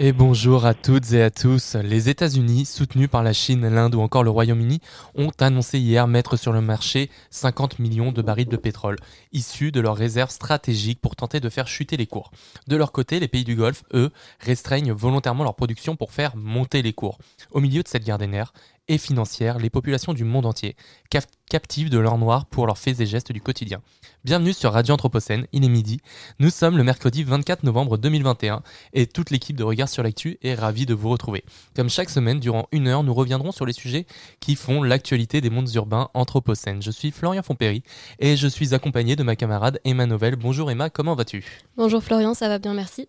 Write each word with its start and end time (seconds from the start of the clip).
Et 0.00 0.12
bonjour 0.12 0.64
à 0.64 0.74
toutes 0.74 1.12
et 1.12 1.24
à 1.24 1.30
tous. 1.30 1.74
Les 1.74 2.08
États-Unis, 2.08 2.66
soutenus 2.66 3.10
par 3.10 3.24
la 3.24 3.32
Chine, 3.32 3.68
l'Inde 3.68 3.96
ou 3.96 4.00
encore 4.00 4.22
le 4.22 4.30
Royaume-Uni, 4.30 4.80
ont 5.16 5.32
annoncé 5.40 5.80
hier 5.80 6.06
mettre 6.06 6.36
sur 6.36 6.52
le 6.52 6.60
marché 6.60 7.10
50 7.30 7.80
millions 7.80 8.12
de 8.12 8.22
barils 8.22 8.46
de 8.46 8.56
pétrole, 8.56 8.94
issus 9.32 9.72
de 9.72 9.80
leurs 9.80 9.96
réserves 9.96 10.30
stratégiques 10.30 11.00
pour 11.00 11.16
tenter 11.16 11.40
de 11.40 11.48
faire 11.48 11.66
chuter 11.66 11.96
les 11.96 12.06
cours. 12.06 12.30
De 12.68 12.76
leur 12.76 12.92
côté, 12.92 13.18
les 13.18 13.26
pays 13.26 13.42
du 13.42 13.56
Golfe, 13.56 13.82
eux, 13.92 14.12
restreignent 14.38 14.92
volontairement 14.92 15.42
leur 15.42 15.56
production 15.56 15.96
pour 15.96 16.12
faire 16.12 16.36
monter 16.36 16.80
les 16.82 16.92
cours. 16.92 17.18
Au 17.50 17.58
milieu 17.58 17.82
de 17.82 17.88
cette 17.88 18.04
guerre 18.04 18.18
des 18.18 18.28
nerfs 18.28 18.52
et 18.88 18.98
financière, 18.98 19.58
les 19.58 19.70
populations 19.70 20.12
du 20.14 20.24
monde 20.24 20.46
entier, 20.46 20.76
cap- 21.10 21.26
captives 21.50 21.90
de 21.90 21.98
l'or 21.98 22.18
noir 22.18 22.46
pour 22.46 22.66
leurs 22.66 22.78
faits 22.78 23.00
et 23.00 23.06
gestes 23.06 23.32
du 23.32 23.40
quotidien. 23.40 23.80
Bienvenue 24.24 24.52
sur 24.52 24.72
Radio 24.72 24.94
Anthropocène, 24.94 25.46
il 25.52 25.64
est 25.64 25.68
midi. 25.68 26.00
Nous 26.38 26.50
sommes 26.50 26.76
le 26.76 26.84
mercredi 26.84 27.22
24 27.22 27.62
novembre 27.64 27.96
2021 27.98 28.62
et 28.92 29.06
toute 29.06 29.30
l'équipe 29.30 29.56
de 29.56 29.62
Regard 29.64 29.88
sur 29.88 30.02
l'actu 30.02 30.38
est 30.42 30.54
ravie 30.54 30.86
de 30.86 30.94
vous 30.94 31.08
retrouver. 31.08 31.44
Comme 31.76 31.88
chaque 31.88 32.10
semaine, 32.10 32.40
durant 32.40 32.66
une 32.72 32.88
heure, 32.88 33.02
nous 33.04 33.14
reviendrons 33.14 33.52
sur 33.52 33.64
les 33.66 33.72
sujets 33.72 34.06
qui 34.40 34.56
font 34.56 34.82
l'actualité 34.82 35.40
des 35.40 35.50
mondes 35.50 35.72
urbains 35.74 36.08
anthropocènes. 36.14 36.82
Je 36.82 36.90
suis 36.90 37.10
Florian 37.10 37.42
Fompéry 37.42 37.82
et 38.18 38.36
je 38.36 38.48
suis 38.48 38.74
accompagné 38.74 39.16
de 39.16 39.22
ma 39.22 39.36
camarade 39.36 39.80
Emma 39.84 40.06
Novel. 40.06 40.36
Bonjour 40.36 40.70
Emma, 40.70 40.90
comment 40.90 41.14
vas-tu? 41.14 41.44
Bonjour 41.76 42.02
Florian, 42.02 42.34
ça 42.34 42.48
va 42.48 42.58
bien, 42.58 42.74
merci. 42.74 43.08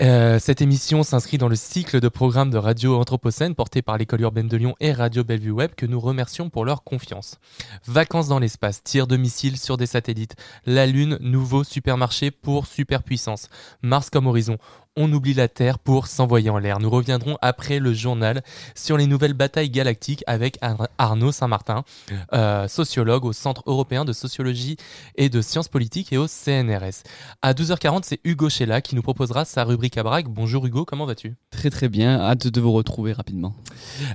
Euh, 0.00 0.38
Cette 0.38 0.62
émission 0.62 1.02
s'inscrit 1.02 1.38
dans 1.38 1.48
le 1.48 1.56
cycle 1.56 1.98
de 1.98 2.08
programmes 2.08 2.50
de 2.50 2.56
Radio 2.56 2.96
Anthropocène 2.96 3.56
porté 3.56 3.82
par 3.82 3.98
l'école 3.98 4.20
urbaine 4.20 4.46
de 4.46 4.56
Lyon 4.56 4.76
et 4.78 4.92
Radio 4.92 5.24
Bellevue 5.24 5.50
Web 5.50 5.72
que 5.76 5.86
nous 5.86 5.98
remercions 5.98 6.50
pour 6.50 6.64
leur 6.64 6.84
confiance. 6.84 7.38
Vacances 7.84 8.28
dans 8.28 8.38
l'espace, 8.38 8.80
tir 8.84 9.08
de 9.08 9.16
missiles 9.16 9.58
sur 9.58 9.76
des 9.76 9.86
satellites, 9.86 10.36
la 10.66 10.86
Lune, 10.86 11.18
nouveau 11.20 11.64
supermarché 11.64 12.30
pour 12.30 12.68
superpuissance, 12.68 13.48
Mars 13.82 14.08
comme 14.08 14.28
horizon. 14.28 14.58
On 15.00 15.12
oublie 15.12 15.32
la 15.32 15.46
Terre 15.46 15.78
pour 15.78 16.08
s'envoyer 16.08 16.50
en 16.50 16.58
l'air. 16.58 16.80
Nous 16.80 16.90
reviendrons 16.90 17.38
après 17.40 17.78
le 17.78 17.92
journal 17.94 18.42
sur 18.74 18.96
les 18.96 19.06
nouvelles 19.06 19.32
batailles 19.32 19.70
galactiques 19.70 20.24
avec 20.26 20.58
Ar- 20.60 20.88
Arnaud 20.98 21.30
Saint-Martin, 21.30 21.84
euh, 22.32 22.66
sociologue 22.66 23.24
au 23.24 23.32
Centre 23.32 23.62
européen 23.66 24.04
de 24.04 24.12
sociologie 24.12 24.76
et 25.14 25.28
de 25.28 25.40
sciences 25.40 25.68
politiques 25.68 26.12
et 26.12 26.18
au 26.18 26.26
CNRS. 26.26 27.04
À 27.42 27.52
12h40, 27.54 28.00
c'est 28.02 28.18
Hugo 28.24 28.50
Sheila 28.50 28.80
qui 28.80 28.96
nous 28.96 29.02
proposera 29.02 29.44
sa 29.44 29.62
rubrique 29.62 29.96
à 29.98 30.02
braque. 30.02 30.26
Bonjour 30.28 30.66
Hugo, 30.66 30.84
comment 30.84 31.06
vas-tu? 31.06 31.36
Très 31.52 31.70
très 31.70 31.88
bien, 31.88 32.20
hâte 32.20 32.48
de 32.48 32.60
vous 32.60 32.72
retrouver 32.72 33.12
rapidement. 33.12 33.54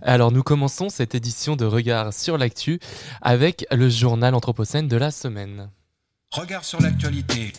Alors 0.02 0.34
nous 0.34 0.44
commençons 0.44 0.90
cette 0.90 1.16
édition 1.16 1.56
de 1.56 1.64
Regard 1.64 2.14
sur 2.14 2.38
l'actu 2.38 2.80
avec 3.22 3.66
le 3.72 3.88
journal 3.88 4.36
Anthropocène 4.36 4.90
de 4.90 4.98
la 4.98 5.12
semaine. 5.12 5.70
Regard 6.32 6.66
sur 6.66 6.82
l'actualité. 6.82 7.54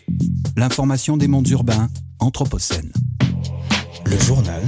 L'information 0.56 1.16
des 1.16 1.28
mondes 1.28 1.48
urbains, 1.48 1.88
Anthropocène. 2.18 2.92
Le 4.02 4.18
journal 4.18 4.62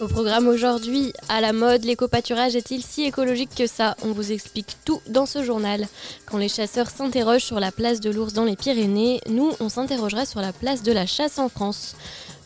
Au 0.00 0.06
programme 0.06 0.46
aujourd'hui, 0.48 1.12
à 1.28 1.40
la 1.40 1.52
mode, 1.52 1.84
l'éco-pâturage 1.84 2.54
est-il 2.54 2.82
si 2.82 3.04
écologique 3.04 3.54
que 3.56 3.66
ça 3.66 3.96
On 4.02 4.12
vous 4.12 4.32
explique 4.32 4.76
tout 4.84 5.00
dans 5.08 5.26
ce 5.26 5.42
journal. 5.42 5.86
Quand 6.26 6.38
les 6.38 6.48
chasseurs 6.48 6.90
s'interrogent 6.90 7.44
sur 7.44 7.58
la 7.58 7.72
place 7.72 8.00
de 8.00 8.10
l'ours 8.10 8.32
dans 8.32 8.44
les 8.44 8.56
Pyrénées, 8.56 9.20
nous, 9.28 9.52
on 9.60 9.68
s'interrogera 9.68 10.26
sur 10.26 10.40
la 10.40 10.52
place 10.52 10.82
de 10.82 10.92
la 10.92 11.06
chasse 11.06 11.38
en 11.38 11.48
France. 11.48 11.96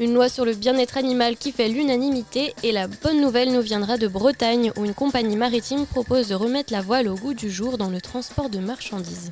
Une 0.01 0.15
loi 0.15 0.29
sur 0.29 0.45
le 0.45 0.55
bien-être 0.55 0.97
animal 0.97 1.37
qui 1.37 1.53
fait 1.53 1.69
l'unanimité 1.69 2.55
et 2.62 2.73
la 2.73 2.87
bonne 2.87 3.21
nouvelle 3.21 3.53
nous 3.53 3.62
viendra 3.62 3.99
de 3.99 4.09
Bretagne 4.09 4.73
où 4.77 4.85
une 4.85 4.95
compagnie 4.95 5.37
maritime 5.37 5.87
propose 5.87 6.29
de 6.29 6.35
remettre 6.35 6.73
la 6.73 6.81
voile 6.81 7.09
au 7.09 7.15
goût 7.15 7.35
du 7.35 7.51
jour 7.51 7.77
dans 7.77 7.91
le 7.91 8.01
transport 8.01 8.49
de 8.49 8.59
marchandises. 8.59 9.31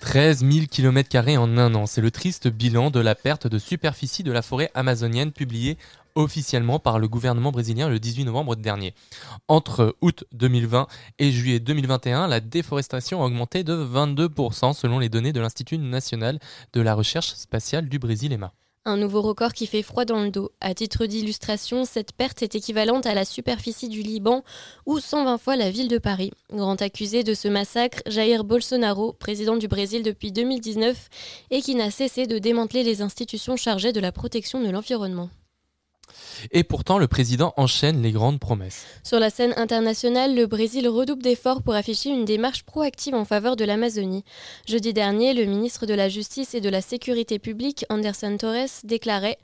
13 0.00 0.40
000 0.50 0.66
km 0.70 1.38
en 1.38 1.58
un 1.58 1.74
an, 1.74 1.86
c'est 1.86 2.00
le 2.00 2.10
triste 2.10 2.48
bilan 2.48 2.90
de 2.90 3.00
la 3.00 3.14
perte 3.14 3.46
de 3.46 3.58
superficie 3.58 4.22
de 4.22 4.32
la 4.32 4.40
forêt 4.40 4.70
amazonienne 4.74 5.30
publié 5.30 5.76
officiellement 6.14 6.78
par 6.78 6.98
le 6.98 7.06
gouvernement 7.06 7.52
brésilien 7.52 7.88
le 7.88 7.98
18 7.98 8.24
novembre 8.24 8.56
dernier. 8.56 8.94
Entre 9.46 9.94
août 10.00 10.24
2020 10.32 10.86
et 11.18 11.30
juillet 11.30 11.60
2021, 11.60 12.26
la 12.28 12.40
déforestation 12.40 13.22
a 13.22 13.26
augmenté 13.26 13.62
de 13.62 13.74
22% 13.74 14.72
selon 14.72 14.98
les 14.98 15.08
données 15.08 15.32
de 15.32 15.40
l'Institut 15.40 15.78
national 15.78 16.38
de 16.72 16.80
la 16.80 16.94
recherche 16.94 17.34
spatiale 17.34 17.88
du 17.88 17.98
Brésil, 17.98 18.32
EMA. 18.32 18.52
Un 18.86 18.96
nouveau 18.96 19.20
record 19.20 19.52
qui 19.52 19.66
fait 19.66 19.82
froid 19.82 20.06
dans 20.06 20.22
le 20.22 20.30
dos. 20.30 20.52
À 20.62 20.72
titre 20.72 21.04
d'illustration, 21.04 21.84
cette 21.84 22.12
perte 22.12 22.42
est 22.42 22.54
équivalente 22.54 23.04
à 23.04 23.12
la 23.12 23.26
superficie 23.26 23.90
du 23.90 24.00
Liban 24.00 24.42
ou 24.86 25.00
120 25.00 25.36
fois 25.36 25.54
la 25.56 25.70
ville 25.70 25.88
de 25.88 25.98
Paris. 25.98 26.32
Grand 26.50 26.80
accusé 26.80 27.22
de 27.22 27.34
ce 27.34 27.46
massacre, 27.46 28.00
Jair 28.06 28.42
Bolsonaro, 28.42 29.12
président 29.12 29.58
du 29.58 29.68
Brésil 29.68 30.02
depuis 30.02 30.32
2019 30.32 31.08
et 31.50 31.60
qui 31.60 31.74
n'a 31.74 31.90
cessé 31.90 32.26
de 32.26 32.38
démanteler 32.38 32.82
les 32.82 33.02
institutions 33.02 33.56
chargées 33.56 33.92
de 33.92 34.00
la 34.00 34.12
protection 34.12 34.62
de 34.62 34.70
l'environnement. 34.70 35.28
Et 36.52 36.64
pourtant, 36.64 36.98
le 36.98 37.08
président 37.08 37.52
enchaîne 37.56 38.02
les 38.02 38.12
grandes 38.12 38.40
promesses. 38.40 38.86
Sur 39.02 39.18
la 39.18 39.30
scène 39.30 39.54
internationale, 39.56 40.34
le 40.34 40.46
Brésil 40.46 40.88
redouble 40.88 41.22
d'efforts 41.22 41.62
pour 41.62 41.74
afficher 41.74 42.10
une 42.10 42.24
démarche 42.24 42.62
proactive 42.62 43.14
en 43.14 43.24
faveur 43.24 43.56
de 43.56 43.64
l'Amazonie. 43.64 44.24
Jeudi 44.66 44.92
dernier, 44.92 45.34
le 45.34 45.44
ministre 45.44 45.86
de 45.86 45.94
la 45.94 46.08
Justice 46.08 46.54
et 46.54 46.60
de 46.60 46.68
la 46.68 46.80
Sécurité 46.80 47.38
publique, 47.38 47.84
Anderson 47.90 48.36
Torres, 48.38 48.80
déclarait 48.84 49.38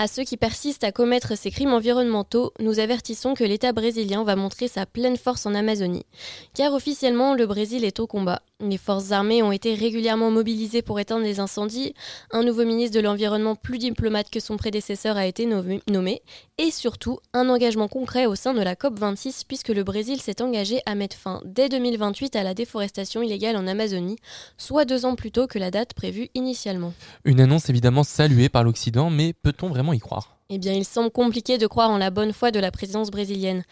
à 0.00 0.08
ceux 0.08 0.24
qui 0.24 0.38
persistent 0.38 0.84
à 0.84 0.92
commettre 0.92 1.36
ces 1.36 1.50
crimes 1.50 1.74
environnementaux, 1.74 2.54
nous 2.58 2.80
avertissons 2.80 3.34
que 3.34 3.44
l'État 3.44 3.74
brésilien 3.74 4.24
va 4.24 4.34
montrer 4.34 4.66
sa 4.66 4.86
pleine 4.86 5.18
force 5.18 5.44
en 5.44 5.54
Amazonie. 5.54 6.06
Car 6.54 6.72
officiellement, 6.72 7.34
le 7.34 7.46
Brésil 7.46 7.84
est 7.84 8.00
au 8.00 8.06
combat. 8.06 8.40
Les 8.60 8.76
forces 8.76 9.10
armées 9.10 9.42
ont 9.42 9.52
été 9.52 9.74
régulièrement 9.74 10.30
mobilisées 10.30 10.82
pour 10.82 11.00
éteindre 11.00 11.24
les 11.24 11.40
incendies. 11.40 11.94
Un 12.30 12.42
nouveau 12.42 12.64
ministre 12.64 12.94
de 12.94 13.02
l'Environnement 13.02 13.56
plus 13.56 13.78
diplomate 13.78 14.28
que 14.30 14.38
son 14.38 14.56
prédécesseur 14.56 15.16
a 15.16 15.26
été 15.26 15.46
nommé-. 15.46 16.22
Et 16.58 16.70
surtout, 16.70 17.18
un 17.32 17.48
engagement 17.48 17.88
concret 17.88 18.26
au 18.26 18.34
sein 18.34 18.52
de 18.52 18.60
la 18.60 18.74
COP26 18.74 19.44
puisque 19.48 19.68
le 19.68 19.82
Brésil 19.82 20.20
s'est 20.20 20.42
engagé 20.42 20.80
à 20.84 20.94
mettre 20.94 21.16
fin 21.16 21.40
dès 21.44 21.68
2028 21.68 22.36
à 22.36 22.42
la 22.42 22.54
déforestation 22.54 23.22
illégale 23.22 23.56
en 23.56 23.66
Amazonie, 23.66 24.16
soit 24.58 24.84
deux 24.84 25.06
ans 25.06 25.14
plus 25.14 25.32
tôt 25.32 25.46
que 25.46 25.58
la 25.58 25.70
date 25.70 25.94
prévue 25.94 26.28
initialement. 26.34 26.92
Une 27.24 27.40
annonce 27.40 27.70
évidemment 27.70 28.04
saluée 28.04 28.48
par 28.48 28.64
l'Occident, 28.64 29.10
mais 29.10 29.32
peut-on 29.32 29.68
vraiment 29.68 29.92
y 29.92 30.00
croire? 30.00 30.39
Eh 30.52 30.58
bien, 30.58 30.72
il 30.72 30.84
semble 30.84 31.12
compliqué 31.12 31.58
de 31.58 31.68
croire 31.68 31.90
en 31.90 31.98
la 31.98 32.10
bonne 32.10 32.32
foi 32.32 32.50
de 32.50 32.58
la 32.58 32.72
présidence 32.72 33.12
brésilienne. 33.12 33.62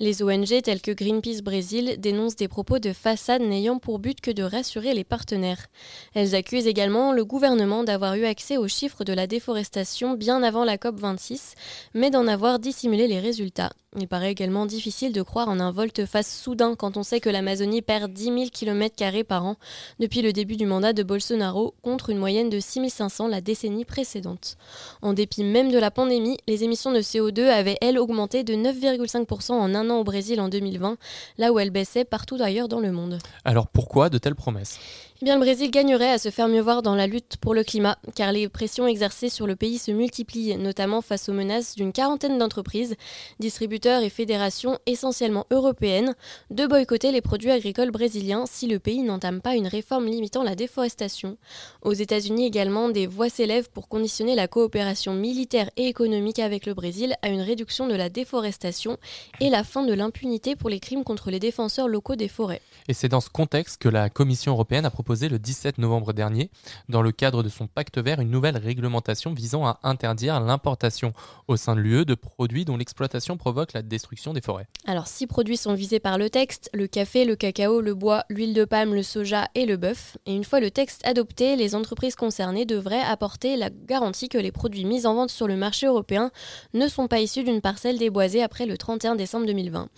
Les 0.00 0.20
ONG 0.20 0.62
telles 0.62 0.82
que 0.82 0.90
Greenpeace 0.90 1.42
Brésil 1.42 1.94
dénoncent 1.98 2.34
des 2.34 2.48
propos 2.48 2.80
de 2.80 2.92
façade 2.92 3.40
n'ayant 3.40 3.78
pour 3.78 4.00
but 4.00 4.20
que 4.20 4.32
de 4.32 4.42
rassurer 4.42 4.94
les 4.94 5.04
partenaires. 5.04 5.68
Elles 6.12 6.34
accusent 6.34 6.66
également 6.66 7.12
le 7.12 7.24
gouvernement 7.24 7.84
d'avoir 7.84 8.16
eu 8.16 8.24
accès 8.24 8.56
aux 8.56 8.66
chiffres 8.66 9.04
de 9.04 9.12
la 9.12 9.28
déforestation 9.28 10.14
bien 10.14 10.42
avant 10.42 10.64
la 10.64 10.76
COP26, 10.76 11.54
mais 11.94 12.10
d'en 12.10 12.26
avoir 12.26 12.58
dissimulé 12.58 13.06
les 13.06 13.20
résultats. 13.20 13.70
Il 13.96 14.08
paraît 14.08 14.32
également 14.32 14.66
difficile 14.66 15.12
de 15.12 15.22
croire 15.22 15.48
en 15.48 15.60
un 15.60 15.70
volte-face 15.70 16.40
soudain 16.42 16.74
quand 16.74 16.96
on 16.96 17.04
sait 17.04 17.20
que 17.20 17.30
l'Amazonie 17.30 17.80
perd 17.80 18.12
10 18.12 18.24
000 18.24 18.36
km 18.52 19.22
par 19.22 19.44
an 19.44 19.56
depuis 20.00 20.20
le 20.20 20.32
début 20.32 20.56
du 20.56 20.66
mandat 20.66 20.92
de 20.92 21.02
Bolsonaro 21.04 21.74
contre 21.82 22.10
une 22.10 22.18
moyenne 22.18 22.50
de 22.50 22.58
6 22.58 22.90
500 22.90 23.28
la 23.28 23.40
décennie 23.40 23.84
précédente. 23.84 24.56
En 25.00 25.12
dépit 25.12 25.44
même 25.44 25.70
de 25.70 25.78
la 25.78 25.92
pandémie, 25.92 26.38
les 26.48 26.64
émissions 26.64 26.92
de 26.92 27.00
CO2 27.00 27.46
avaient, 27.46 27.78
elles, 27.80 27.98
augmenté 27.98 28.42
de 28.42 28.54
9,5% 28.54 29.52
en 29.52 29.74
un 29.74 29.90
an 29.90 29.98
au 29.98 30.04
Brésil 30.04 30.40
en 30.40 30.48
2020, 30.48 30.96
là 31.38 31.52
où 31.52 31.58
elles 31.58 31.70
baissaient 31.70 32.04
partout 32.04 32.36
ailleurs 32.40 32.68
dans 32.68 32.80
le 32.80 32.90
monde. 32.90 33.18
Alors 33.44 33.68
pourquoi 33.68 34.10
de 34.10 34.18
telles 34.18 34.34
promesses? 34.34 34.80
Bien, 35.24 35.36
le 35.36 35.40
Brésil 35.40 35.70
gagnerait 35.70 36.10
à 36.10 36.18
se 36.18 36.30
faire 36.30 36.48
mieux 36.48 36.60
voir 36.60 36.82
dans 36.82 36.94
la 36.94 37.06
lutte 37.06 37.38
pour 37.38 37.54
le 37.54 37.64
climat, 37.64 37.96
car 38.14 38.30
les 38.30 38.46
pressions 38.46 38.86
exercées 38.86 39.30
sur 39.30 39.46
le 39.46 39.56
pays 39.56 39.78
se 39.78 39.90
multiplient, 39.90 40.58
notamment 40.58 41.00
face 41.00 41.30
aux 41.30 41.32
menaces 41.32 41.76
d'une 41.76 41.94
quarantaine 41.94 42.36
d'entreprises, 42.36 42.94
distributeurs 43.40 44.02
et 44.02 44.10
fédérations 44.10 44.78
essentiellement 44.84 45.46
européennes, 45.50 46.14
de 46.50 46.66
boycotter 46.66 47.10
les 47.10 47.22
produits 47.22 47.50
agricoles 47.50 47.90
brésiliens 47.90 48.44
si 48.46 48.66
le 48.66 48.78
pays 48.78 49.02
n'entame 49.02 49.40
pas 49.40 49.56
une 49.56 49.66
réforme 49.66 50.04
limitant 50.04 50.42
la 50.42 50.54
déforestation. 50.54 51.38
Aux 51.80 51.94
États-Unis 51.94 52.44
également, 52.44 52.90
des 52.90 53.06
voix 53.06 53.30
s'élèvent 53.30 53.70
pour 53.70 53.88
conditionner 53.88 54.34
la 54.34 54.46
coopération 54.46 55.14
militaire 55.14 55.70
et 55.78 55.86
économique 55.86 56.38
avec 56.38 56.66
le 56.66 56.74
Brésil 56.74 57.16
à 57.22 57.30
une 57.30 57.40
réduction 57.40 57.88
de 57.88 57.94
la 57.94 58.10
déforestation 58.10 58.98
et 59.40 59.48
la 59.48 59.64
fin 59.64 59.84
de 59.84 59.94
l'impunité 59.94 60.54
pour 60.54 60.68
les 60.68 60.80
crimes 60.80 61.02
contre 61.02 61.30
les 61.30 61.40
défenseurs 61.40 61.88
locaux 61.88 62.14
des 62.14 62.28
forêts. 62.28 62.60
Et 62.88 62.92
c'est 62.92 63.08
dans 63.08 63.22
ce 63.22 63.30
contexte 63.30 63.80
que 63.80 63.88
la 63.88 64.10
Commission 64.10 64.52
européenne 64.52 64.84
a 64.84 64.90
proposé 64.90 65.13
le 65.22 65.38
17 65.38 65.78
novembre 65.78 66.12
dernier, 66.12 66.50
dans 66.88 67.02
le 67.02 67.12
cadre 67.12 67.42
de 67.42 67.48
son 67.48 67.66
pacte 67.66 67.98
vert, 67.98 68.20
une 68.20 68.30
nouvelle 68.30 68.56
réglementation 68.56 69.32
visant 69.32 69.64
à 69.66 69.78
interdire 69.82 70.40
l'importation 70.40 71.12
au 71.48 71.56
sein 71.56 71.76
de 71.76 71.80
l'UE 71.80 72.04
de 72.04 72.14
produits 72.14 72.64
dont 72.64 72.76
l'exploitation 72.76 73.36
provoque 73.36 73.72
la 73.72 73.82
destruction 73.82 74.32
des 74.32 74.40
forêts. 74.40 74.66
Alors, 74.86 75.06
six 75.06 75.26
produits 75.26 75.56
sont 75.56 75.74
visés 75.74 76.00
par 76.00 76.18
le 76.18 76.28
texte 76.30 76.68
le 76.74 76.86
café, 76.86 77.24
le 77.24 77.36
cacao, 77.36 77.80
le 77.80 77.94
bois, 77.94 78.24
l'huile 78.28 78.54
de 78.54 78.64
palme, 78.64 78.94
le 78.94 79.02
soja 79.02 79.48
et 79.54 79.66
le 79.66 79.76
bœuf. 79.76 80.16
Et 80.26 80.34
une 80.34 80.44
fois 80.44 80.60
le 80.60 80.70
texte 80.70 81.06
adopté, 81.06 81.56
les 81.56 81.74
entreprises 81.74 82.16
concernées 82.16 82.66
devraient 82.66 83.00
apporter 83.00 83.56
la 83.56 83.70
garantie 83.70 84.28
que 84.28 84.38
les 84.38 84.52
produits 84.52 84.84
mis 84.84 85.06
en 85.06 85.14
vente 85.14 85.30
sur 85.30 85.46
le 85.46 85.56
marché 85.56 85.86
européen 85.86 86.30
ne 86.72 86.88
sont 86.88 87.08
pas 87.08 87.20
issus 87.20 87.44
d'une 87.44 87.60
parcelle 87.60 87.98
déboisée 87.98 88.42
après 88.42 88.66
le 88.66 88.76
31 88.76 89.14
décembre 89.14 89.46
2020. 89.46 89.88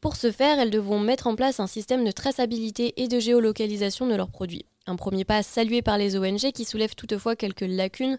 Pour 0.00 0.14
ce 0.14 0.30
faire, 0.30 0.60
elles 0.60 0.70
devront 0.70 1.00
mettre 1.00 1.26
en 1.26 1.34
place 1.34 1.58
un 1.58 1.66
système 1.66 2.04
de 2.04 2.12
traçabilité 2.12 2.94
et 3.02 3.08
de 3.08 3.18
géolocalisation 3.18 4.06
de 4.06 4.14
leurs 4.14 4.30
produits. 4.30 4.66
Un 4.86 4.96
premier 4.96 5.24
pas 5.24 5.42
salué 5.42 5.82
par 5.82 5.98
les 5.98 6.16
ONG 6.16 6.52
qui 6.52 6.64
soulève 6.64 6.94
toutefois 6.94 7.36
quelques 7.36 7.60
lacunes, 7.60 8.18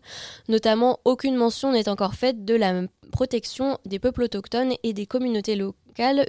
notamment 0.49 0.99
aucune 1.05 1.35
mention 1.35 1.71
n'est 1.71 1.89
encore 1.89 2.13
faite 2.13 2.45
de 2.45 2.53
la 2.53 2.83
protection 3.11 3.79
des 3.85 3.97
peuples 3.97 4.23
autochtones 4.23 4.73
et 4.83 4.93
des 4.93 5.07
communautés 5.07 5.55
locales 5.55 5.79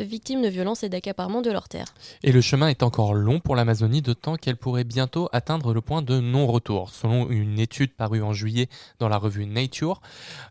victimes 0.01 0.43
de 0.43 0.49
violences 0.49 0.83
et 0.83 0.89
d'accaparement 0.89 1.43
de 1.43 1.51
leurs 1.51 1.69
terres. 1.69 1.95
Et 2.23 2.33
le 2.33 2.41
chemin 2.41 2.69
est 2.69 2.83
encore 2.83 3.15
long 3.15 3.41
pour 3.41 3.57
l'Amazonie, 3.57 4.03
d'autant 4.03 4.37
qu'elle 4.37 4.57
pourrait 4.57 4.85
bientôt 4.85 5.29
atteindre 5.33 5.73
le 5.73 5.81
point 5.81 6.03
de 6.03 6.21
non-retour. 6.21 6.91
Selon 6.91 7.31
une 7.31 7.59
étude 7.59 7.95
parue 7.95 8.23
en 8.23 8.33
juillet 8.33 8.69
dans 8.99 9.09
la 9.09 9.17
revue 9.17 9.47
Nature, 9.47 10.01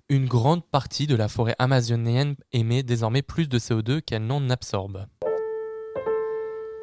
une 0.09 0.25
grande 0.25 0.63
partie 0.63 1.07
de 1.07 1.15
la 1.15 1.27
forêt 1.27 1.55
amazonienne 1.59 2.35
émet 2.53 2.83
désormais 2.83 3.21
plus 3.21 3.49
de 3.49 3.59
CO2 3.59 4.01
qu'elle 4.01 4.25
n'en 4.25 4.49
absorbe. 4.49 5.05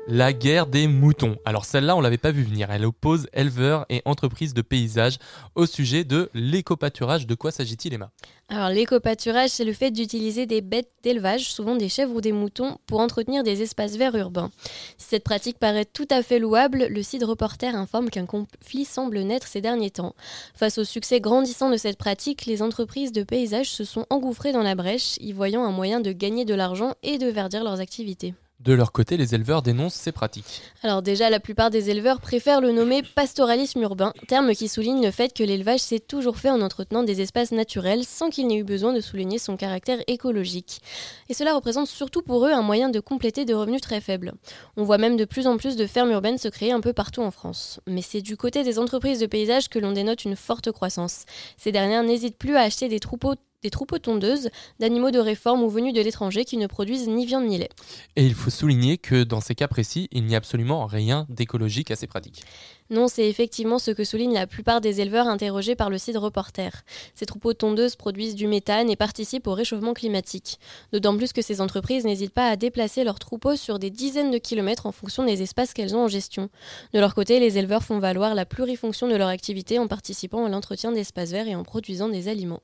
La 0.09 0.33
guerre 0.33 0.69
des 0.69 0.87
moutons. 0.87 1.37
Alors 1.45 1.65
celle-là, 1.65 1.97
on 1.97 2.01
l'avait 2.01 2.17
pas 2.17 2.31
vu 2.31 2.45
venir. 2.45 2.71
Elle 2.71 2.85
oppose 2.85 3.27
éleveurs 3.33 3.87
et 3.89 4.03
entreprises 4.05 4.55
de 4.55 4.63
paysage 4.63 5.19
au 5.57 5.67
sujet 5.67 6.05
de 6.05 6.31
l'éco-pâturage. 6.33 7.27
De 7.27 7.35
quoi 7.35 7.51
s'agit-il, 7.51 7.93
Emma? 7.93 8.13
Alors 8.49 8.69
l'éco-pâturage, 8.69 9.51
c'est 9.51 9.65
le 9.65 9.73
fait 9.73 9.91
d'utiliser 9.91 10.47
des 10.47 10.61
bêtes 10.61 10.93
d'élevage, 11.03 11.51
souvent 11.51 11.75
des 11.75 11.89
chèvres 11.89 12.15
ou 12.15 12.21
des 12.21 12.31
moutons, 12.31 12.79
pour 12.87 13.01
entretenir 13.01 13.43
des 13.43 13.63
espaces 13.63 13.97
verts 13.97 14.15
urbains. 14.15 14.53
Si 14.97 15.09
cette 15.09 15.25
pratique 15.25 15.59
paraît 15.59 15.85
tout 15.85 16.07
à 16.11 16.23
fait 16.23 16.39
louable, 16.39 16.87
le 16.89 17.03
site 17.03 17.25
reporter 17.25 17.75
informe 17.75 18.09
qu'un 18.09 18.27
conflit 18.27 18.85
semble 18.85 19.19
naître 19.23 19.49
ces 19.49 19.61
derniers 19.61 19.91
temps. 19.91 20.15
Face 20.55 20.79
au 20.79 20.85
succès 20.85 21.21
grandissant 21.21 21.69
de 21.69 21.77
cette 21.77 21.99
pratique, 21.99 22.47
les 22.47 22.63
entreprises 22.63 23.11
de 23.11 23.25
paysage 23.25 23.71
se 23.71 23.83
sont 23.83 24.07
engouffrées 24.11 24.53
dans 24.53 24.63
la 24.63 24.77
brèche, 24.77 25.17
y 25.19 25.33
voyant 25.33 25.65
un 25.65 25.73
moyen 25.73 25.99
de 25.99 26.13
gagner 26.13 26.45
de 26.45 26.55
l'argent 26.55 26.95
et 27.03 27.19
de 27.19 27.27
verdir 27.27 27.65
leurs 27.65 27.81
activités. 27.81 28.35
De 28.61 28.73
leur 28.73 28.91
côté, 28.91 29.19
les 29.19 29.35
éleveurs 29.35 29.61
dénoncent 29.61 29.95
ces 29.95 30.13
pratiques. 30.13 30.63
Alors 30.83 31.03
déjà, 31.03 31.29
la 31.29 31.41
plupart 31.41 31.69
des 31.69 31.91
éleveurs 31.91 32.21
préfèrent 32.21 32.63
le 32.63 32.73
nommer 32.73 33.03
pastoralisme 33.03 33.83
urbain, 33.83 34.15
terme 34.29 34.55
qui 34.55 34.69
souligne 34.69 35.05
le 35.05 35.11
fait 35.11 35.35
que 35.35 35.43
l'élevage 35.43 35.81
s'est 35.81 36.01
toujours 36.01 36.39
fait 36.39 36.49
en 36.49 36.63
entretenant 36.63 37.03
des 37.03 37.21
espaces 37.21 37.53
naturels 37.53 38.05
sans 38.05 38.31
qu'il 38.31 38.47
n'ait 38.47 38.57
eu 38.57 38.65
besoin 38.65 38.95
de 38.95 39.01
souligner 39.03 39.39
son 39.39 39.59
caractère 39.59 39.99
écologique. 40.07 40.81
Et 41.29 41.35
cela 41.35 41.55
représente 41.55 41.87
surtout 41.87 42.23
pour 42.23 42.47
eux 42.47 42.51
un 42.51 42.63
moyen 42.63 42.89
de 42.89 42.99
compléter 42.99 43.45
des 43.45 43.53
revenus 43.53 43.83
très 43.83 44.01
faibles. 44.01 44.33
On 44.79 44.85
voit 44.85 44.99
même 44.99 45.19
de 45.19 45.27
plus 45.27 45.47
en 45.47 45.59
plus 45.59 45.77
de 45.77 45.87
fermes 45.87 46.11
urbaines 46.11 46.39
se 46.39 46.49
créer 46.49 46.73
un 46.73 46.81
peu 46.81 46.95
partout 46.95 47.21
en 47.21 47.31
France. 47.31 47.81
Mais 47.87 48.03
c'est 48.03 48.23
du 48.23 48.39
côté 48.39 48.65
des 48.65 48.79
entreprises 48.79 49.21
de 49.21 49.27
paysage 49.27 49.69
que 49.69 49.79
l'on 49.79 49.93
dénote 49.93 50.25
une 50.25 50.37
forte 50.37 50.73
croissance. 50.73 51.25
Ces 51.59 51.73
dernières 51.73 52.05
n'hésitent 52.05 52.39
plus 52.39 52.57
à 52.57 52.63
acheter 52.63 52.89
des 52.89 53.01
troupeaux 53.01 53.35
des 53.67 53.71
troupeaux 53.71 53.99
tondeuses 53.99 54.49
d'animaux 54.79 55.11
de 55.11 55.19
réforme 55.19 55.65
ou 55.65 55.69
venus 55.69 55.93
de 55.93 56.01
l'étranger 56.01 56.45
qui 56.45 56.57
ne 56.57 56.69
produisent 56.69 57.09
ni 57.09 57.27
viande 57.27 57.47
ni 57.47 57.59
lait. 57.59 57.71
Et 58.15 58.25
il 58.25 58.33
faut 58.33 58.51
souligner 58.51 58.97
que 58.97 59.25
dans 59.25 59.41
ces 59.41 59.57
cas 59.57 59.67
précis, 59.67 60.09
il 60.13 60.25
n'y 60.25 60.37
a 60.37 60.39
absolument 60.39 60.87
rien 60.87 61.27
d'écologique 61.31 61.91
à 61.91 61.97
ces 61.97 62.07
pratiques. 62.07 62.45
Non, 62.91 63.09
c'est 63.09 63.29
effectivement 63.29 63.79
ce 63.79 63.91
que 63.91 64.05
soulignent 64.05 64.35
la 64.35 64.47
plupart 64.47 64.81
des 64.81 65.01
éleveurs 65.01 65.27
interrogés 65.27 65.75
par 65.75 65.91
le 65.91 65.99
site 65.99 66.17
Reporter. 66.17 66.85
Ces 67.15 67.27
troupeaux 67.27 67.53
tondeuses 67.53 67.97
produisent 67.97 68.35
du 68.35 68.47
méthane 68.47 68.89
et 68.91 68.97
participent 68.97 69.47
au 69.47 69.55
réchauffement 69.55 69.95
climatique. 69.95 70.59
D'autant 70.93 71.17
plus 71.17 71.33
que 71.33 71.43
ces 71.43 71.61
entreprises 71.61 72.05
n'hésitent 72.05 72.33
pas 72.33 72.49
à 72.49 72.57
déplacer 72.57 73.05
leurs 73.05 73.19
troupeaux 73.19 73.57
sur 73.57 73.79
des 73.79 73.91
dizaines 73.91 74.31
de 74.31 74.39
kilomètres 74.39 74.87
en 74.87 74.93
fonction 74.93 75.25
des 75.25 75.43
espaces 75.43 75.75
qu'elles 75.75 75.97
ont 75.97 76.05
en 76.05 76.09
gestion. 76.09 76.49
De 76.93 77.01
leur 77.01 77.15
côté, 77.15 77.41
les 77.41 77.59
éleveurs 77.59 77.83
font 77.83 77.99
valoir 77.99 78.35
la 78.35 78.47
plurifonction 78.47 79.09
de 79.09 79.17
leur 79.17 79.29
activité 79.29 79.79
en 79.79 79.89
participant 79.89 80.45
à 80.45 80.49
l'entretien 80.49 80.93
d'espaces 80.93 81.31
verts 81.31 81.49
et 81.49 81.55
en 81.55 81.65
produisant 81.65 82.09
des 82.09 82.29
aliments. 82.29 82.63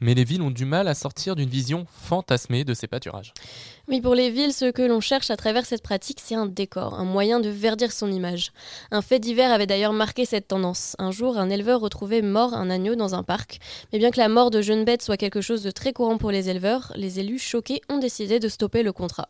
Mais 0.00 0.14
les 0.14 0.24
villes 0.24 0.42
ont 0.42 0.50
du 0.50 0.64
mal 0.64 0.88
à 0.88 0.94
sortir 0.94 1.36
d'une 1.36 1.48
vision 1.48 1.86
fantasmée 1.90 2.64
de 2.64 2.74
ces 2.74 2.86
pâturages. 2.86 3.34
Oui, 3.86 4.00
pour 4.00 4.14
les 4.14 4.30
villes, 4.30 4.54
ce 4.54 4.70
que 4.70 4.80
l'on 4.80 5.00
cherche 5.00 5.28
à 5.30 5.36
travers 5.36 5.66
cette 5.66 5.82
pratique, 5.82 6.18
c'est 6.24 6.34
un 6.34 6.46
décor, 6.46 6.94
un 6.94 7.04
moyen 7.04 7.38
de 7.38 7.50
verdir 7.50 7.92
son 7.92 8.10
image. 8.10 8.50
Un 8.90 9.02
fait 9.02 9.18
divers 9.18 9.52
avait 9.52 9.66
d'ailleurs 9.66 9.92
marqué 9.92 10.24
cette 10.24 10.48
tendance. 10.48 10.96
Un 10.98 11.10
jour, 11.10 11.36
un 11.36 11.50
éleveur 11.50 11.80
retrouvait 11.80 12.22
mort 12.22 12.54
un 12.54 12.70
agneau 12.70 12.94
dans 12.94 13.14
un 13.14 13.22
parc. 13.22 13.58
Mais 13.92 13.98
bien 13.98 14.10
que 14.10 14.18
la 14.18 14.30
mort 14.30 14.50
de 14.50 14.62
jeunes 14.62 14.86
bêtes 14.86 15.02
soit 15.02 15.18
quelque 15.18 15.42
chose 15.42 15.62
de 15.62 15.70
très 15.70 15.92
courant 15.92 16.16
pour 16.16 16.30
les 16.30 16.48
éleveurs, 16.48 16.94
les 16.96 17.20
élus 17.20 17.38
choqués 17.38 17.82
ont 17.90 17.98
décidé 17.98 18.40
de 18.40 18.48
stopper 18.48 18.82
le 18.82 18.92
contrat. 18.92 19.28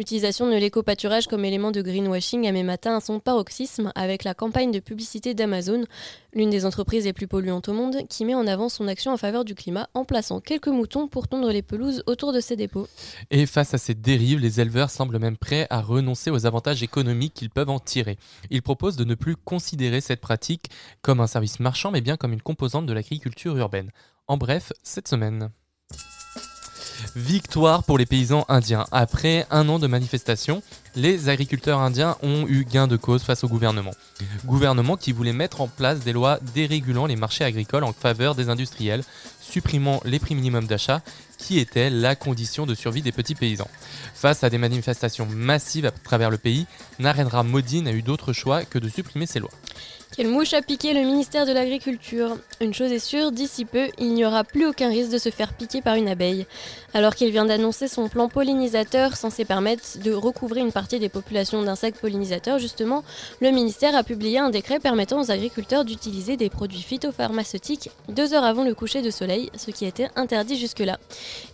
L'utilisation 0.00 0.50
de 0.50 0.56
l'éco-pâturage 0.56 1.28
comme 1.28 1.44
élément 1.44 1.70
de 1.70 1.80
greenwashing 1.80 2.48
a 2.48 2.52
même 2.52 2.70
atteint 2.70 2.98
son 2.98 3.20
paroxysme 3.20 3.92
avec 3.94 4.24
la 4.24 4.34
campagne 4.34 4.72
de 4.72 4.80
publicité 4.80 5.32
d'Amazon, 5.32 5.84
l'une 6.34 6.50
des 6.50 6.64
entreprises 6.64 7.04
les 7.04 7.12
plus 7.12 7.26
polluantes 7.26 7.68
au 7.68 7.72
monde, 7.72 8.06
qui 8.08 8.24
met 8.24 8.34
en 8.34 8.46
avant 8.46 8.68
son 8.68 8.88
action 8.88 9.12
en 9.12 9.16
faveur 9.16 9.44
du 9.44 9.54
climat 9.54 9.88
en 9.94 10.04
plaçant 10.04 10.40
quelques 10.40 10.68
moutons 10.68 11.08
pour 11.08 11.28
tondre 11.28 11.50
les 11.50 11.62
pelouses 11.62 12.02
autour 12.06 12.32
de 12.32 12.40
ses 12.40 12.56
dépôts. 12.56 12.88
Et 13.30 13.46
face 13.46 13.74
à 13.74 13.78
ces 13.78 13.94
dérives, 13.94 14.40
les 14.40 14.60
éleveurs 14.60 14.90
semblent 14.90 15.18
même 15.18 15.36
prêts 15.36 15.66
à 15.70 15.80
renoncer 15.80 16.30
aux 16.30 16.46
avantages 16.46 16.82
économiques 16.82 17.34
qu'ils 17.34 17.50
peuvent 17.50 17.70
en 17.70 17.80
tirer. 17.80 18.18
Ils 18.50 18.62
proposent 18.62 18.96
de 18.96 19.04
ne 19.04 19.14
plus 19.14 19.36
considérer 19.36 20.00
cette 20.00 20.20
pratique 20.20 20.70
comme 21.02 21.20
un 21.20 21.26
service 21.26 21.60
marchand, 21.60 21.90
mais 21.90 22.00
bien 22.00 22.16
comme 22.16 22.32
une 22.32 22.42
composante 22.42 22.86
de 22.86 22.92
l'agriculture 22.92 23.56
urbaine. 23.56 23.90
En 24.26 24.36
bref, 24.36 24.72
cette 24.82 25.08
semaine. 25.08 25.50
Victoire 27.16 27.84
pour 27.84 27.98
les 27.98 28.06
paysans 28.06 28.44
indiens. 28.48 28.86
Après 28.92 29.46
un 29.50 29.68
an 29.68 29.78
de 29.78 29.86
manifestation, 29.86 30.62
les 30.94 31.28
agriculteurs 31.28 31.80
indiens 31.80 32.16
ont 32.22 32.46
eu 32.46 32.64
gain 32.64 32.86
de 32.86 32.96
cause 32.96 33.22
face 33.22 33.44
au 33.44 33.48
gouvernement. 33.48 33.94
Gouvernement 34.44 34.96
qui 34.96 35.12
voulait 35.12 35.32
mettre 35.32 35.60
en 35.60 35.68
place 35.68 36.00
des 36.00 36.12
lois 36.12 36.38
dérégulant 36.54 37.06
les 37.06 37.16
marchés 37.16 37.44
agricoles 37.44 37.84
en 37.84 37.92
faveur 37.92 38.34
des 38.34 38.48
industriels, 38.48 39.02
supprimant 39.40 40.00
les 40.04 40.18
prix 40.18 40.34
minimums 40.34 40.66
d'achat 40.66 41.00
qui 41.38 41.58
était 41.58 41.90
la 41.90 42.14
condition 42.14 42.66
de 42.66 42.74
survie 42.74 43.02
des 43.02 43.12
petits 43.12 43.34
paysans. 43.34 43.68
Face 44.14 44.44
à 44.44 44.50
des 44.50 44.58
manifestations 44.58 45.26
massives 45.26 45.86
à 45.86 45.90
travers 45.90 46.30
le 46.30 46.38
pays, 46.38 46.66
Narendra 46.98 47.42
Modi 47.42 47.82
n'a 47.82 47.92
eu 47.92 48.02
d'autre 48.02 48.32
choix 48.32 48.64
que 48.64 48.78
de 48.78 48.88
supprimer 48.88 49.26
ces 49.26 49.40
lois. 49.40 49.50
Quelle 50.14 50.28
mouche 50.28 50.52
a 50.52 50.60
piqué 50.60 50.92
le 50.92 51.00
ministère 51.00 51.46
de 51.46 51.52
l'Agriculture 51.52 52.36
Une 52.60 52.74
chose 52.74 52.92
est 52.92 52.98
sûre, 52.98 53.32
d'ici 53.32 53.64
peu, 53.64 53.88
il 53.98 54.12
n'y 54.12 54.26
aura 54.26 54.44
plus 54.44 54.66
aucun 54.66 54.90
risque 54.90 55.10
de 55.10 55.16
se 55.16 55.30
faire 55.30 55.54
piquer 55.54 55.80
par 55.80 55.94
une 55.94 56.06
abeille. 56.06 56.46
Alors 56.92 57.14
qu'il 57.14 57.30
vient 57.30 57.46
d'annoncer 57.46 57.88
son 57.88 58.10
plan 58.10 58.28
pollinisateur 58.28 59.16
censé 59.16 59.46
permettre 59.46 60.00
de 60.04 60.12
recouvrir 60.12 60.66
une 60.66 60.70
partie 60.70 60.98
des 60.98 61.08
populations 61.08 61.62
d'insectes 61.62 61.98
pollinisateurs, 61.98 62.58
justement, 62.58 63.04
le 63.40 63.52
ministère 63.52 63.96
a 63.96 64.02
publié 64.02 64.38
un 64.38 64.50
décret 64.50 64.80
permettant 64.80 65.22
aux 65.22 65.30
agriculteurs 65.30 65.86
d'utiliser 65.86 66.36
des 66.36 66.50
produits 66.50 66.82
phytopharmaceutiques 66.82 67.90
deux 68.10 68.34
heures 68.34 68.44
avant 68.44 68.64
le 68.64 68.74
coucher 68.74 69.00
de 69.00 69.10
soleil, 69.10 69.50
ce 69.56 69.70
qui 69.70 69.86
était 69.86 70.10
interdit 70.14 70.58
jusque-là. 70.58 70.98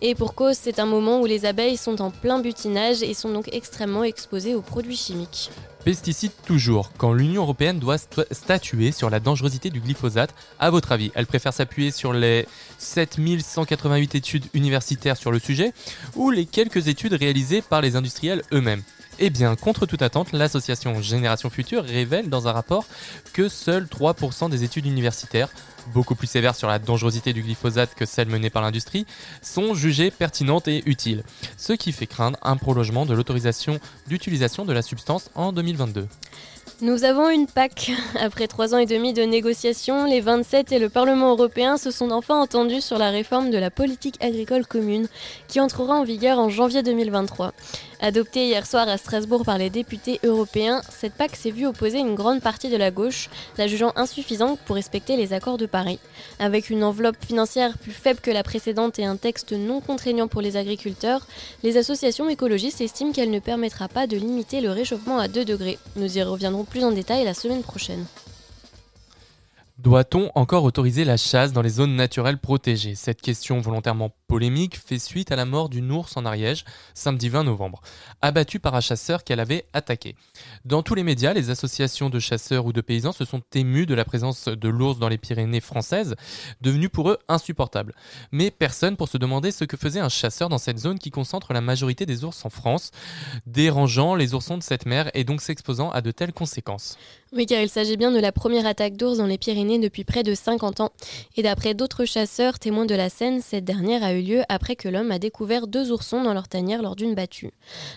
Et 0.01 0.15
pour 0.15 0.35
cause, 0.35 0.57
c'est 0.61 0.79
un 0.79 0.85
moment 0.85 1.21
où 1.21 1.25
les 1.25 1.45
abeilles 1.45 1.77
sont 1.77 2.01
en 2.01 2.11
plein 2.11 2.39
butinage 2.39 3.03
et 3.03 3.13
sont 3.13 3.31
donc 3.31 3.47
extrêmement 3.53 4.03
exposées 4.03 4.53
aux 4.53 4.61
produits 4.61 4.97
chimiques. 4.97 5.49
Pesticides 5.89 6.33
toujours. 6.45 6.91
Quand 6.99 7.13
l'Union 7.13 7.41
européenne 7.41 7.79
doit 7.79 7.97
statuer 7.97 8.91
sur 8.91 9.09
la 9.09 9.19
dangerosité 9.19 9.71
du 9.71 9.79
glyphosate, 9.79 10.35
à 10.59 10.69
votre 10.69 10.91
avis, 10.91 11.11
elle 11.15 11.25
préfère 11.25 11.51
s'appuyer 11.51 11.89
sur 11.89 12.13
les 12.13 12.45
7188 12.77 14.13
études 14.13 14.45
universitaires 14.53 15.17
sur 15.17 15.31
le 15.31 15.39
sujet 15.39 15.73
ou 16.15 16.29
les 16.29 16.45
quelques 16.45 16.89
études 16.89 17.13
réalisées 17.13 17.63
par 17.63 17.81
les 17.81 17.95
industriels 17.95 18.43
eux-mêmes? 18.53 18.83
Eh 19.19 19.29
bien, 19.29 19.55
contre 19.55 19.85
toute 19.85 20.01
attente, 20.01 20.31
l'association 20.31 21.01
Génération 21.01 21.49
Future 21.49 21.83
révèle 21.83 22.29
dans 22.29 22.47
un 22.47 22.53
rapport 22.53 22.85
que 23.33 23.49
seuls 23.49 23.85
3% 23.85 24.49
des 24.49 24.63
études 24.63 24.85
universitaires, 24.85 25.49
beaucoup 25.93 26.15
plus 26.15 26.27
sévères 26.27 26.55
sur 26.55 26.67
la 26.67 26.79
dangerosité 26.79 27.33
du 27.33 27.43
glyphosate 27.43 27.93
que 27.95 28.05
celles 28.05 28.29
menées 28.29 28.49
par 28.49 28.61
l'industrie, 28.61 29.05
sont 29.41 29.73
jugées 29.73 30.09
pertinentes 30.09 30.67
et 30.67 30.83
utiles, 30.85 31.23
ce 31.57 31.73
qui 31.73 31.91
fait 31.91 32.07
craindre 32.07 32.37
un 32.41 32.55
prolongement 32.55 33.05
de 33.05 33.13
l'autorisation 33.13 33.79
d'utilisation 34.07 34.65
de 34.65 34.73
la 34.73 34.81
substance 34.81 35.29
en 35.35 35.51
2022. 35.51 36.07
Nous 36.81 37.03
avons 37.03 37.29
une 37.29 37.47
PAC. 37.47 37.91
Après 38.19 38.47
trois 38.47 38.73
ans 38.73 38.77
et 38.77 38.85
demi 38.85 39.13
de 39.13 39.23
négociations, 39.23 40.05
les 40.05 40.21
27 40.21 40.71
et 40.71 40.79
le 40.79 40.89
Parlement 40.89 41.31
européen 41.31 41.77
se 41.77 41.91
sont 41.91 42.11
enfin 42.11 42.39
entendus 42.39 42.81
sur 42.81 42.97
la 42.97 43.09
réforme 43.09 43.51
de 43.51 43.57
la 43.57 43.69
politique 43.69 44.23
agricole 44.23 44.65
commune 44.65 45.07
qui 45.47 45.59
entrera 45.59 45.95
en 45.95 46.03
vigueur 46.03 46.39
en 46.39 46.49
janvier 46.49 46.81
2023. 46.81 47.53
Adoptée 48.01 48.45
hier 48.45 48.65
soir 48.65 48.87
à 48.87 48.97
Strasbourg 48.97 49.43
par 49.43 49.57
les 49.57 49.69
députés 49.69 50.21
européens, 50.23 50.81
cette 50.89 51.15
PAC 51.15 51.35
s'est 51.35 51.51
vue 51.51 51.67
opposer 51.67 51.99
une 51.99 52.15
grande 52.15 52.39
partie 52.39 52.69
de 52.69 52.77
la 52.77 52.91
gauche, 52.91 53.29
la 53.57 53.67
jugeant 53.67 53.91
insuffisante 53.97 54.57
pour 54.65 54.77
respecter 54.77 55.17
les 55.17 55.33
accords 55.33 55.57
de 55.57 55.65
Paris. 55.65 55.99
Avec 56.39 56.69
une 56.69 56.85
enveloppe 56.85 57.17
financière 57.25 57.77
plus 57.77 57.91
faible 57.91 58.21
que 58.21 58.31
la 58.31 58.41
précédente 58.41 58.99
et 58.99 59.05
un 59.05 59.17
texte 59.17 59.51
non 59.51 59.81
contraignant 59.81 60.29
pour 60.29 60.41
les 60.41 60.55
agriculteurs, 60.55 61.27
les 61.61 61.75
associations 61.75 62.29
écologistes 62.29 62.79
estiment 62.79 63.11
qu'elle 63.11 63.31
ne 63.31 63.39
permettra 63.39 63.89
pas 63.89 64.07
de 64.07 64.15
limiter 64.15 64.61
le 64.61 64.71
réchauffement 64.71 65.19
à 65.19 65.27
2 65.27 65.43
degrés. 65.43 65.77
Nous 65.97 66.17
y 66.17 66.23
reviendrons 66.23 66.58
plus 66.63 66.83
en 66.83 66.91
détail 66.91 67.23
la 67.23 67.33
semaine 67.33 67.61
prochaine. 67.61 68.05
Doit-on 69.77 70.29
encore 70.35 70.65
autoriser 70.65 71.05
la 71.05 71.15
chasse 71.15 71.53
dans 71.53 71.61
les 71.61 71.69
zones 71.69 71.95
naturelles 71.95 72.37
protégées? 72.37 72.95
Cette 72.95 73.21
question 73.21 73.61
volontairement 73.61 74.11
polémique 74.29 74.79
fait 74.79 74.99
suite 74.99 75.31
à 75.31 75.35
la 75.35 75.45
mort 75.45 75.69
d'une 75.69 75.91
ours 75.91 76.15
en 76.15 76.23
Ariège, 76.23 76.63
samedi 76.93 77.29
20 77.29 77.45
novembre, 77.45 77.81
abattue 78.21 78.59
par 78.59 78.75
un 78.75 78.79
chasseur 78.79 79.23
qu'elle 79.23 79.39
avait 79.39 79.65
attaqué. 79.73 80.15
Dans 80.65 80.83
tous 80.83 80.93
les 80.93 81.03
médias, 81.03 81.33
les 81.33 81.49
associations 81.49 82.11
de 82.11 82.19
chasseurs 82.19 82.67
ou 82.67 82.71
de 82.71 82.79
paysans 82.79 83.11
se 83.11 83.25
sont 83.25 83.41
émus 83.55 83.87
de 83.87 83.95
la 83.95 84.05
présence 84.05 84.45
de 84.45 84.69
l'ours 84.69 84.99
dans 84.99 85.09
les 85.09 85.17
Pyrénées 85.17 85.61
françaises, 85.61 86.15
devenue 86.61 86.89
pour 86.89 87.09
eux 87.09 87.17
insupportable. 87.27 87.95
Mais 88.31 88.51
personne 88.51 88.95
pour 88.97 89.09
se 89.09 89.17
demander 89.17 89.51
ce 89.51 89.65
que 89.65 89.77
faisait 89.77 89.99
un 89.99 90.09
chasseur 90.09 90.47
dans 90.47 90.59
cette 90.59 90.77
zone 90.77 90.99
qui 90.99 91.09
concentre 91.09 91.51
la 91.51 91.61
majorité 91.61 92.05
des 92.05 92.23
ours 92.23 92.45
en 92.45 92.51
France, 92.51 92.91
dérangeant 93.47 94.13
les 94.13 94.35
oursons 94.35 94.59
de 94.59 94.63
cette 94.63 94.85
mer 94.85 95.09
et 95.15 95.23
donc 95.23 95.41
s'exposant 95.41 95.89
à 95.89 96.01
de 96.01 96.11
telles 96.11 96.33
conséquences. 96.33 96.97
Oui, 97.31 97.45
car 97.45 97.61
il 97.61 97.69
s'agit 97.69 97.95
bien 97.95 98.11
de 98.11 98.19
la 98.19 98.31
première 98.31 98.65
attaque 98.65 98.97
d'ours 98.97 99.17
dans 99.17 99.27
les 99.27 99.37
Pyrénées 99.37 99.77
depuis 99.77 100.03
près 100.03 100.23
de 100.23 100.33
50 100.33 100.79
ans. 100.79 100.89
Et 101.37 101.43
d'après 101.43 101.75
d'autres 101.75 102.05
chasseurs 102.05 102.57
témoins 102.57 102.85
de 102.85 102.95
la 102.95 103.09
scène, 103.09 103.41
cette 103.41 103.65
dernière 103.65 104.03
a 104.03 104.13
eu 104.13 104.18
lieu 104.21 104.43
après 104.49 104.75
que 104.75 104.89
l'homme 104.89 105.11
a 105.11 105.19
découvert 105.19 105.67
deux 105.67 105.91
oursons 105.91 106.23
dans 106.23 106.33
leur 106.33 106.47
tanière 106.47 106.81
lors 106.81 106.95
d'une 106.95 107.15
battue. 107.15 107.51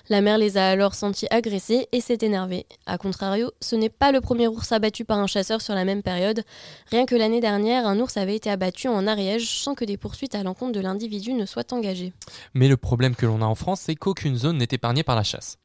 La 0.08 0.20
mère 0.20 0.38
les 0.38 0.56
a 0.56 0.68
alors 0.68 0.94
sentis 0.94 1.26
agressés 1.30 1.88
et 1.92 2.00
s'est 2.00 2.18
énervée. 2.22 2.66
A 2.86 2.98
contrario, 2.98 3.50
ce 3.60 3.76
n'est 3.76 3.88
pas 3.88 4.12
le 4.12 4.20
premier 4.20 4.48
ours 4.48 4.72
abattu 4.72 5.04
par 5.04 5.18
un 5.18 5.26
chasseur 5.26 5.60
sur 5.60 5.74
la 5.74 5.84
même 5.84 6.02
période. 6.02 6.42
Rien 6.90 7.06
que 7.06 7.14
l'année 7.14 7.40
dernière, 7.40 7.86
un 7.86 7.98
ours 8.00 8.16
avait 8.16 8.36
été 8.36 8.50
abattu 8.50 8.88
en 8.88 9.06
Ariège 9.06 9.48
sans 9.48 9.74
que 9.74 9.84
des 9.84 9.96
poursuites 9.96 10.34
à 10.34 10.42
l'encontre 10.42 10.72
de 10.72 10.80
l'individu 10.80 11.32
ne 11.32 11.46
soient 11.46 11.72
engagées. 11.72 12.12
Mais 12.54 12.68
le 12.68 12.76
problème 12.76 13.14
que 13.14 13.26
l'on 13.26 13.42
a 13.42 13.46
en 13.46 13.54
France, 13.54 13.82
c'est 13.82 13.96
qu'aucune 13.96 14.36
zone 14.36 14.58
n'est 14.58 14.68
épargnée 14.70 15.02
par 15.02 15.16
la 15.16 15.22
chasse. 15.22 15.58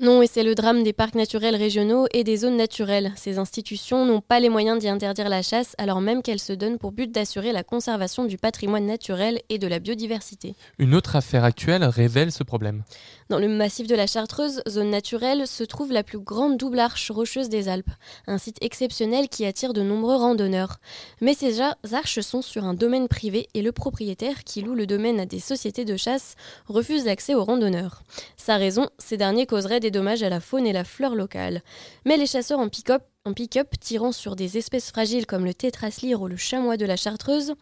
Non, 0.00 0.20
et 0.20 0.26
c'est 0.26 0.42
le 0.42 0.56
drame 0.56 0.82
des 0.82 0.92
parcs 0.92 1.14
naturels 1.14 1.54
régionaux 1.54 2.06
et 2.12 2.24
des 2.24 2.38
zones 2.38 2.56
naturelles. 2.56 3.12
Ces 3.14 3.38
institutions 3.38 4.04
n'ont 4.04 4.20
pas 4.20 4.40
les 4.40 4.48
moyens 4.48 4.80
d'y 4.80 4.88
interdire 4.88 5.28
la 5.28 5.42
chasse, 5.42 5.76
alors 5.78 6.00
même 6.00 6.22
qu'elles 6.22 6.40
se 6.40 6.52
donnent 6.52 6.78
pour 6.78 6.90
but 6.90 7.12
d'assurer 7.12 7.52
la 7.52 7.62
conservation 7.62 8.24
du 8.24 8.36
patrimoine 8.36 8.84
naturel 8.84 9.40
et 9.48 9.58
de 9.58 9.68
la 9.68 9.78
biodiversité. 9.78 10.56
Une 10.78 10.96
autre 10.96 11.14
affaire 11.14 11.44
actuelle 11.44 11.84
révèle 11.84 12.32
ce 12.32 12.42
problème. 12.42 12.82
Dans 13.28 13.38
le 13.38 13.48
massif 13.48 13.86
de 13.86 13.94
la 13.94 14.08
Chartreuse, 14.08 14.62
zone 14.68 14.90
naturelle, 14.90 15.46
se 15.46 15.62
trouve 15.62 15.92
la 15.92 16.02
plus 16.02 16.18
grande 16.18 16.56
double 16.56 16.80
arche 16.80 17.10
rocheuse 17.10 17.48
des 17.48 17.68
Alpes, 17.68 17.90
un 18.26 18.38
site 18.38 18.58
exceptionnel 18.60 19.28
qui 19.28 19.46
attire 19.46 19.72
de 19.72 19.82
nombreux 19.82 20.16
randonneurs. 20.16 20.78
Mais 21.20 21.34
ces 21.34 21.60
arches 21.60 22.20
sont 22.20 22.42
sur 22.42 22.64
un 22.64 22.74
domaine 22.74 23.06
privé 23.06 23.48
et 23.54 23.62
le 23.62 23.70
propriétaire, 23.72 24.42
qui 24.44 24.62
loue 24.62 24.74
le 24.74 24.86
domaine 24.86 25.20
à 25.20 25.26
des 25.26 25.38
sociétés 25.38 25.84
de 25.84 25.96
chasse, 25.96 26.34
refuse 26.66 27.04
l'accès 27.04 27.34
aux 27.34 27.44
randonneurs. 27.44 28.02
Sa 28.36 28.56
raison, 28.56 28.90
ces 28.98 29.16
derniers 29.16 29.46
causerait 29.52 29.80
des 29.80 29.90
dommages 29.90 30.22
à 30.22 30.30
la 30.30 30.40
faune 30.40 30.66
et 30.66 30.72
la 30.72 30.82
flore 30.82 31.14
locale. 31.14 31.60
Mais 32.06 32.16
les 32.16 32.24
chasseurs 32.26 32.58
en 32.58 32.70
pick-up 32.70 33.02
en 33.26 33.34
pick-up 33.34 33.68
tirant 33.78 34.10
sur 34.10 34.34
des 34.34 34.56
espèces 34.56 34.90
fragiles 34.90 35.26
comme 35.26 35.44
le 35.44 35.52
tétraslyre 35.52 36.22
ou 36.22 36.26
le 36.26 36.38
chamois 36.38 36.78
de 36.78 36.86
la 36.86 36.96
Chartreuse. 36.96 37.52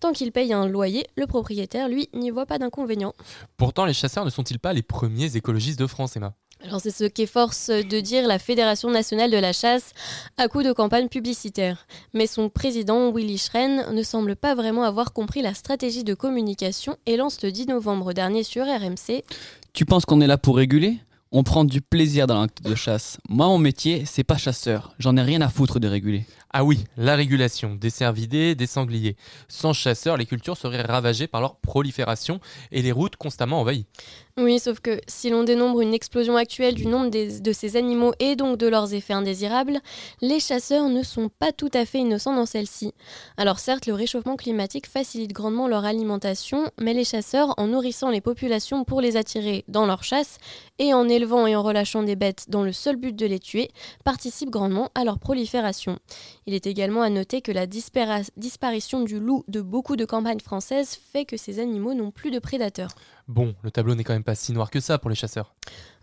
Tant 0.00 0.12
qu'ils 0.12 0.32
payent 0.32 0.52
un 0.52 0.66
loyer, 0.66 1.06
le 1.16 1.28
propriétaire, 1.28 1.88
lui, 1.88 2.08
n'y 2.14 2.30
voit 2.30 2.46
pas 2.46 2.58
d'inconvénient. 2.58 3.14
Pourtant, 3.56 3.84
les 3.84 3.94
chasseurs 3.94 4.24
ne 4.24 4.30
sont-ils 4.30 4.58
pas 4.58 4.72
les 4.72 4.82
premiers 4.82 5.36
écologistes 5.36 5.78
de 5.78 5.86
France, 5.86 6.16
Emma? 6.16 6.34
Alors 6.64 6.80
c'est 6.80 6.90
ce 6.90 7.04
qu'efforce 7.04 7.68
de 7.68 8.00
dire 8.00 8.26
la 8.26 8.40
Fédération 8.40 8.90
nationale 8.90 9.30
de 9.30 9.36
la 9.36 9.52
chasse 9.52 9.92
à 10.38 10.48
coup 10.48 10.64
de 10.64 10.72
campagne 10.72 11.08
publicitaire. 11.08 11.86
Mais 12.12 12.26
son 12.26 12.48
président, 12.48 13.12
Willy 13.12 13.38
Schren, 13.38 13.94
ne 13.94 14.02
semble 14.02 14.34
pas 14.34 14.56
vraiment 14.56 14.82
avoir 14.82 15.12
compris 15.12 15.42
la 15.42 15.54
stratégie 15.54 16.02
de 16.02 16.14
communication 16.14 16.96
et 17.06 17.16
lance 17.16 17.40
le 17.42 17.52
10 17.52 17.68
novembre 17.68 18.14
dernier 18.14 18.42
sur 18.42 18.64
RMC. 18.64 19.22
Tu 19.74 19.84
penses 19.84 20.06
qu'on 20.06 20.20
est 20.20 20.26
là 20.26 20.38
pour 20.38 20.56
réguler? 20.56 20.98
On 21.38 21.42
prend 21.42 21.66
du 21.66 21.82
plaisir 21.82 22.26
dans 22.26 22.40
l'acte 22.40 22.62
de 22.62 22.74
chasse. 22.74 23.18
Moi, 23.28 23.46
mon 23.46 23.58
métier, 23.58 24.06
c'est 24.06 24.24
pas 24.24 24.38
chasseur. 24.38 24.94
J'en 24.98 25.18
ai 25.18 25.20
rien 25.20 25.42
à 25.42 25.50
foutre 25.50 25.78
de 25.78 25.86
réguler. 25.86 26.24
Ah 26.50 26.64
oui, 26.64 26.84
la 26.96 27.14
régulation, 27.14 27.74
des 27.74 27.90
cervidés, 27.90 28.54
des 28.54 28.66
sangliers. 28.66 29.18
Sans 29.46 29.74
chasseurs, 29.74 30.16
les 30.16 30.24
cultures 30.24 30.56
seraient 30.56 30.80
ravagées 30.80 31.26
par 31.26 31.42
leur 31.42 31.56
prolifération 31.56 32.40
et 32.72 32.80
les 32.80 32.90
routes 32.90 33.16
constamment 33.16 33.60
envahies. 33.60 33.84
Oui, 34.38 34.58
sauf 34.58 34.80
que 34.80 35.00
si 35.08 35.30
l'on 35.30 35.44
dénombre 35.44 35.80
une 35.80 35.94
explosion 35.94 36.36
actuelle 36.36 36.74
du 36.74 36.86
nombre 36.86 37.08
de 37.10 37.52
ces 37.52 37.76
animaux 37.76 38.12
et 38.18 38.36
donc 38.36 38.58
de 38.58 38.66
leurs 38.66 38.92
effets 38.92 39.14
indésirables, 39.14 39.80
les 40.20 40.40
chasseurs 40.40 40.90
ne 40.90 41.02
sont 41.02 41.30
pas 41.30 41.52
tout 41.52 41.70
à 41.72 41.86
fait 41.86 42.00
innocents 42.00 42.34
dans 42.34 42.44
celle-ci. 42.44 42.92
Alors 43.38 43.58
certes, 43.58 43.86
le 43.86 43.94
réchauffement 43.94 44.36
climatique 44.36 44.88
facilite 44.88 45.32
grandement 45.32 45.68
leur 45.68 45.86
alimentation, 45.86 46.70
mais 46.78 46.92
les 46.92 47.04
chasseurs, 47.04 47.54
en 47.56 47.68
nourrissant 47.68 48.10
les 48.10 48.20
populations 48.20 48.84
pour 48.84 49.00
les 49.00 49.16
attirer 49.16 49.64
dans 49.68 49.86
leur 49.86 50.04
chasse, 50.04 50.36
et 50.78 50.92
en 50.92 51.08
élevant 51.08 51.46
et 51.46 51.56
en 51.56 51.62
relâchant 51.62 52.02
des 52.02 52.14
bêtes 52.14 52.50
dans 52.50 52.62
le 52.62 52.72
seul 52.72 52.96
but 52.96 53.16
de 53.16 53.24
les 53.24 53.38
tuer, 53.38 53.70
participent 54.04 54.50
grandement 54.50 54.90
à 54.94 55.04
leur 55.04 55.18
prolifération. 55.18 55.98
Il 56.44 56.52
est 56.52 56.66
également 56.66 57.00
à 57.00 57.08
noter 57.08 57.40
que 57.40 57.52
la 57.52 57.66
disparition 57.66 59.00
du 59.00 59.18
loup 59.18 59.44
de 59.48 59.62
beaucoup 59.62 59.96
de 59.96 60.04
campagnes 60.04 60.40
françaises 60.40 60.98
fait 61.10 61.24
que 61.24 61.38
ces 61.38 61.58
animaux 61.58 61.94
n'ont 61.94 62.10
plus 62.10 62.30
de 62.30 62.38
prédateurs. 62.38 62.90
Bon, 63.28 63.54
le 63.62 63.72
tableau 63.72 63.96
n'est 63.96 64.04
quand 64.04 64.12
même 64.12 64.22
pas 64.22 64.36
si 64.36 64.52
noir 64.52 64.70
que 64.70 64.78
ça 64.78 64.98
pour 64.98 65.10
les 65.10 65.16
chasseurs. 65.16 65.52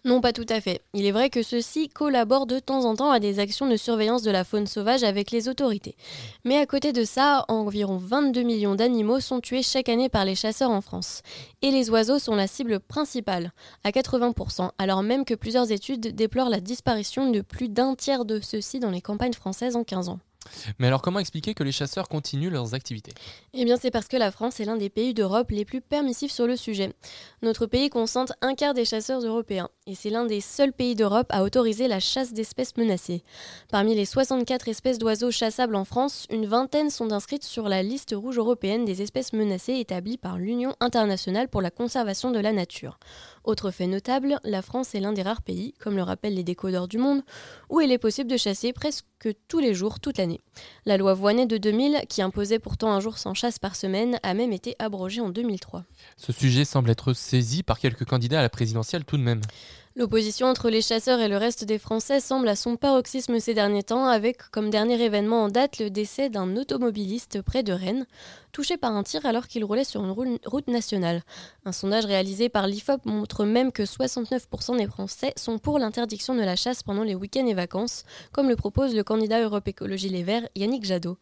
Non, 0.04 0.20
pas 0.20 0.34
tout 0.34 0.46
à 0.50 0.60
fait. 0.60 0.82
Il 0.94 1.06
est 1.06 1.14
vrai 1.14 1.30
que 1.30 1.42
ceux-ci 1.42 1.88
collaborent 1.88 2.46
de 2.46 2.60
temps 2.60 2.84
en 2.84 2.94
temps 2.94 3.12
à 3.12 3.22
des 3.22 3.40
actions 3.40 3.70
de 3.70 3.78
surveillance 3.78 4.22
de 4.24 4.32
la 4.32 4.44
faune 4.44 4.68
sauvage 4.68 5.04
avec 5.04 5.32
les 5.32 5.48
autorités. 5.48 5.96
Mais 6.44 6.58
à 6.58 6.66
côté 6.66 6.92
de 6.92 7.06
ça, 7.06 7.46
environ 7.48 7.96
22 7.96 8.44
millions 8.44 8.76
d'animaux 8.76 9.22
sont 9.22 9.40
tués 9.40 9.64
chaque 9.64 9.88
année 9.88 10.10
par 10.10 10.26
les 10.26 10.36
chasseurs 10.36 10.72
en 10.72 10.82
France. 10.82 11.22
Et 11.62 11.72
les 11.72 11.90
oiseaux 11.90 12.20
sont 12.20 12.36
la 12.36 12.48
cible 12.48 12.82
principale, 12.82 13.54
à 13.86 13.92
80%, 13.92 14.72
alors 14.78 15.04
même 15.04 15.24
que 15.24 15.36
plusieurs 15.36 15.72
études 15.72 16.14
déplorent 16.14 16.50
la 16.50 16.60
disparition 16.60 17.32
de 17.32 17.40
plus 17.40 17.70
d'un 17.70 17.96
tiers 17.96 18.26
de 18.26 18.42
ceux-ci 18.42 18.82
dans 18.82 18.92
les 18.92 19.02
campagnes 19.02 19.32
françaises 19.32 19.78
en 19.78 19.86
15 19.86 20.10
ans. 20.10 20.20
Mais 20.80 20.88
alors 20.88 21.02
comment 21.02 21.20
expliquer 21.20 21.54
que 21.54 21.64
les 21.64 21.72
chasseurs 21.72 22.10
continuent 22.10 22.50
leurs 22.50 22.74
activités? 22.74 23.14
Eh 23.54 23.66
bien 23.66 23.78
c'est 23.78 23.92
parce 23.92 24.08
que 24.08 24.18
la 24.18 24.32
France 24.32 24.60
est 24.60 24.66
l'un 24.66 24.78
des 24.78 24.90
pays 24.90 25.14
d'Europe 25.14 25.52
les 25.52 25.66
plus 25.66 25.82
permissifs 25.82 26.32
sur 26.32 26.48
le 26.48 26.56
sujet. 26.56 26.94
Notre 27.42 27.66
pays 27.66 27.90
concentre 27.90 28.34
un 28.42 28.56
quart 28.56 28.74
des 28.74 28.86
chasseurs 28.86 29.22
européens 29.22 29.70
et 29.88 29.96
c'est 29.96 30.10
l'un 30.10 30.26
des 30.26 30.42
seuls 30.42 30.74
pays 30.74 30.96
d'Europe 30.96 31.28
à 31.30 31.44
autoriser 31.44 31.88
la 31.88 32.00
chasse 32.00 32.34
d'espèces 32.34 32.78
menacées. 32.78 33.24
Parmi 33.70 33.96
les 33.96 34.06
64 34.06 34.68
espèces 34.68 35.00
d'oiseaux 35.00 35.32
chassables 35.32 35.76
en 35.76 35.86
France, 35.86 36.28
une 36.30 36.46
vingtaine 36.46 36.90
sont 36.90 37.12
inscrites 37.12 37.44
sur 37.44 37.70
la 37.70 37.84
liste 37.84 38.14
rouge 38.16 38.38
européenne 38.38 38.86
des 38.86 39.02
espèces 39.02 39.34
menacées 39.34 39.76
établie 39.76 40.18
par 40.18 40.38
l'Union 40.38 40.76
internationale 40.80 41.50
pour 41.50 41.62
la 41.62 41.72
conservation 41.72 42.32
de 42.32 42.40
la 42.40 42.52
nature. 42.52 42.98
Autre 43.44 43.72
fait 43.72 43.88
notable, 43.88 44.40
la 44.44 44.62
France 44.62 44.96
est 44.96 45.02
l'un 45.02 45.12
des 45.12 45.22
rares 45.22 45.42
pays, 45.42 45.74
comme 45.80 45.96
le 45.96 46.04
rappellent 46.04 46.36
les 46.36 46.44
décodeurs 46.44 46.88
du 46.88 46.98
monde, 46.98 47.22
où 47.70 47.82
il 47.82 47.92
est 47.92 47.98
possible 47.98 48.30
de 48.30 48.38
chasser 48.38 48.72
presque 48.72 49.06
tous 49.48 49.60
les 49.60 49.74
jours, 49.74 50.00
toute 50.00 50.18
l'année. 50.18 50.40
La 50.86 50.96
loi 50.96 51.14
Voinet 51.14 51.46
de 51.46 51.58
2000, 51.58 52.04
qui 52.08 52.22
imposait 52.22 52.60
pourtant 52.60 52.92
un 52.92 53.02
jour 53.02 53.18
sans 53.18 53.34
chasse 53.34 53.60
par 53.60 53.76
semaine, 53.76 54.18
a 54.24 54.34
même 54.34 54.54
été 54.54 54.76
abrogée 54.80 55.20
en 55.20 55.30
2003. 55.30 55.84
Ce 56.16 56.32
sujet 56.32 56.64
semble 56.64 56.90
être 56.90 57.14
saisi 57.14 57.64
par 57.64 57.80
quelques 57.80 58.06
candidats 58.06 58.40
à 58.40 58.44
la 58.44 58.50
présidentielle 58.50 59.04
tout 59.04 59.18
de 59.18 59.24
même. 59.24 59.42
L'opposition 59.96 60.48
entre 60.48 60.72
les 60.72 60.82
chasseurs 60.82 61.20
et 61.20 61.28
le 61.28 61.38
reste 61.38 61.66
des 61.66 61.78
Français 61.78 62.20
semble 62.20 62.48
à 62.48 62.56
son 62.56 62.78
paroxysme 62.78 63.40
ces 63.40 63.54
derniers 63.54 63.84
temps, 63.84 64.08
avec 64.08 64.50
comme 64.50 64.72
dernier 64.72 65.00
événement 65.00 65.44
en 65.44 65.50
date 65.50 65.78
le 65.78 65.92
décès 65.92 66.32
d'un 66.32 66.58
automobiliste 66.58 67.44
près 67.44 67.62
de 67.62 67.74
Rennes, 67.74 68.08
touché 68.54 68.78
par 68.78 68.96
un 68.96 69.04
tir 69.04 69.26
alors 69.26 69.48
qu'il 69.48 69.66
roulait 69.66 69.84
sur 69.84 70.02
une 70.02 70.40
route 70.46 70.68
nationale. 70.68 71.24
Un 71.66 71.74
sondage 71.74 72.06
réalisé 72.06 72.48
par 72.48 72.68
l'IFOP 72.68 73.04
montre 73.06 73.44
même 73.44 73.74
que 73.74 73.84
69% 73.84 74.78
des 74.78 74.88
Français 74.88 75.34
sont 75.36 75.58
pour 75.58 75.80
l'interdiction 75.80 76.36
de 76.36 76.42
la 76.42 76.56
chasse 76.56 76.84
pendant 76.84 77.04
les 77.04 77.16
week-ends 77.16 77.48
et 77.48 77.54
vacances, 77.54 78.04
comme 78.32 78.48
le 78.48 78.56
propose 78.56 78.96
le 78.96 79.04
candidat 79.04 79.42
Europe 79.42 79.68
Écologie 79.68 80.10
Les 80.10 80.24
Verts, 80.24 80.48
Yannick 80.56 80.86
Jadot. 80.86 81.18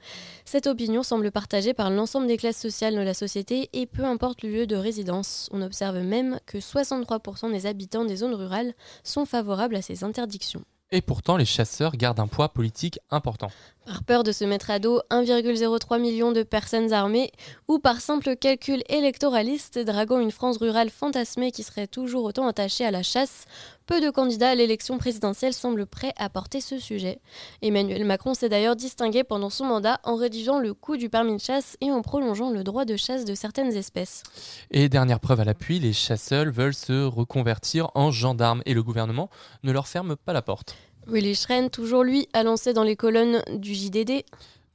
Cette 0.45 0.67
opinion 0.67 1.01
semble 1.01 1.31
partagée 1.31 1.73
par 1.73 1.89
l'ensemble 1.89 2.27
des 2.27 2.37
classes 2.37 2.59
sociales 2.59 2.95
de 2.95 3.01
la 3.01 3.13
société 3.13 3.69
et 3.73 3.87
peu 3.87 4.03
importe 4.03 4.43
le 4.43 4.49
lieu 4.49 4.67
de 4.67 4.75
résidence. 4.75 5.49
On 5.53 5.61
observe 5.61 5.99
même 5.99 6.39
que 6.45 6.57
63% 6.57 7.51
des 7.51 7.65
habitants 7.65 8.05
des 8.05 8.17
zones 8.17 8.35
rurales 8.35 8.73
sont 9.03 9.25
favorables 9.25 9.77
à 9.77 9.81
ces 9.81 10.03
interdictions. 10.03 10.65
Et 10.93 11.01
pourtant, 11.01 11.37
les 11.37 11.45
chasseurs 11.45 11.95
gardent 11.95 12.19
un 12.19 12.27
poids 12.27 12.49
politique 12.49 12.99
important. 13.09 13.49
Par 13.85 14.03
peur 14.03 14.23
de 14.23 14.31
se 14.31 14.45
mettre 14.45 14.69
à 14.69 14.77
dos 14.77 15.01
1,03 15.09 15.99
million 15.99 16.31
de 16.31 16.43
personnes 16.43 16.93
armées, 16.93 17.31
ou 17.67 17.79
par 17.79 17.99
simple 17.99 18.35
calcul 18.35 18.83
électoraliste 18.87 19.79
draguant 19.79 20.19
une 20.19 20.29
France 20.29 20.57
rurale 20.57 20.91
fantasmée 20.91 21.51
qui 21.51 21.63
serait 21.63 21.87
toujours 21.87 22.25
autant 22.25 22.47
attachée 22.47 22.85
à 22.85 22.91
la 22.91 23.01
chasse, 23.01 23.45
peu 23.87 23.99
de 23.99 24.11
candidats 24.11 24.51
à 24.51 24.55
l'élection 24.55 24.99
présidentielle 24.99 25.53
semblent 25.53 25.87
prêts 25.87 26.13
à 26.17 26.29
porter 26.29 26.61
ce 26.61 26.77
sujet. 26.77 27.21
Emmanuel 27.63 28.05
Macron 28.05 28.35
s'est 28.35 28.49
d'ailleurs 28.49 28.75
distingué 28.75 29.23
pendant 29.23 29.49
son 29.49 29.65
mandat 29.65 29.99
en 30.03 30.15
réduisant 30.15 30.59
le 30.59 30.75
coût 30.75 30.95
du 30.95 31.09
permis 31.09 31.35
de 31.35 31.41
chasse 31.41 31.75
et 31.81 31.91
en 31.91 32.03
prolongeant 32.03 32.51
le 32.51 32.63
droit 32.63 32.85
de 32.85 32.95
chasse 32.97 33.25
de 33.25 33.33
certaines 33.33 33.75
espèces. 33.75 34.21
Et 34.69 34.89
dernière 34.89 35.19
preuve 35.19 35.39
à 35.39 35.43
l'appui, 35.43 35.79
les 35.79 35.93
chasseurs 35.93 36.51
veulent 36.51 36.75
se 36.75 37.03
reconvertir 37.03 37.89
en 37.95 38.11
gendarmes 38.11 38.61
et 38.67 38.75
le 38.75 38.83
gouvernement 38.83 39.31
ne 39.63 39.71
leur 39.71 39.87
ferme 39.87 40.15
pas 40.15 40.33
la 40.33 40.43
porte. 40.43 40.75
Willy 41.07 41.35
Schren, 41.35 41.69
toujours 41.69 42.03
lui, 42.03 42.27
a 42.33 42.43
lancé 42.43 42.73
dans 42.73 42.83
les 42.83 42.95
colonnes 42.95 43.41
du 43.55 43.73
JDD. 43.73 44.23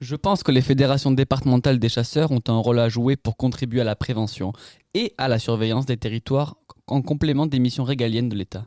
Je 0.00 0.16
pense 0.16 0.42
que 0.42 0.52
les 0.52 0.60
fédérations 0.60 1.10
départementales 1.10 1.78
des 1.78 1.88
chasseurs 1.88 2.30
ont 2.30 2.42
un 2.48 2.58
rôle 2.58 2.78
à 2.78 2.88
jouer 2.88 3.16
pour 3.16 3.36
contribuer 3.36 3.80
à 3.80 3.84
la 3.84 3.96
prévention 3.96 4.52
et 4.92 5.14
à 5.16 5.28
la 5.28 5.38
surveillance 5.38 5.86
des 5.86 5.96
territoires 5.96 6.56
en 6.86 7.00
complément 7.02 7.46
des 7.46 7.58
missions 7.58 7.84
régaliennes 7.84 8.28
de 8.28 8.36
l'État. 8.36 8.66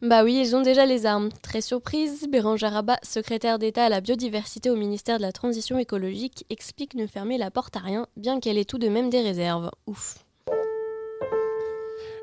Bah 0.00 0.24
oui, 0.24 0.40
ils 0.40 0.54
ont 0.54 0.62
déjà 0.62 0.86
les 0.86 1.06
armes. 1.06 1.30
Très 1.42 1.60
surprise, 1.60 2.26
Bérangère 2.30 2.72
Rabat, 2.72 2.98
secrétaire 3.02 3.58
d'État 3.58 3.84
à 3.84 3.88
la 3.88 4.00
biodiversité 4.00 4.70
au 4.70 4.76
ministère 4.76 5.18
de 5.18 5.22
la 5.22 5.32
Transition 5.32 5.78
écologique, 5.78 6.44
explique 6.50 6.94
ne 6.94 7.06
fermer 7.06 7.36
la 7.36 7.50
porte 7.50 7.76
à 7.76 7.80
rien, 7.80 8.06
bien 8.16 8.40
qu'elle 8.40 8.56
ait 8.56 8.64
tout 8.64 8.78
de 8.78 8.88
même 8.88 9.10
des 9.10 9.20
réserves. 9.20 9.70
Ouf. 9.86 10.24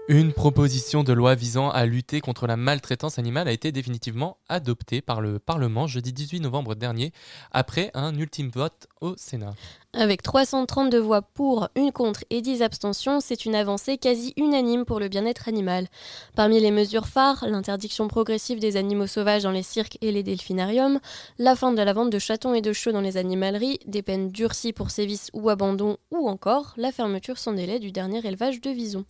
Une 0.09 0.31
proposition 0.31 1.03
de 1.03 1.11
loi 1.11 1.35
visant 1.35 1.69
à 1.69 1.85
lutter 1.85 2.21
contre 2.21 2.47
la 2.47 2.55
maltraitance 2.55 3.19
animale 3.19 3.49
a 3.49 3.51
été 3.51 3.73
définitivement 3.73 4.37
adoptée 4.47 5.01
par 5.01 5.19
le 5.19 5.37
Parlement 5.37 5.85
jeudi 5.85 6.13
18 6.13 6.39
novembre 6.39 6.75
dernier, 6.75 7.11
après 7.51 7.91
un 7.93 8.17
ultime 8.17 8.49
vote 8.49 8.87
au 9.01 9.17
Sénat. 9.17 9.53
Avec 9.99 10.21
332 10.21 10.99
voix 10.99 11.23
pour, 11.23 11.69
une 11.75 11.91
contre 11.91 12.23
et 12.29 12.43
10 12.43 12.61
abstentions, 12.61 13.19
c'est 13.19 13.45
une 13.45 13.55
avancée 13.55 13.97
quasi 13.97 14.31
unanime 14.37 14.85
pour 14.85 14.99
le 14.99 15.07
bien-être 15.07 15.47
animal. 15.47 15.87
Parmi 16.35 16.59
les 16.59 16.69
mesures 16.69 17.07
phares, 17.07 17.45
l'interdiction 17.47 18.07
progressive 18.07 18.59
des 18.59 18.77
animaux 18.77 19.07
sauvages 19.07 19.41
dans 19.41 19.51
les 19.51 19.63
cirques 19.63 19.97
et 20.01 20.11
les 20.11 20.21
delphinariums, 20.21 20.99
la 21.39 21.55
fin 21.55 21.71
de 21.71 21.81
la 21.81 21.93
vente 21.93 22.11
de 22.11 22.19
chatons 22.19 22.53
et 22.53 22.61
de 22.61 22.73
chevaux 22.73 22.93
dans 22.93 23.01
les 23.01 23.17
animaleries, 23.17 23.79
des 23.87 24.03
peines 24.03 24.29
durcies 24.29 24.71
pour 24.71 24.91
sévices 24.91 25.31
ou 25.33 25.49
abandon, 25.49 25.97
ou 26.11 26.29
encore 26.29 26.75
la 26.77 26.91
fermeture 26.91 27.39
sans 27.39 27.53
délai 27.53 27.79
du 27.79 27.91
dernier 27.91 28.23
élevage 28.23 28.61
de 28.61 28.69
visons. 28.69 29.05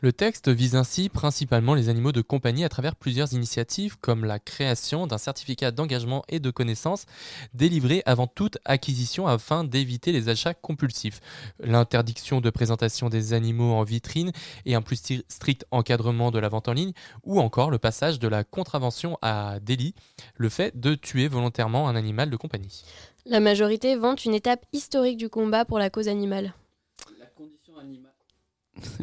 Le 0.00 0.14
texte 0.14 0.48
vise 0.48 0.74
ainsi 0.74 1.10
principalement 1.10 1.74
les 1.74 1.90
animaux 1.90 2.12
de 2.12 2.22
compagnie 2.22 2.64
à 2.64 2.70
travers 2.70 2.96
plusieurs 2.96 3.34
initiatives 3.34 3.98
comme 4.00 4.24
la 4.24 4.38
création 4.38 5.06
d'un 5.06 5.18
certificat 5.18 5.70
d'engagement 5.70 6.22
et 6.30 6.40
de 6.40 6.50
connaissance 6.50 7.04
délivré 7.52 8.02
avant 8.06 8.26
toute 8.26 8.56
acquisition 8.64 9.26
afin 9.26 9.64
d'éviter 9.64 10.12
les 10.12 10.29
achats 10.30 10.54
compulsifs, 10.54 11.20
l'interdiction 11.58 12.40
de 12.40 12.50
présentation 12.50 13.08
des 13.08 13.32
animaux 13.32 13.72
en 13.72 13.82
vitrine 13.82 14.32
et 14.64 14.74
un 14.74 14.82
plus 14.82 15.22
strict 15.28 15.64
encadrement 15.70 16.30
de 16.30 16.38
la 16.38 16.48
vente 16.48 16.68
en 16.68 16.72
ligne, 16.72 16.92
ou 17.24 17.40
encore 17.40 17.70
le 17.70 17.78
passage 17.78 18.18
de 18.18 18.28
la 18.28 18.44
contravention 18.44 19.18
à 19.22 19.58
délit, 19.60 19.94
le 20.36 20.48
fait 20.48 20.78
de 20.78 20.94
tuer 20.94 21.28
volontairement 21.28 21.88
un 21.88 21.96
animal 21.96 22.30
de 22.30 22.36
compagnie. 22.36 22.84
La 23.26 23.40
majorité 23.40 23.96
vante 23.96 24.24
une 24.24 24.34
étape 24.34 24.64
historique 24.72 25.18
du 25.18 25.28
combat 25.28 25.64
pour 25.64 25.78
la 25.78 25.90
cause 25.90 26.08
animale. 26.08 26.54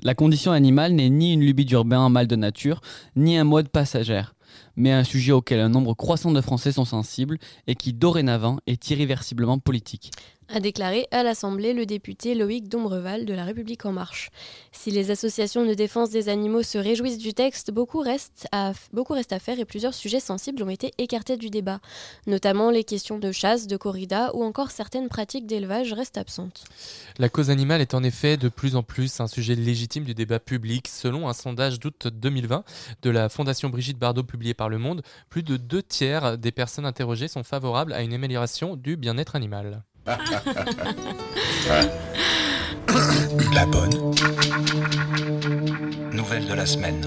La 0.04 0.16
condition 0.16 0.52
animale 0.52 0.94
n'est 0.94 1.10
ni 1.10 1.34
une 1.34 1.42
lubie 1.42 1.66
d'urbain, 1.66 2.00
un 2.00 2.10
mal 2.10 2.28
de 2.28 2.36
nature, 2.36 2.82
ni 3.16 3.38
un 3.38 3.44
mode 3.44 3.70
passagère, 3.70 4.36
mais 4.76 4.92
un 4.92 5.04
sujet 5.04 5.32
auquel 5.32 5.60
un 5.60 5.70
nombre 5.70 5.94
croissant 5.94 6.32
de 6.32 6.42
Français 6.42 6.72
sont 6.72 6.86
sensibles 6.86 7.38
et 7.68 7.76
qui 7.76 7.94
dorénavant 7.94 8.58
est 8.66 8.90
irréversiblement 8.90 9.60
politique 9.60 10.12
a 10.50 10.60
déclaré 10.60 11.08
à 11.12 11.24
l'Assemblée 11.24 11.74
le 11.74 11.86
député 11.86 12.36
Loïc 12.36 12.70
Dombreval 12.70 13.26
de 13.26 13.34
La 13.34 13.44
République 13.44 13.86
En 13.86 13.92
Marche. 13.92 14.30
Si 14.72 14.92
les 14.92 15.12
associations 15.12 15.66
de 15.66 15.74
défense 15.74 16.10
des 16.10 16.30
animaux 16.30 16.64
se 16.64 16.78
réjouissent 16.78 17.18
du 17.18 17.34
texte, 17.34 17.72
beaucoup 17.72 18.00
reste, 18.00 18.48
à, 18.52 18.74
faire 19.40 19.60
et 19.60 19.66
plusieurs 19.66 19.94
sujets 19.94 20.20
sensibles 20.20 20.64
ont 20.64 20.70
été 20.70 20.94
écartés 20.98 21.38
du 21.38 21.50
débat. 21.50 21.80
Notamment 22.28 22.72
les 22.72 22.84
questions 22.84 23.20
de 23.20 23.32
chasse, 23.32 23.68
de 23.68 23.78
corrida 23.78 24.32
ou 24.34 24.44
encore 24.44 24.72
certaines 24.72 25.10
pratiques 25.10 25.46
d'élevage 25.46 25.94
restent 25.94 26.18
absentes. 26.18 26.64
La 27.18 27.30
cause 27.30 27.50
animale 27.50 27.82
est 27.82 27.94
en 27.94 28.04
effet 28.04 28.38
de 28.38 28.50
plus 28.50 28.76
en 28.76 28.84
plus 28.84 29.20
un 29.20 29.28
sujet 29.28 29.56
légitime 29.56 30.04
du 30.04 30.14
débat 30.14 30.40
public. 30.40 30.88
Selon 30.88 31.28
un 31.28 31.34
sondage 31.34 31.80
d'août 31.80 32.08
2020 32.08 32.64
de 33.02 33.10
la 33.10 33.30
Fondation 33.30 33.70
Brigitte 33.70 34.00
Bardot 34.00 34.24
publié 34.24 34.54
par 34.54 34.70
Le 34.70 34.78
Monde, 34.78 35.02
plus 35.30 35.44
de 35.44 35.58
deux 35.58 35.84
tiers 35.84 36.38
des 36.38 36.52
personnes 36.52 36.86
interrogées 36.86 37.28
sont 37.28 37.44
favorables 37.44 37.94
à 37.94 38.02
une 38.02 38.14
amélioration 38.14 38.76
du 38.76 38.96
bien-être 38.98 39.36
animal. 39.36 39.84
La 40.08 40.16
bonne. 43.66 44.14
Nouvelle 46.14 46.48
de 46.48 46.54
la 46.54 46.66
semaine. 46.66 47.06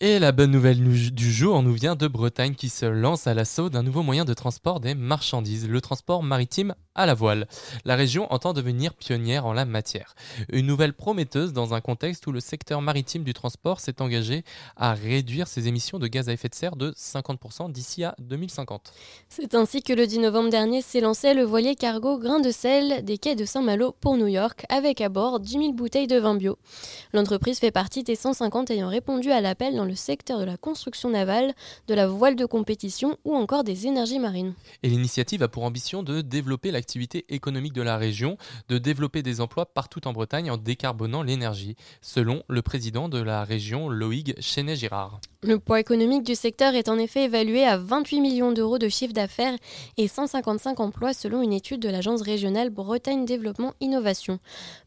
Et 0.00 0.18
la 0.18 0.32
bonne 0.32 0.50
nouvelle 0.50 1.12
du 1.12 1.30
jour 1.30 1.62
nous 1.62 1.72
vient 1.72 1.94
de 1.94 2.08
Bretagne 2.08 2.54
qui 2.54 2.68
se 2.68 2.86
lance 2.86 3.26
à 3.26 3.34
l'assaut 3.34 3.68
d'un 3.68 3.84
nouveau 3.84 4.02
moyen 4.02 4.24
de 4.24 4.34
transport 4.34 4.80
des 4.80 4.94
marchandises, 4.94 5.68
le 5.68 5.80
transport 5.80 6.24
maritime 6.24 6.74
à 6.94 7.06
la 7.06 7.14
voile. 7.14 7.46
La 7.84 7.96
région 7.96 8.32
entend 8.32 8.52
devenir 8.52 8.94
pionnière 8.94 9.46
en 9.46 9.52
la 9.52 9.64
matière. 9.64 10.14
Une 10.50 10.66
nouvelle 10.66 10.92
prometteuse 10.92 11.52
dans 11.52 11.74
un 11.74 11.80
contexte 11.80 12.26
où 12.26 12.32
le 12.32 12.40
secteur 12.40 12.82
maritime 12.82 13.24
du 13.24 13.32
transport 13.32 13.80
s'est 13.80 14.02
engagé 14.02 14.44
à 14.76 14.94
réduire 14.94 15.48
ses 15.48 15.68
émissions 15.68 15.98
de 15.98 16.06
gaz 16.06 16.28
à 16.28 16.32
effet 16.32 16.48
de 16.48 16.54
serre 16.54 16.76
de 16.76 16.92
50% 16.92 17.72
d'ici 17.72 18.04
à 18.04 18.14
2050. 18.18 18.92
C'est 19.28 19.54
ainsi 19.54 19.82
que 19.82 19.92
le 19.92 20.06
10 20.06 20.20
novembre 20.20 20.50
dernier 20.50 20.82
s'est 20.82 21.00
lancé 21.00 21.34
le 21.34 21.42
voilier 21.42 21.74
cargo 21.74 22.18
Grain 22.18 22.40
de 22.40 22.50
sel 22.50 23.04
des 23.04 23.18
quais 23.18 23.36
de 23.36 23.44
Saint-Malo 23.44 23.94
pour 24.00 24.16
New 24.16 24.26
York 24.26 24.64
avec 24.68 25.00
à 25.00 25.08
bord 25.08 25.40
10 25.40 25.52
000 25.52 25.72
bouteilles 25.72 26.06
de 26.06 26.18
vin 26.18 26.34
bio. 26.34 26.58
L'entreprise 27.12 27.58
fait 27.58 27.70
partie 27.70 28.02
des 28.02 28.16
150 28.16 28.70
ayant 28.70 28.88
répondu 28.88 29.30
à 29.30 29.40
l'appel 29.40 29.76
dans 29.76 29.84
le 29.84 29.94
secteur 29.94 30.38
de 30.38 30.44
la 30.44 30.56
construction 30.56 31.10
navale, 31.10 31.54
de 31.88 31.94
la 31.94 32.06
voile 32.06 32.36
de 32.36 32.44
compétition 32.44 33.16
ou 33.24 33.34
encore 33.34 33.64
des 33.64 33.86
énergies 33.86 34.18
marines. 34.18 34.54
Et 34.82 34.88
l'initiative 34.88 35.42
a 35.42 35.48
pour 35.48 35.64
ambition 35.64 36.02
de 36.02 36.20
développer 36.20 36.70
la 36.70 36.81
l'activité 36.82 37.24
économique 37.28 37.74
de 37.74 37.80
la 37.80 37.96
région, 37.96 38.36
de 38.68 38.76
développer 38.76 39.22
des 39.22 39.40
emplois 39.40 39.66
partout 39.66 40.08
en 40.08 40.12
Bretagne 40.12 40.50
en 40.50 40.56
décarbonant 40.56 41.22
l'énergie, 41.22 41.76
selon 42.00 42.42
le 42.48 42.60
président 42.60 43.08
de 43.08 43.22
la 43.22 43.44
région 43.44 43.88
Loïg 43.88 44.34
Chenet-Girard. 44.40 45.20
Le 45.44 45.58
poids 45.58 45.80
économique 45.80 46.22
du 46.22 46.36
secteur 46.36 46.74
est 46.74 46.88
en 46.88 46.98
effet 46.98 47.24
évalué 47.24 47.64
à 47.64 47.76
28 47.76 48.20
millions 48.20 48.52
d'euros 48.52 48.78
de 48.78 48.88
chiffre 48.88 49.12
d'affaires 49.12 49.56
et 49.96 50.06
155 50.06 50.78
emplois 50.78 51.12
selon 51.14 51.42
une 51.42 51.52
étude 51.52 51.80
de 51.80 51.88
l'agence 51.88 52.22
régionale 52.22 52.70
Bretagne 52.70 53.24
Développement 53.24 53.74
Innovation. 53.80 54.38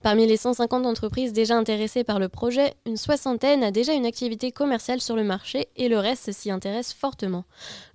Parmi 0.01 0.25
les 0.27 0.37
150 0.37 0.85
entreprises 0.85 1.33
déjà 1.33 1.57
intéressées 1.57 2.05
par 2.05 2.19
le 2.19 2.29
projet, 2.29 2.73
une 2.85 2.95
soixantaine 2.95 3.63
a 3.63 3.71
déjà 3.71 3.93
une 3.93 4.05
activité 4.05 4.53
commerciale 4.53 5.01
sur 5.01 5.17
le 5.17 5.25
marché 5.25 5.67
et 5.75 5.89
le 5.89 5.97
reste 5.97 6.31
s'y 6.31 6.51
intéresse 6.51 6.93
fortement. 6.93 7.43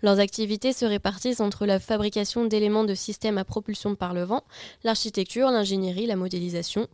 Leurs 0.02 0.20
activités 0.20 0.74
se 0.74 0.84
répartissent 0.84 1.40
entre 1.40 1.64
la 1.64 1.78
fabrication 1.78 2.44
d'éléments 2.44 2.84
de 2.84 2.94
systèmes 2.94 3.38
à 3.38 3.44
propulsion 3.44 3.89
par 3.96 4.14
le 4.14 4.22
vent, 4.24 4.44
l'architecture, 4.84 5.50
l'ingénierie, 5.50 6.06
la 6.06 6.16
modélisation. 6.16 6.88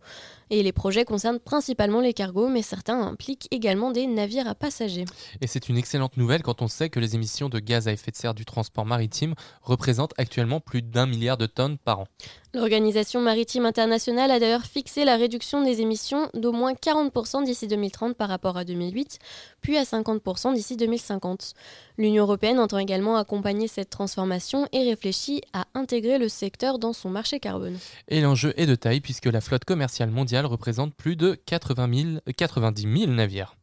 Et 0.50 0.62
les 0.62 0.72
projets 0.72 1.04
concernent 1.04 1.40
principalement 1.40 2.00
les 2.00 2.12
cargos, 2.12 2.48
mais 2.48 2.62
certains 2.62 3.00
impliquent 3.00 3.48
également 3.50 3.90
des 3.90 4.06
navires 4.06 4.46
à 4.46 4.54
passagers. 4.54 5.04
Et 5.40 5.46
c'est 5.46 5.68
une 5.68 5.76
excellente 5.76 6.16
nouvelle 6.16 6.42
quand 6.42 6.62
on 6.62 6.68
sait 6.68 6.88
que 6.88 7.00
les 7.00 7.14
émissions 7.14 7.48
de 7.48 7.58
gaz 7.58 7.88
à 7.88 7.92
effet 7.92 8.10
de 8.10 8.16
serre 8.16 8.34
du 8.34 8.44
transport 8.44 8.86
maritime 8.86 9.34
représentent 9.62 10.14
actuellement 10.18 10.60
plus 10.60 10.82
d'un 10.82 11.06
milliard 11.06 11.36
de 11.36 11.46
tonnes 11.46 11.78
par 11.78 12.00
an. 12.00 12.06
L'Organisation 12.54 13.20
maritime 13.20 13.66
internationale 13.66 14.30
a 14.30 14.38
d'ailleurs 14.38 14.64
fixé 14.64 15.04
la 15.04 15.16
réduction 15.16 15.62
des 15.62 15.82
émissions 15.82 16.30
d'au 16.32 16.52
moins 16.52 16.72
40% 16.72 17.44
d'ici 17.44 17.66
2030 17.66 18.16
par 18.16 18.28
rapport 18.28 18.56
à 18.56 18.64
2008, 18.64 19.18
puis 19.60 19.76
à 19.76 19.82
50% 19.82 20.54
d'ici 20.54 20.76
2050. 20.76 21.52
L'Union 21.98 22.24
européenne 22.24 22.58
entend 22.58 22.78
également 22.78 23.16
accompagner 23.16 23.68
cette 23.68 23.90
transformation 23.90 24.66
et 24.72 24.88
réfléchit 24.88 25.42
à 25.52 25.66
intégrer 25.74 26.18
le 26.18 26.28
secteur 26.28 26.78
dans 26.78 26.92
son 26.92 27.10
marché 27.10 27.40
carbone. 27.40 27.76
Et 28.08 28.20
l'enjeu 28.20 28.52
est 28.56 28.66
de 28.66 28.74
taille 28.74 29.00
puisque 29.00 29.26
la 29.26 29.40
flotte 29.40 29.64
commerciale 29.64 30.10
mondiale 30.10 30.35
représente 30.44 30.94
plus 30.94 31.16
de 31.16 31.34
80 31.46 32.20
90 32.36 32.82
000 32.82 33.12
navires. 33.12 33.56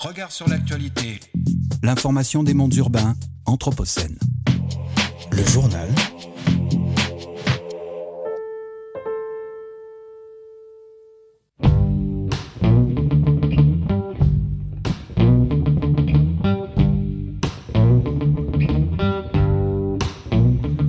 Regard 0.00 0.30
sur 0.30 0.48
l'actualité. 0.48 1.20
L'information 1.82 2.42
des 2.42 2.54
mondes 2.54 2.74
urbains, 2.74 3.14
Anthropocène. 3.46 4.18
Le 5.32 5.44
journal 5.44 5.88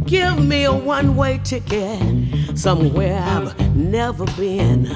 Give 0.06 0.40
me 0.40 0.66
a 0.66 0.74
one 0.74 1.16
way 1.16 1.40
ticket 1.44 2.00
somewhere 2.56 3.22
I've 3.22 3.69
never 3.80 4.26
been. 4.38 4.88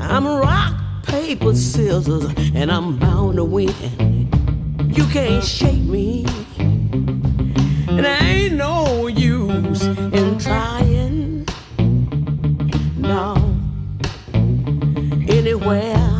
I'm 0.00 0.26
rock, 0.26 0.74
paper, 1.04 1.54
scissors, 1.54 2.26
and 2.54 2.70
I'm 2.70 2.98
bound 2.98 3.36
to 3.36 3.44
win. 3.44 4.28
You 4.92 5.06
can't 5.06 5.42
shake 5.42 5.82
me, 5.82 6.26
and 6.58 8.06
I 8.06 8.18
ain't 8.18 8.54
no 8.54 9.06
use 9.06 9.82
in 9.82 10.38
trying. 10.38 11.46
No, 12.98 13.34
anywhere, 15.28 16.13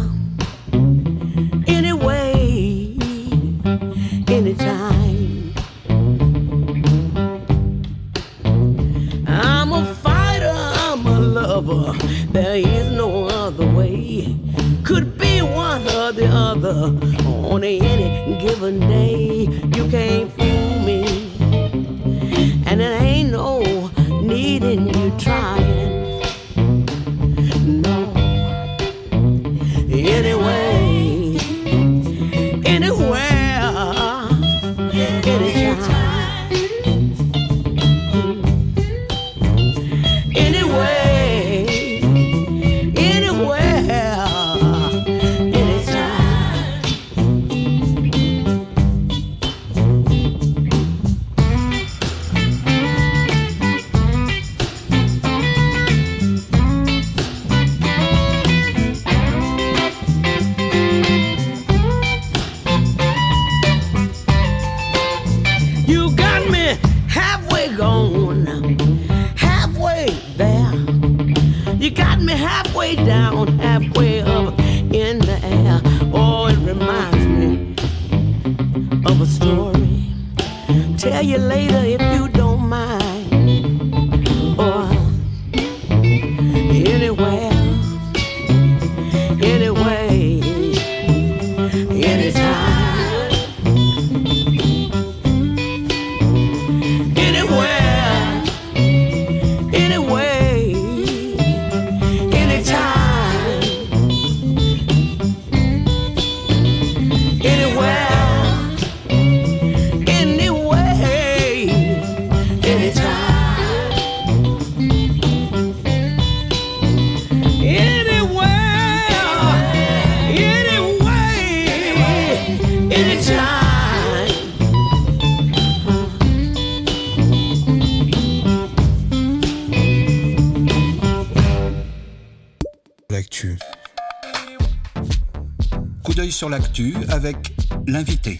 avec 137.24 137.54
l'invité. 137.86 138.38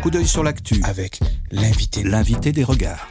Coup 0.00 0.10
d'œil 0.10 0.26
sur 0.26 0.42
l'actu 0.42 0.80
avec 0.84 1.20
l'invité. 1.50 2.02
L'invité 2.02 2.52
des 2.52 2.64
regards. 2.64 3.06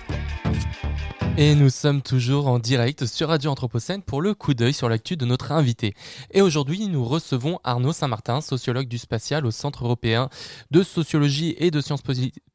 Et 1.38 1.54
nous 1.54 1.70
sommes 1.70 2.02
toujours 2.02 2.48
en 2.48 2.58
direct 2.58 3.06
sur 3.06 3.28
Radio 3.28 3.52
Anthropocène 3.52 4.02
pour 4.02 4.20
le 4.20 4.34
coup 4.34 4.56
d'œil 4.56 4.74
sur 4.74 4.90
l'actu 4.90 5.16
de 5.16 5.26
notre 5.26 5.52
invité. 5.52 5.94
Et 6.32 6.42
aujourd'hui, 6.42 6.88
nous 6.88 7.06
recevons 7.06 7.60
Arnaud 7.64 7.94
Saint-Martin, 7.94 8.42
sociologue 8.42 8.88
du 8.88 8.98
spatial 8.98 9.46
au 9.46 9.52
Centre 9.52 9.86
européen 9.86 10.28
de 10.72 10.82
sociologie 10.82 11.54
et 11.60 11.70
de 11.70 11.82
sciences 11.82 12.02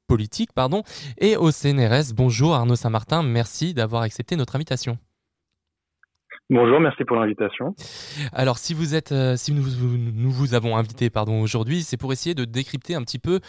politiques, 0.09 0.53
pardon, 0.53 0.83
et 1.19 1.37
au 1.37 1.53
CNRS. 1.53 2.15
Bonjour 2.17 2.57
Arnaud 2.57 2.75
Saint-Martin, 2.75 3.23
merci 3.23 3.75
d'avoir 3.75 4.03
accepté 4.03 4.35
notre 4.35 4.57
invitation. 4.57 4.99
Bonjour, 6.49 6.79
merci 6.79 7.03
pour 7.05 7.17
l'invitation. 7.17 7.75
Alors, 8.33 8.59
si 8.59 8.77
euh, 9.11 9.37
nous, 9.49 10.31
vous- 10.31 10.55
avons 10.55 10.77
invité, 10.77 11.11
pardon, 11.11 11.41
aujourd'hui, 11.43 11.83
c'est 11.83 11.97
pour 11.97 12.13
essayer 12.13 12.37
de 12.37 12.45
décrypter 12.45 12.95
un 12.95 13.03
petit 13.03 13.19
peu 13.19 13.41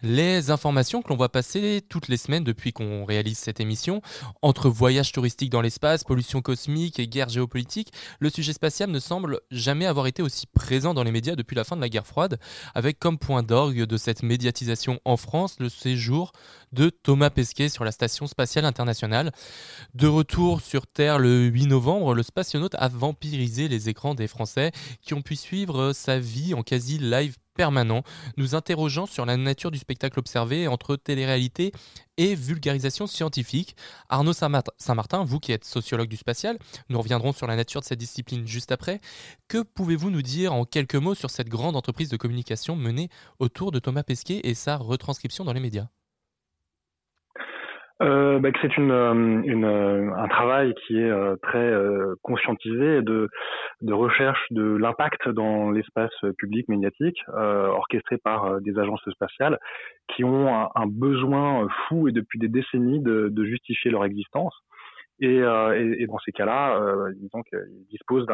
les 0.00 0.50
informations 0.50 1.02
que 1.02 1.10
l'on 1.10 1.16
voit 1.16 1.28
passer 1.28 1.82
toutes 1.86 2.08
les 2.08 2.16
semaines 2.16 2.44
depuis 2.44 2.72
qu'on 2.72 3.04
réalise 3.04 3.36
cette 3.36 3.60
émission. 3.60 4.00
Entre 4.40 4.70
voyages 4.70 5.12
touristiques 5.12 5.50
dans 5.50 5.60
l'espace, 5.60 6.02
pollution 6.02 6.40
cosmique 6.40 6.98
et 6.98 7.06
guerre 7.06 7.28
géopolitique, 7.28 7.92
le 8.20 8.30
sujet 8.30 8.54
spatial 8.54 8.90
ne 8.90 9.00
semble 9.00 9.40
jamais 9.50 9.84
avoir 9.84 10.06
été 10.06 10.22
aussi 10.22 10.46
présent 10.46 10.94
dans 10.94 11.04
les 11.04 11.12
médias 11.12 11.36
depuis 11.36 11.56
la 11.56 11.64
fin 11.64 11.76
de 11.76 11.82
la 11.82 11.90
guerre 11.90 12.06
froide, 12.06 12.38
avec 12.74 12.98
comme 12.98 13.18
point 13.18 13.42
d'orgue 13.42 13.82
de 13.84 13.96
cette 13.98 14.22
médiatisation 14.22 14.98
en 15.04 15.18
France 15.18 15.56
le 15.60 15.68
séjour 15.68 16.32
de 16.72 16.88
Thomas 16.88 17.28
Pesquet 17.28 17.68
sur 17.68 17.84
la 17.84 17.92
station 17.92 18.26
spatiale 18.26 18.64
internationale. 18.64 19.30
De 19.94 20.06
retour 20.06 20.62
sur 20.62 20.86
Terre 20.86 21.18
le 21.18 21.44
8 21.44 21.66
novembre, 21.66 22.14
le 22.14 22.22
spationaute 22.46 22.76
a 22.78 22.88
vampirisé 22.88 23.66
les 23.66 23.88
écrans 23.88 24.14
des 24.14 24.28
Français 24.28 24.70
qui 25.02 25.14
ont 25.14 25.22
pu 25.22 25.34
suivre 25.34 25.92
sa 25.92 26.20
vie 26.20 26.54
en 26.54 26.62
quasi 26.62 26.98
live 26.98 27.36
permanent, 27.54 28.02
nous 28.36 28.54
interrogeant 28.54 29.06
sur 29.06 29.26
la 29.26 29.36
nature 29.36 29.70
du 29.70 29.78
spectacle 29.78 30.18
observé 30.20 30.68
entre 30.68 30.94
télé-réalité 30.94 31.72
et 32.18 32.34
vulgarisation 32.36 33.06
scientifique. 33.08 33.74
Arnaud 34.08 34.32
Saint-Mart- 34.32 34.70
Saint-Martin, 34.78 35.24
vous 35.24 35.40
qui 35.40 35.52
êtes 35.52 35.64
sociologue 35.64 36.08
du 36.08 36.16
spatial, 36.16 36.56
nous 36.88 36.98
reviendrons 36.98 37.32
sur 37.32 37.48
la 37.48 37.56
nature 37.56 37.80
de 37.80 37.86
cette 37.86 37.98
discipline 37.98 38.46
juste 38.46 38.70
après. 38.70 39.00
Que 39.48 39.62
pouvez-vous 39.62 40.10
nous 40.10 40.22
dire 40.22 40.52
en 40.52 40.64
quelques 40.64 40.94
mots 40.94 41.14
sur 41.14 41.30
cette 41.30 41.48
grande 41.48 41.76
entreprise 41.76 42.10
de 42.10 42.16
communication 42.16 42.76
menée 42.76 43.08
autour 43.40 43.72
de 43.72 43.80
Thomas 43.80 44.04
Pesquet 44.04 44.40
et 44.44 44.54
sa 44.54 44.76
retranscription 44.76 45.44
dans 45.44 45.52
les 45.52 45.60
médias? 45.60 45.88
Euh, 48.02 48.38
bah, 48.40 48.52
que 48.52 48.58
c'est 48.60 48.76
une, 48.76 48.90
euh, 48.90 49.14
une, 49.14 49.64
euh, 49.64 50.12
un 50.14 50.28
travail 50.28 50.74
qui 50.86 50.98
est 50.98 51.10
euh, 51.10 51.36
très 51.42 51.72
conscientisé 52.22 53.00
de, 53.00 53.28
de 53.80 53.92
recherche 53.94 54.40
de 54.50 54.76
l'impact 54.76 55.28
dans 55.30 55.70
l'espace 55.70 56.12
public 56.36 56.68
médiatique, 56.68 57.18
euh, 57.30 57.68
orchestré 57.68 58.18
par 58.18 58.60
des 58.60 58.78
agences 58.78 59.08
spatiales 59.10 59.58
qui 60.08 60.24
ont 60.24 60.48
un, 60.74 60.86
besoin 60.86 61.66
fou 61.88 62.08
et 62.08 62.12
depuis 62.12 62.38
des 62.38 62.48
décennies 62.48 63.00
de, 63.00 63.28
de 63.30 63.44
justifier 63.44 63.90
leur 63.90 64.04
existence. 64.04 64.54
Et, 65.18 65.40
euh, 65.40 65.96
et, 65.98 66.06
dans 66.06 66.18
ces 66.18 66.32
cas-là, 66.32 66.78
euh, 66.78 67.10
disons 67.16 67.42
qu'ils 67.44 67.86
disposent 67.90 68.26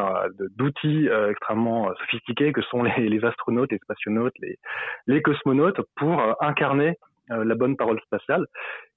d'outils 0.57 1.07
extrêmement 1.29 1.87
sophistiqués 2.01 2.51
que 2.51 2.61
sont 2.63 2.83
les, 2.83 3.07
les 3.07 3.23
astronautes, 3.23 3.71
les 3.71 3.77
spationautes, 3.77 4.33
les, 4.39 4.57
les 5.07 5.21
cosmonautes 5.21 5.79
pour 5.95 6.21
incarner 6.41 6.97
la 7.29 7.55
bonne 7.55 7.77
parole 7.77 7.99
spatiale 8.01 8.45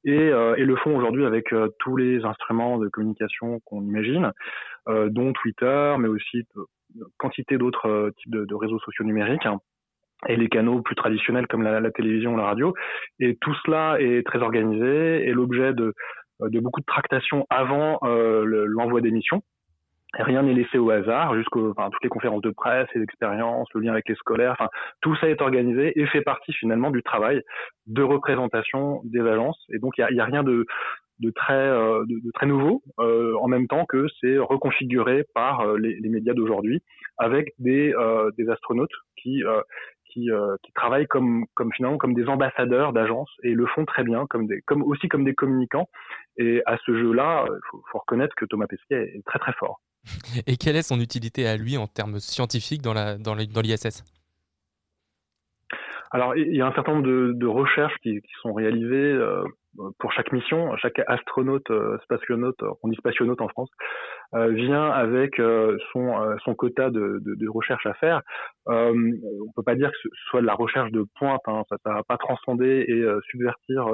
et, 0.06 0.30
euh, 0.30 0.54
le 0.56 0.76
font 0.76 0.96
aujourd'hui 0.96 1.24
avec 1.26 1.52
euh, 1.52 1.68
tous 1.80 1.96
les 1.96 2.24
instruments 2.24 2.78
de 2.78 2.88
communication 2.88 3.60
qu'on 3.64 3.82
imagine, 3.82 4.30
euh, 4.88 5.08
dont 5.10 5.32
Twitter, 5.32 5.96
mais 5.98 6.08
aussi 6.08 6.44
quantité 7.18 7.58
d'autres 7.58 7.88
euh, 7.88 8.10
types 8.18 8.30
de, 8.34 8.54
réseaux 8.54 8.78
sociaux 8.78 9.04
numériques. 9.04 9.46
hein, 9.46 9.58
et 10.28 10.36
les 10.36 10.48
canaux 10.48 10.80
plus 10.80 10.94
traditionnels 10.94 11.46
comme 11.46 11.62
la, 11.62 11.90
télévision, 11.90 12.36
la 12.36 12.44
radio. 12.44 12.72
Et 13.20 13.36
tout 13.40 13.54
cela 13.66 14.00
est 14.00 14.26
très 14.26 14.38
organisé 14.38 15.28
et 15.28 15.32
l'objet 15.32 15.74
de, 15.74 15.92
beaucoup 16.40 16.80
de 16.80 16.86
tractations 16.86 17.46
avant 17.50 17.98
euh, 18.04 18.44
le- 18.44 18.64
l'envoi 18.64 19.02
des 19.02 19.10
missions. 19.10 19.42
Et 19.42 19.55
Rien 20.18 20.42
n'est 20.42 20.54
laissé 20.54 20.78
au 20.78 20.90
hasard, 20.90 21.34
jusqu'aux 21.34 21.70
enfin, 21.70 21.90
toutes 21.90 22.02
les 22.02 22.08
conférences 22.08 22.40
de 22.40 22.50
presse, 22.50 22.88
les 22.94 23.02
expériences, 23.02 23.68
le 23.74 23.82
lien 23.82 23.92
avec 23.92 24.08
les 24.08 24.14
scolaires, 24.14 24.52
enfin, 24.52 24.68
tout 25.02 25.14
ça 25.16 25.28
est 25.28 25.42
organisé 25.42 25.98
et 26.00 26.06
fait 26.06 26.22
partie 26.22 26.52
finalement 26.54 26.90
du 26.90 27.02
travail 27.02 27.42
de 27.86 28.02
représentation 28.02 29.02
des 29.04 29.20
agences. 29.20 29.62
Et 29.72 29.78
donc 29.78 29.98
il 29.98 30.06
y 30.10 30.20
a, 30.20 30.24
rien 30.24 30.42
de, 30.42 30.66
de 31.20 31.30
très 31.30 31.54
euh, 31.54 32.04
de, 32.06 32.30
très 32.32 32.46
nouveau, 32.46 32.82
euh, 32.98 33.34
en 33.40 33.48
même 33.48 33.66
temps 33.66 33.84
que 33.84 34.06
c'est 34.20 34.38
reconfiguré 34.38 35.24
par 35.34 35.60
euh, 35.60 35.78
les, 35.78 35.98
les 36.00 36.08
médias 36.08 36.34
d'aujourd'hui 36.34 36.82
avec 37.18 37.52
des 37.58 37.94
euh, 37.94 38.30
des 38.38 38.48
astronautes 38.48 38.90
qui 39.16 39.44
euh, 39.44 39.60
qui, 40.08 40.30
qui 40.62 40.72
travaillent 40.72 41.06
comme 41.06 41.44
comme 41.52 41.70
finalement 41.74 41.98
comme 41.98 42.14
des 42.14 42.26
ambassadeurs 42.26 42.94
d'agences 42.94 43.30
et 43.42 43.50
le 43.50 43.66
font 43.66 43.84
très 43.84 44.02
bien 44.02 44.26
comme 44.26 44.46
des 44.46 44.62
comme 44.62 44.82
aussi 44.82 45.08
comme 45.08 45.24
des 45.24 45.34
communicants. 45.34 45.90
Et 46.38 46.62
à 46.64 46.78
ce 46.86 46.96
jeu-là, 46.96 47.44
il 47.50 47.80
faut 47.92 47.98
reconnaître 47.98 48.34
que 48.34 48.46
Thomas 48.46 48.66
Pesquet 48.66 49.12
est 49.14 49.26
très 49.26 49.38
très 49.38 49.52
fort. 49.52 49.78
Et 50.46 50.56
quelle 50.56 50.76
est 50.76 50.82
son 50.82 51.00
utilité 51.00 51.46
à 51.46 51.56
lui 51.56 51.76
en 51.76 51.86
termes 51.86 52.18
scientifiques 52.18 52.82
dans 52.82 53.34
l'ISS 53.34 54.04
Alors, 56.10 56.36
il 56.36 56.54
y 56.54 56.60
a 56.60 56.66
un 56.66 56.72
certain 56.74 56.94
nombre 56.94 57.06
de, 57.06 57.46
recherches 57.46 57.96
qui, 58.02 58.20
qui 58.20 58.32
sont 58.42 58.52
réalisées 58.52 58.94
euh, 58.94 59.44
pour 59.98 60.12
chaque 60.12 60.32
mission, 60.32 60.76
chaque 60.76 61.00
astronaute, 61.06 61.70
spationaute, 62.04 62.60
on 62.82 62.88
dit 62.88 62.96
spationaute 62.96 63.40
en 63.40 63.48
France, 63.48 63.70
vient 64.32 64.90
avec 64.90 65.36
son, 65.92 66.36
son 66.44 66.54
quota 66.54 66.90
de, 66.90 67.20
de, 67.24 67.34
de, 67.34 67.48
recherche 67.48 67.86
à 67.86 67.94
faire. 67.94 68.22
Euh, 68.68 69.12
on 69.46 69.52
peut 69.54 69.62
pas 69.62 69.74
dire 69.74 69.90
que 69.90 69.96
ce 70.02 70.08
soit 70.30 70.40
de 70.40 70.46
la 70.46 70.54
recherche 70.54 70.90
de 70.90 71.04
pointe, 71.18 71.40
hein, 71.46 71.62
ça 71.68 71.76
ne 71.86 71.94
va 71.94 72.02
pas 72.02 72.16
transcender 72.16 72.84
et 72.88 73.04
subvertir 73.30 73.88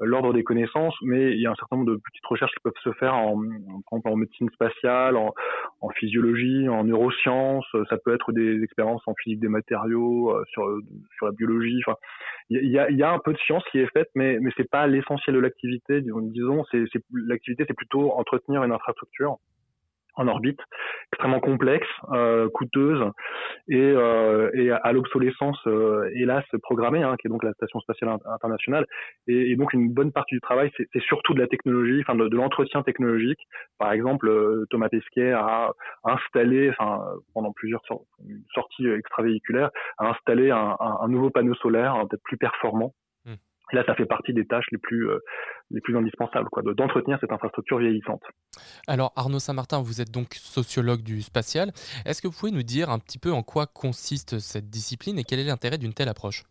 l'ordre 0.00 0.32
des 0.32 0.44
connaissances, 0.44 0.96
mais 1.02 1.32
il 1.32 1.40
y 1.40 1.46
a 1.46 1.50
un 1.50 1.54
certain 1.56 1.76
nombre 1.76 1.92
de 1.92 1.96
petites 1.96 2.26
recherches 2.26 2.52
qui 2.52 2.60
peuvent 2.62 2.72
se 2.82 2.92
faire 2.92 3.14
en, 3.14 3.40
en, 3.90 4.00
en 4.04 4.16
médecine 4.16 4.48
spatiale, 4.50 5.16
en, 5.16 5.34
en, 5.80 5.90
physiologie, 5.90 6.68
en 6.68 6.84
neurosciences, 6.84 7.66
ça 7.90 7.96
peut 8.04 8.14
être 8.14 8.32
des 8.32 8.62
expériences 8.62 9.02
en 9.06 9.14
physique 9.14 9.40
des 9.40 9.48
matériaux, 9.48 10.34
sur, 10.48 10.64
sur 11.16 11.26
la 11.26 11.32
biologie, 11.32 11.82
il 12.50 12.70
y 12.70 12.78
a, 12.78 12.90
y 12.90 13.02
a, 13.02 13.10
un 13.10 13.18
peu 13.18 13.32
de 13.32 13.38
science 13.38 13.62
qui 13.70 13.78
est 13.78 13.92
faite, 13.92 14.08
mais, 14.14 14.38
mais 14.40 14.50
c'est 14.56 14.68
pas 14.68 14.86
l'essentiel 14.86 15.07
de 15.16 15.38
l'activité. 15.38 16.00
Disons, 16.02 16.64
c'est, 16.70 16.84
l'activité, 17.12 17.64
c'est 17.66 17.74
plutôt 17.74 18.12
entretenir 18.12 18.62
une 18.64 18.72
infrastructure 18.72 19.38
en 20.18 20.26
orbite, 20.26 20.58
extrêmement 21.12 21.38
complexe, 21.38 21.86
euh, 22.12 22.48
coûteuse 22.50 23.04
et, 23.68 23.78
euh, 23.78 24.76
à 24.82 24.92
l'obsolescence 24.92 25.58
euh, 25.68 26.10
hélas 26.14 26.44
programmée, 26.62 27.02
hein, 27.04 27.14
qui 27.20 27.28
est 27.28 27.30
donc 27.30 27.44
la 27.44 27.52
station 27.52 27.78
spatiale 27.80 28.16
internationale. 28.26 28.84
Et, 29.28 29.54
donc 29.54 29.72
une 29.72 29.92
bonne 29.92 30.10
partie 30.10 30.34
du 30.34 30.40
travail, 30.40 30.72
c'est 30.76 31.02
surtout 31.02 31.34
de 31.34 31.40
la 31.40 31.46
technologie, 31.46 32.00
enfin 32.00 32.16
de, 32.16 32.36
l'entretien 32.36 32.82
technologique. 32.82 33.38
Par 33.78 33.92
exemple, 33.92 34.28
Thomas 34.70 34.88
Pesquet 34.88 35.32
a 35.32 35.70
installé, 36.02 36.70
enfin 36.70 37.00
pendant 37.32 37.52
plusieurs 37.52 37.82
sorties 38.54 38.88
extravéhiculaires, 38.88 39.70
a 39.98 40.10
installé 40.10 40.50
un, 40.50 41.08
nouveau 41.08 41.30
panneau 41.30 41.54
solaire 41.54 41.94
peut-être 42.08 42.22
plus 42.24 42.36
performant 42.36 42.92
là, 43.72 43.84
ça 43.86 43.94
fait 43.94 44.06
partie 44.06 44.32
des 44.32 44.46
tâches 44.46 44.66
les 44.72 44.78
plus, 44.78 45.08
euh, 45.08 45.18
les 45.70 45.80
plus 45.80 45.96
indispensables, 45.96 46.48
quoi, 46.50 46.62
d'entretenir 46.62 47.18
cette 47.20 47.32
infrastructure 47.32 47.78
vieillissante. 47.78 48.22
Alors, 48.86 49.12
Arnaud 49.16 49.38
Saint-Martin, 49.38 49.82
vous 49.82 50.00
êtes 50.00 50.10
donc 50.10 50.34
sociologue 50.34 51.02
du 51.02 51.22
spatial. 51.22 51.68
Est-ce 52.04 52.22
que 52.22 52.28
vous 52.28 52.34
pouvez 52.38 52.52
nous 52.52 52.62
dire 52.62 52.90
un 52.90 52.98
petit 52.98 53.18
peu 53.18 53.30
en 53.32 53.42
quoi 53.42 53.66
consiste 53.66 54.38
cette 54.38 54.70
discipline 54.70 55.18
et 55.18 55.24
quel 55.24 55.38
est 55.38 55.44
l'intérêt 55.44 55.78
d'une 55.78 55.94
telle 55.94 56.08
approche? 56.08 56.44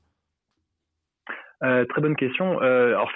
Euh, 1.64 1.86
Très 1.86 2.02
bonne 2.02 2.16
question. 2.16 2.62
Euh, 2.62 2.90
alors, 2.90 3.12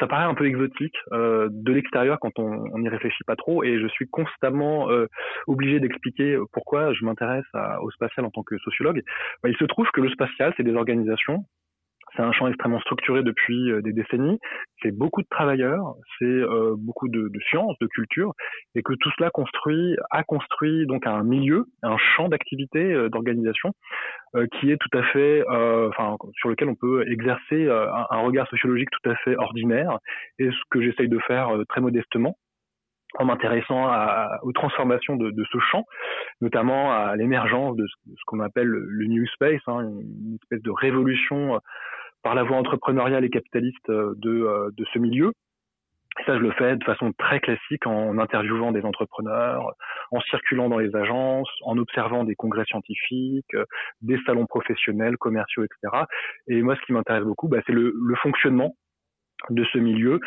ça, 0.00 0.06
paraît 0.06 0.24
un 0.24 0.34
peu 0.34 0.46
exotique 0.46 0.96
euh, 1.12 1.48
de 1.50 1.72
l'extérieur 1.72 2.18
quand 2.20 2.38
on 2.38 2.78
n'y 2.78 2.88
réfléchit 2.88 3.24
pas 3.24 3.36
trop, 3.36 3.62
et 3.62 3.78
je 3.78 3.86
suis 3.88 4.08
constamment 4.08 4.90
euh, 4.90 5.06
obligé 5.46 5.80
d'expliquer 5.80 6.38
pourquoi 6.52 6.94
je 6.94 7.04
m'intéresse 7.04 7.44
au 7.82 7.90
spatial 7.90 8.24
en 8.24 8.30
tant 8.30 8.42
que 8.42 8.56
sociologue. 8.58 9.02
Bah, 9.42 9.50
il 9.50 9.56
se 9.56 9.64
trouve 9.64 9.86
que 9.92 10.00
le 10.00 10.08
spatial, 10.08 10.54
c'est 10.56 10.62
des 10.62 10.74
organisations 10.74 11.44
c'est 12.14 12.22
un 12.22 12.32
champ 12.32 12.46
extrêmement 12.48 12.80
structuré 12.80 13.22
depuis 13.22 13.70
euh, 13.70 13.82
des 13.82 13.92
décennies. 13.92 14.38
C'est 14.82 14.92
beaucoup 14.92 15.22
de 15.22 15.26
travailleurs, 15.30 15.94
c'est 16.18 16.24
euh, 16.24 16.74
beaucoup 16.76 17.08
de, 17.08 17.28
de 17.28 17.40
sciences, 17.48 17.76
de 17.80 17.86
culture, 17.86 18.32
et 18.74 18.82
que 18.82 18.92
tout 18.94 19.10
cela 19.16 19.30
construit, 19.30 19.96
a 20.10 20.22
construit 20.22 20.86
donc 20.86 21.06
un 21.06 21.22
milieu, 21.22 21.66
un 21.82 21.96
champ 21.98 22.28
d'activité, 22.28 22.92
euh, 22.92 23.08
d'organisation, 23.08 23.72
qui 24.58 24.72
est 24.72 24.78
tout 24.78 24.98
à 24.98 25.02
fait, 25.12 25.44
enfin, 25.48 26.16
sur 26.38 26.48
lequel 26.48 26.68
on 26.68 26.74
peut 26.74 27.08
exercer 27.08 27.68
un, 27.68 28.06
un, 28.10 28.18
regard 28.22 28.48
sociologique 28.48 28.88
tout 28.90 29.08
à 29.08 29.14
fait 29.14 29.36
ordinaire. 29.36 29.98
Et 30.40 30.50
ce 30.50 30.60
que 30.70 30.82
j'essaye 30.82 31.08
de 31.08 31.20
faire 31.20 31.50
très 31.68 31.80
modestement, 31.80 32.36
en 33.16 33.26
m'intéressant 33.26 33.88
aux 34.42 34.50
transformations 34.50 35.14
de, 35.14 35.30
de, 35.30 35.44
ce 35.52 35.58
champ, 35.70 35.84
notamment 36.40 36.92
à 36.92 37.14
l'émergence 37.14 37.76
de 37.76 37.86
ce, 37.86 38.24
qu'on 38.26 38.40
appelle 38.40 38.66
le, 38.66 39.06
New 39.06 39.24
Space, 39.28 39.62
hein, 39.68 39.82
une 39.82 40.36
espèce 40.42 40.62
de 40.62 40.72
révolution 40.72 41.60
par 42.24 42.34
la 42.34 42.42
voie 42.42 42.56
entrepreneuriale 42.56 43.24
et 43.24 43.30
capitaliste 43.30 43.88
euh, 43.90 44.14
de, 44.16 44.30
euh, 44.30 44.70
de 44.76 44.84
ce 44.92 44.98
milieu. 44.98 45.32
Ça, 46.26 46.36
je 46.36 46.42
le 46.42 46.52
fais 46.52 46.76
de 46.76 46.84
façon 46.84 47.12
très 47.18 47.40
classique 47.40 47.86
en 47.86 48.18
interviewant 48.18 48.70
des 48.70 48.84
entrepreneurs, 48.84 49.72
en 50.12 50.20
circulant 50.20 50.68
dans 50.68 50.78
les 50.78 50.94
agences, 50.94 51.50
en 51.64 51.76
observant 51.76 52.22
des 52.24 52.36
congrès 52.36 52.64
scientifiques, 52.66 53.54
euh, 53.54 53.64
des 54.00 54.18
salons 54.24 54.46
professionnels, 54.46 55.16
commerciaux, 55.18 55.64
etc. 55.64 56.04
Et 56.48 56.62
moi, 56.62 56.76
ce 56.76 56.80
qui 56.86 56.92
m'intéresse 56.92 57.24
beaucoup, 57.24 57.48
bah, 57.48 57.58
c'est 57.66 57.72
le, 57.72 57.92
le, 57.94 58.14
fonctionnement 58.16 58.74
de 59.50 59.64
ce 59.72 59.78
milieu, 59.78 60.20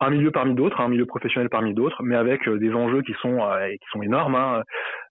un 0.00 0.10
milieu 0.10 0.30
parmi 0.30 0.54
d'autres, 0.54 0.80
un 0.80 0.88
milieu 0.88 1.04
professionnel 1.04 1.50
parmi 1.50 1.74
d'autres, 1.74 2.02
mais 2.02 2.14
avec 2.14 2.48
des 2.48 2.72
enjeux 2.72 3.02
qui 3.02 3.14
sont 3.20 3.38
qui 3.70 3.86
sont 3.90 4.02
énormes, 4.02 4.36
hein, 4.36 4.62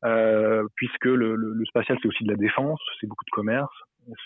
euh, 0.06 0.64
puisque 0.76 1.06
le, 1.06 1.36
le, 1.36 1.54
le 1.54 1.66
spatial 1.66 1.98
c'est 2.02 2.08
aussi 2.08 2.24
de 2.24 2.32
la 2.32 2.38
défense, 2.38 2.82
c'est 3.00 3.08
beaucoup 3.08 3.26
de 3.26 3.32
commerce, 3.32 3.74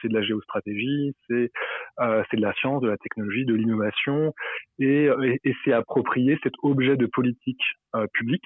c'est 0.01 0.09
de 0.09 0.13
la 0.13 0.21
géostratégie, 0.21 1.13
c'est 1.27 1.51
euh, 1.99 2.23
de 2.33 2.41
la 2.41 2.53
science, 2.53 2.81
de 2.81 2.87
la 2.87 2.97
technologie, 2.97 3.45
de 3.45 3.55
l'innovation, 3.55 4.33
et, 4.79 5.09
et, 5.43 5.55
c'est 5.63 5.73
approprier 5.73 6.37
cet 6.43 6.53
objet 6.61 6.97
de 6.97 7.05
politique 7.05 7.61
euh, 7.95 8.05
publique 8.13 8.45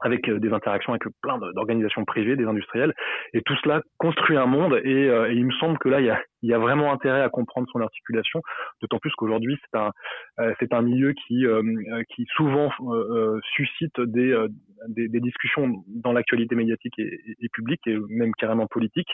avec 0.00 0.28
euh, 0.28 0.38
des 0.38 0.52
interactions 0.52 0.92
avec 0.92 1.02
plein 1.22 1.38
d'organisations 1.38 2.04
privées, 2.04 2.36
des 2.36 2.44
industriels, 2.44 2.94
et 3.32 3.42
tout 3.42 3.54
cela 3.62 3.82
construit 3.98 4.36
un 4.36 4.46
monde. 4.46 4.80
Et, 4.84 5.08
euh, 5.08 5.30
et 5.30 5.34
il 5.34 5.46
me 5.46 5.52
semble 5.52 5.78
que 5.78 5.88
là, 5.88 6.00
il 6.00 6.06
y 6.06 6.10
a, 6.10 6.20
il 6.42 6.50
y 6.50 6.54
a 6.54 6.58
vraiment 6.58 6.92
intérêt 6.92 7.22
à 7.22 7.28
comprendre 7.28 7.68
son 7.72 7.80
articulation, 7.80 8.40
d'autant 8.80 8.98
plus 8.98 9.12
qu'aujourd'hui, 9.16 9.58
c'est 9.60 9.78
un, 9.78 9.90
euh, 10.40 10.54
un 10.72 10.82
milieu 10.82 11.12
qui, 11.12 11.44
qui 12.14 12.26
souvent 12.36 12.70
suscite 13.54 14.00
des, 14.00 14.34
des, 14.88 15.08
des, 15.08 15.20
discussions 15.20 15.82
dans 15.88 16.12
l'actualité 16.12 16.54
médiatique 16.54 16.98
et, 16.98 17.20
et, 17.40 17.48
publique, 17.52 17.80
et 17.86 17.98
même 18.08 18.32
carrément 18.38 18.66
politique. 18.66 19.08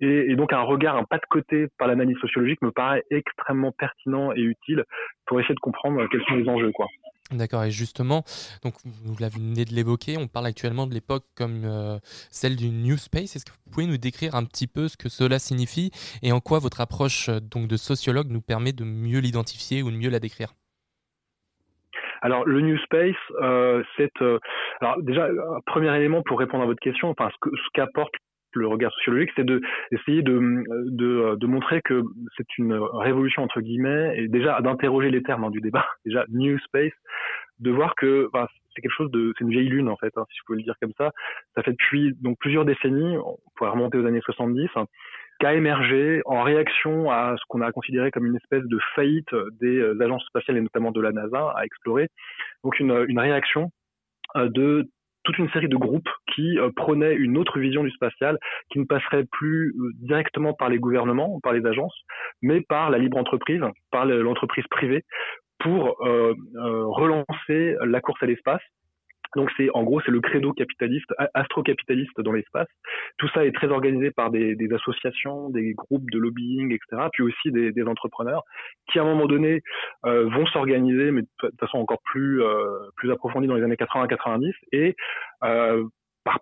Et, 0.00 0.30
et 0.30 0.36
donc, 0.36 0.52
un 0.52 0.62
regard, 0.62 0.96
un 0.96 1.04
pas 1.04 1.18
de 1.18 1.26
côté 1.28 1.66
par 1.78 1.88
l'analyse 1.88 2.16
sociologique 2.18 2.62
me 2.62 2.72
paraît 2.72 3.04
extrêmement 3.10 3.72
pertinent 3.72 4.32
et 4.32 4.40
utile 4.40 4.84
pour 5.26 5.40
essayer 5.40 5.54
de 5.54 5.60
comprendre 5.60 6.06
quels 6.10 6.24
sont 6.24 6.36
les 6.36 6.48
enjeux, 6.48 6.72
quoi. 6.72 6.86
D'accord, 7.30 7.64
et 7.64 7.70
justement, 7.70 8.22
donc 8.62 8.74
vous 8.84 9.14
venez 9.14 9.64
de 9.64 9.74
l'évoquer, 9.74 10.18
on 10.18 10.28
parle 10.28 10.46
actuellement 10.46 10.86
de 10.86 10.92
l'époque 10.92 11.24
comme 11.34 11.62
euh, 11.64 11.98
celle 12.30 12.54
du 12.54 12.68
New 12.68 12.98
Space. 12.98 13.34
Est-ce 13.34 13.46
que 13.46 13.50
vous 13.50 13.70
pouvez 13.72 13.86
nous 13.86 13.96
décrire 13.96 14.34
un 14.34 14.44
petit 14.44 14.66
peu 14.66 14.88
ce 14.88 14.98
que 14.98 15.08
cela 15.08 15.38
signifie 15.38 15.90
et 16.22 16.32
en 16.32 16.40
quoi 16.40 16.58
votre 16.58 16.82
approche 16.82 17.30
euh, 17.30 17.40
donc 17.40 17.66
de 17.66 17.78
sociologue 17.78 18.28
nous 18.28 18.42
permet 18.42 18.72
de 18.72 18.84
mieux 18.84 19.20
l'identifier 19.20 19.82
ou 19.82 19.90
de 19.90 19.96
mieux 19.96 20.10
la 20.10 20.20
décrire? 20.20 20.48
Alors 22.20 22.44
le 22.44 22.60
New 22.60 22.78
Space, 22.78 23.16
euh, 23.40 23.82
c'est 23.96 24.12
déjà 25.00 25.24
un 25.24 25.60
premier 25.64 25.94
élément 25.96 26.22
pour 26.22 26.38
répondre 26.38 26.62
à 26.62 26.66
votre 26.66 26.80
question, 26.80 27.08
enfin 27.08 27.30
ce 27.42 27.70
qu'apporte 27.72 28.14
le 28.54 28.68
regard 28.68 28.92
sociologique, 28.92 29.30
c'est 29.36 29.44
de 29.44 29.60
essayer 29.90 30.22
de, 30.22 30.64
de, 30.90 31.36
de 31.36 31.46
montrer 31.46 31.80
que 31.82 32.02
c'est 32.36 32.58
une 32.58 32.74
révolution 32.74 33.42
entre 33.42 33.60
guillemets 33.60 34.14
et 34.18 34.28
déjà 34.28 34.60
d'interroger 34.60 35.10
les 35.10 35.22
termes 35.22 35.44
hein, 35.44 35.50
du 35.50 35.60
débat. 35.60 35.86
Déjà 36.04 36.24
New 36.28 36.58
Space, 36.60 36.92
de 37.60 37.70
voir 37.70 37.94
que 37.94 38.28
enfin, 38.32 38.46
c'est 38.74 38.82
quelque 38.82 38.96
chose 38.96 39.10
de 39.10 39.32
c'est 39.36 39.44
une 39.44 39.50
vieille 39.50 39.68
lune 39.68 39.88
en 39.88 39.96
fait, 39.96 40.12
hein, 40.16 40.24
si 40.30 40.38
je 40.38 40.42
peux 40.46 40.54
le 40.54 40.62
dire 40.62 40.74
comme 40.80 40.92
ça. 40.98 41.12
Ça 41.54 41.62
fait 41.62 41.72
depuis 41.72 42.14
donc 42.20 42.38
plusieurs 42.38 42.64
décennies, 42.64 43.16
on 43.18 43.36
pourrait 43.56 43.70
remonter 43.70 43.98
aux 43.98 44.06
années 44.06 44.22
70. 44.24 44.68
Hein, 44.76 44.86
qu'a 45.40 45.54
émergé 45.54 46.22
en 46.26 46.42
réaction 46.42 47.10
à 47.10 47.34
ce 47.36 47.42
qu'on 47.48 47.60
a 47.60 47.72
considéré 47.72 48.10
comme 48.10 48.26
une 48.26 48.36
espèce 48.36 48.62
de 48.64 48.78
faillite 48.94 49.34
des 49.60 49.78
euh, 49.78 50.00
agences 50.00 50.24
spatiales 50.26 50.58
et 50.58 50.60
notamment 50.60 50.92
de 50.92 51.00
la 51.00 51.12
NASA 51.12 51.52
à 51.56 51.64
explorer. 51.64 52.08
Donc 52.62 52.78
une, 52.78 53.04
une 53.08 53.18
réaction 53.18 53.70
euh, 54.36 54.48
de 54.48 54.88
toute 55.24 55.38
une 55.38 55.50
série 55.50 55.68
de 55.68 55.76
groupes 55.76 56.08
qui 56.34 56.58
euh, 56.58 56.70
prônaient 56.74 57.14
une 57.14 57.36
autre 57.36 57.58
vision 57.58 57.82
du 57.82 57.90
spatial, 57.90 58.38
qui 58.70 58.78
ne 58.78 58.84
passerait 58.84 59.24
plus 59.24 59.74
euh, 59.78 59.90
directement 60.00 60.54
par 60.54 60.68
les 60.68 60.78
gouvernements, 60.78 61.40
par 61.42 61.52
les 61.52 61.66
agences, 61.66 61.96
mais 62.42 62.60
par 62.60 62.90
la 62.90 62.98
libre 62.98 63.16
entreprise, 63.16 63.60
par 63.90 64.06
l'entreprise 64.06 64.66
privée, 64.70 65.04
pour 65.58 65.96
euh, 66.06 66.34
relancer 66.54 67.76
la 67.84 68.00
course 68.00 68.22
à 68.22 68.26
l'espace 68.26 68.62
donc 69.36 69.50
c'est 69.56 69.68
en 69.74 69.82
gros 69.82 70.00
c'est 70.02 70.10
le 70.10 70.20
credo 70.20 70.52
capitaliste, 70.52 71.12
astrocapitaliste 71.34 72.20
dans 72.20 72.32
l'espace. 72.32 72.68
Tout 73.18 73.28
ça 73.34 73.44
est 73.44 73.52
très 73.52 73.68
organisé 73.68 74.10
par 74.10 74.30
des, 74.30 74.54
des, 74.54 74.72
associations, 74.72 75.50
des 75.50 75.74
groupes 75.74 76.10
de 76.10 76.18
lobbying, 76.18 76.72
etc. 76.72 77.08
Puis 77.12 77.22
aussi 77.22 77.50
des, 77.50 77.72
des 77.72 77.84
entrepreneurs 77.84 78.42
qui 78.90 78.98
à 78.98 79.02
un 79.02 79.06
moment 79.06 79.26
donné 79.26 79.62
euh, 80.06 80.28
vont 80.28 80.46
s'organiser, 80.46 81.10
mais 81.10 81.22
de 81.22 81.50
façon 81.58 81.78
encore 81.78 82.00
plus 82.04 82.42
euh, 82.42 82.78
plus 82.96 83.10
approfondie 83.10 83.46
dans 83.46 83.56
les 83.56 83.62
années 83.62 83.76
80-90 83.76 84.52
et 84.72 84.94
euh, 85.44 85.84
par 86.24 86.38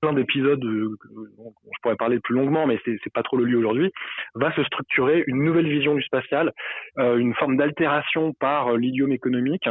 plein 0.00 0.12
d'épisodes, 0.12 0.64
euh, 0.64 0.96
je 1.10 1.78
pourrais 1.82 1.96
parler 1.96 2.20
plus 2.20 2.34
longuement, 2.34 2.66
mais 2.66 2.78
c'est 2.84 3.12
pas 3.12 3.22
trop 3.22 3.36
le 3.36 3.44
lieu 3.44 3.58
aujourd'hui, 3.58 3.90
va 4.34 4.54
se 4.54 4.62
structurer 4.64 5.24
une 5.26 5.42
nouvelle 5.42 5.68
vision 5.68 5.94
du 5.94 6.02
spatial, 6.02 6.52
euh, 6.98 7.16
une 7.16 7.34
forme 7.34 7.56
d'altération 7.56 8.34
par 8.38 8.68
euh, 8.68 8.76
l'idiome 8.76 9.12
économique 9.12 9.68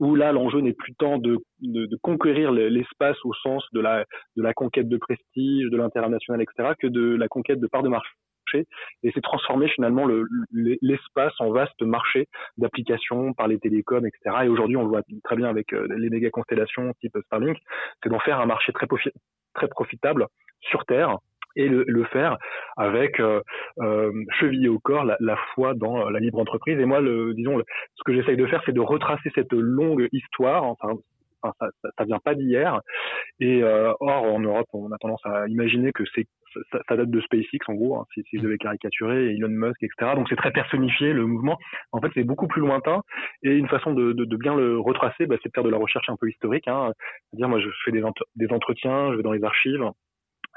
où 0.00 0.14
là 0.14 0.32
l'enjeu 0.32 0.60
n'est 0.60 0.72
plus 0.72 0.94
tant 0.94 1.18
de, 1.18 1.38
de, 1.60 1.96
conquérir 2.02 2.52
l'espace 2.52 3.16
au 3.24 3.34
sens 3.34 3.64
de 3.72 3.80
la, 3.80 4.04
de 4.36 4.42
la 4.42 4.54
conquête 4.54 4.88
de 4.88 4.96
prestige, 4.96 5.70
de 5.70 5.76
l'international, 5.76 6.40
etc., 6.40 6.74
que 6.78 6.86
de 6.86 7.16
la 7.16 7.28
conquête 7.28 7.60
de 7.60 7.66
parts 7.66 7.82
de 7.82 7.88
marché. 7.88 8.10
Et 9.02 9.10
c'est 9.12 9.20
transformer 9.20 9.68
finalement 9.68 10.06
l'espace 10.50 11.34
en 11.38 11.50
vaste 11.50 11.82
marché 11.82 12.28
d'applications 12.56 13.34
par 13.34 13.46
les 13.46 13.58
télécoms, 13.58 14.06
etc. 14.06 14.44
Et 14.44 14.48
aujourd'hui, 14.48 14.76
on 14.76 14.82
le 14.82 14.88
voit 14.88 15.02
très 15.24 15.36
bien 15.36 15.48
avec 15.48 15.74
euh, 15.74 15.86
les 15.98 16.08
méga 16.08 16.30
constellations 16.30 16.94
type 17.00 17.16
Starlink, 17.26 17.58
c'est 18.02 18.08
d'en 18.08 18.20
faire 18.20 18.40
un 18.40 18.46
marché 18.46 18.72
très, 18.72 18.86
très 19.54 19.68
profitable 19.68 20.26
sur 20.60 20.84
Terre 20.86 21.18
et 21.56 21.68
le, 21.68 21.84
le 21.86 22.04
faire 22.04 22.38
avec 22.76 23.20
euh, 23.20 23.40
euh, 23.80 24.12
chevillé 24.38 24.68
au 24.68 24.78
corps 24.78 25.04
la, 25.04 25.16
la, 25.20 25.36
foi 25.54 25.74
dans 25.74 26.08
la 26.08 26.20
libre 26.20 26.38
entreprise. 26.38 26.78
Et 26.78 26.84
moi, 26.84 27.00
le, 27.00 27.34
disons, 27.34 27.60
ce 27.94 28.04
que 28.04 28.14
j'essaye 28.14 28.36
de 28.36 28.46
faire, 28.46 28.62
c'est 28.66 28.72
de 28.72 28.80
retracer 28.80 29.30
cette 29.34 29.52
longue 29.52 30.08
histoire. 30.12 30.64
Enfin, 30.64 30.94
ça, 31.42 31.52
ça, 31.96 32.04
vient 32.04 32.18
pas 32.18 32.34
d'hier. 32.34 32.80
Et 33.40 33.62
euh, 33.62 33.92
or, 34.00 34.24
en 34.24 34.40
Europe, 34.40 34.66
on 34.72 34.90
a 34.92 34.98
tendance 34.98 35.24
à 35.24 35.46
imaginer 35.48 35.92
que 35.92 36.04
c'est 36.14 36.26
ça, 36.72 36.78
ça, 36.88 36.96
date 36.96 37.10
de 37.10 37.20
SpaceX 37.20 37.58
en 37.68 37.74
gros, 37.74 37.96
hein, 37.96 38.06
si, 38.14 38.22
si, 38.30 38.38
je 38.38 38.42
devais 38.42 38.56
caricaturer, 38.56 39.34
Elon 39.34 39.48
Musk, 39.48 39.82
etc. 39.82 40.12
Donc 40.16 40.28
c'est 40.30 40.36
très 40.36 40.50
personnifié 40.50 41.12
le 41.12 41.26
mouvement. 41.26 41.58
En 41.92 42.00
fait, 42.00 42.08
c'est 42.14 42.24
beaucoup 42.24 42.48
plus 42.48 42.62
lointain. 42.62 43.02
Et 43.42 43.54
une 43.54 43.68
façon 43.68 43.92
de, 43.92 44.12
de, 44.12 44.24
de 44.24 44.36
bien 44.36 44.56
le 44.56 44.78
retracer, 44.78 45.26
bah, 45.26 45.36
c'est 45.42 45.50
de 45.50 45.54
faire 45.54 45.64
de 45.64 45.68
la 45.68 45.76
recherche 45.76 46.08
un 46.08 46.16
peu 46.16 46.28
historique. 46.28 46.66
Hein. 46.66 46.92
C'est-à-dire, 47.30 47.48
moi, 47.48 47.60
je 47.60 47.68
fais 47.84 47.92
des 47.92 48.52
entretiens, 48.52 49.12
je 49.12 49.16
vais 49.16 49.22
dans 49.22 49.32
les 49.32 49.44
archives, 49.44 49.84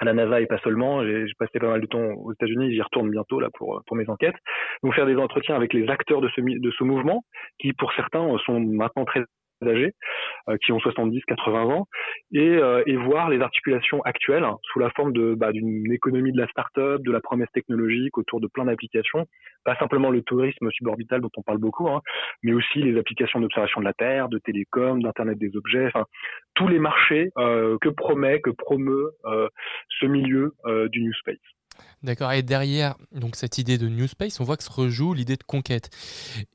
à 0.01 0.05
la 0.05 0.13
NASA 0.13 0.41
et 0.41 0.47
pas 0.47 0.57
seulement. 0.59 1.05
J'ai 1.05 1.25
passé 1.37 1.59
pas 1.59 1.69
mal 1.69 1.81
de 1.81 1.85
temps 1.85 1.99
aux 1.99 2.33
États-Unis, 2.33 2.73
j'y 2.73 2.81
retourne 2.81 3.09
bientôt 3.09 3.39
là 3.39 3.49
pour 3.53 3.81
pour 3.87 3.95
mes 3.95 4.09
enquêtes. 4.09 4.35
Donc 4.83 4.93
faire 4.95 5.05
des 5.05 5.15
entretiens 5.15 5.55
avec 5.55 5.73
les 5.73 5.87
acteurs 5.89 6.21
de 6.21 6.29
ce 6.35 6.41
de 6.41 6.71
ce 6.71 6.83
mouvement, 6.83 7.23
qui 7.59 7.71
pour 7.73 7.93
certains 7.93 8.27
sont 8.45 8.59
maintenant 8.59 9.05
très 9.05 9.23
âgés, 9.67 9.93
euh, 10.49 10.57
qui 10.63 10.71
ont 10.71 10.79
70, 10.79 11.21
80 11.25 11.63
ans, 11.63 11.87
et, 12.31 12.39
euh, 12.39 12.83
et, 12.85 12.95
voir 12.95 13.29
les 13.29 13.41
articulations 13.41 14.01
actuelles 14.03 14.45
sous 14.71 14.79
la 14.79 14.89
forme 14.91 15.13
de 15.13 15.35
bah, 15.35 15.51
d'une 15.51 15.91
économie 15.91 16.31
de 16.31 16.37
la 16.39 16.47
start-up, 16.47 17.01
de 17.01 17.11
la 17.11 17.19
promesse 17.19 17.51
technologique 17.53 18.17
autour 18.17 18.39
de 18.39 18.47
plein 18.47 18.65
d'applications, 18.65 19.25
pas 19.63 19.75
simplement 19.75 20.09
le 20.09 20.21
tourisme 20.21 20.69
suborbital 20.71 21.21
dont 21.21 21.31
on 21.37 21.41
parle 21.41 21.59
beaucoup, 21.59 21.87
hein, 21.89 22.01
mais 22.43 22.53
aussi 22.53 22.79
les 22.79 22.97
applications 22.97 23.39
d'observation 23.39 23.81
de 23.81 23.85
la 23.85 23.93
Terre, 23.93 24.29
de 24.29 24.39
télécom, 24.39 25.01
d'internet 25.01 25.37
des 25.37 25.55
objets, 25.55 25.87
enfin 25.87 26.05
tous 26.55 26.67
les 26.67 26.79
marchés 26.79 27.31
euh, 27.37 27.77
que 27.81 27.89
promet, 27.89 28.41
que 28.41 28.49
promeut 28.49 29.11
euh, 29.25 29.47
ce 29.99 30.05
milieu 30.05 30.53
euh, 30.65 30.87
du 30.89 31.01
New 31.01 31.13
Space. 31.13 31.37
D'accord. 32.03 32.31
Et 32.31 32.41
derrière 32.41 32.95
donc 33.11 33.35
cette 33.35 33.59
idée 33.59 33.77
de 33.77 33.87
New 33.87 34.07
Space, 34.07 34.39
on 34.39 34.43
voit 34.43 34.57
que 34.57 34.63
se 34.63 34.71
rejoue 34.71 35.13
l'idée 35.13 35.35
de 35.35 35.43
conquête 35.43 35.89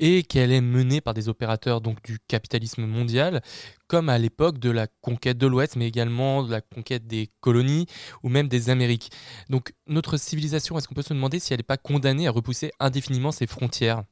et 0.01 0.25
qu'elle 0.25 0.51
est 0.51 0.61
menée 0.61 1.01
par 1.01 1.15
des 1.15 1.29
opérateurs 1.29 1.81
donc 1.81 2.03
du 2.03 2.19
capitalisme 2.27 2.85
mondial, 2.85 3.43
comme 3.87 4.09
à 4.09 4.19
l'époque 4.19 4.59
de 4.59 4.71
la 4.71 4.89
conquête 5.03 5.39
de 5.39 5.47
l'Ouest, 5.47 5.77
mais 5.77 5.87
également 5.87 6.43
de 6.43 6.51
la 6.51 6.61
conquête 6.61 7.07
des 7.07 7.31
colonies 7.41 7.87
ou 8.25 8.29
même 8.29 8.49
des 8.49 8.71
Amériques. 8.71 9.11
Donc 9.49 9.73
notre 9.87 10.17
civilisation, 10.17 10.77
est-ce 10.79 10.89
qu'on 10.89 10.95
peut 10.95 11.03
se 11.03 11.15
demander 11.15 11.39
si 11.39 11.53
elle 11.53 11.61
n'est 11.61 11.65
pas 11.65 11.77
condamnée 11.77 12.27
à 12.27 12.33
repousser 12.33 12.73
indéfiniment 12.81 13.31
ses 13.31 13.47
frontières? 13.47 14.03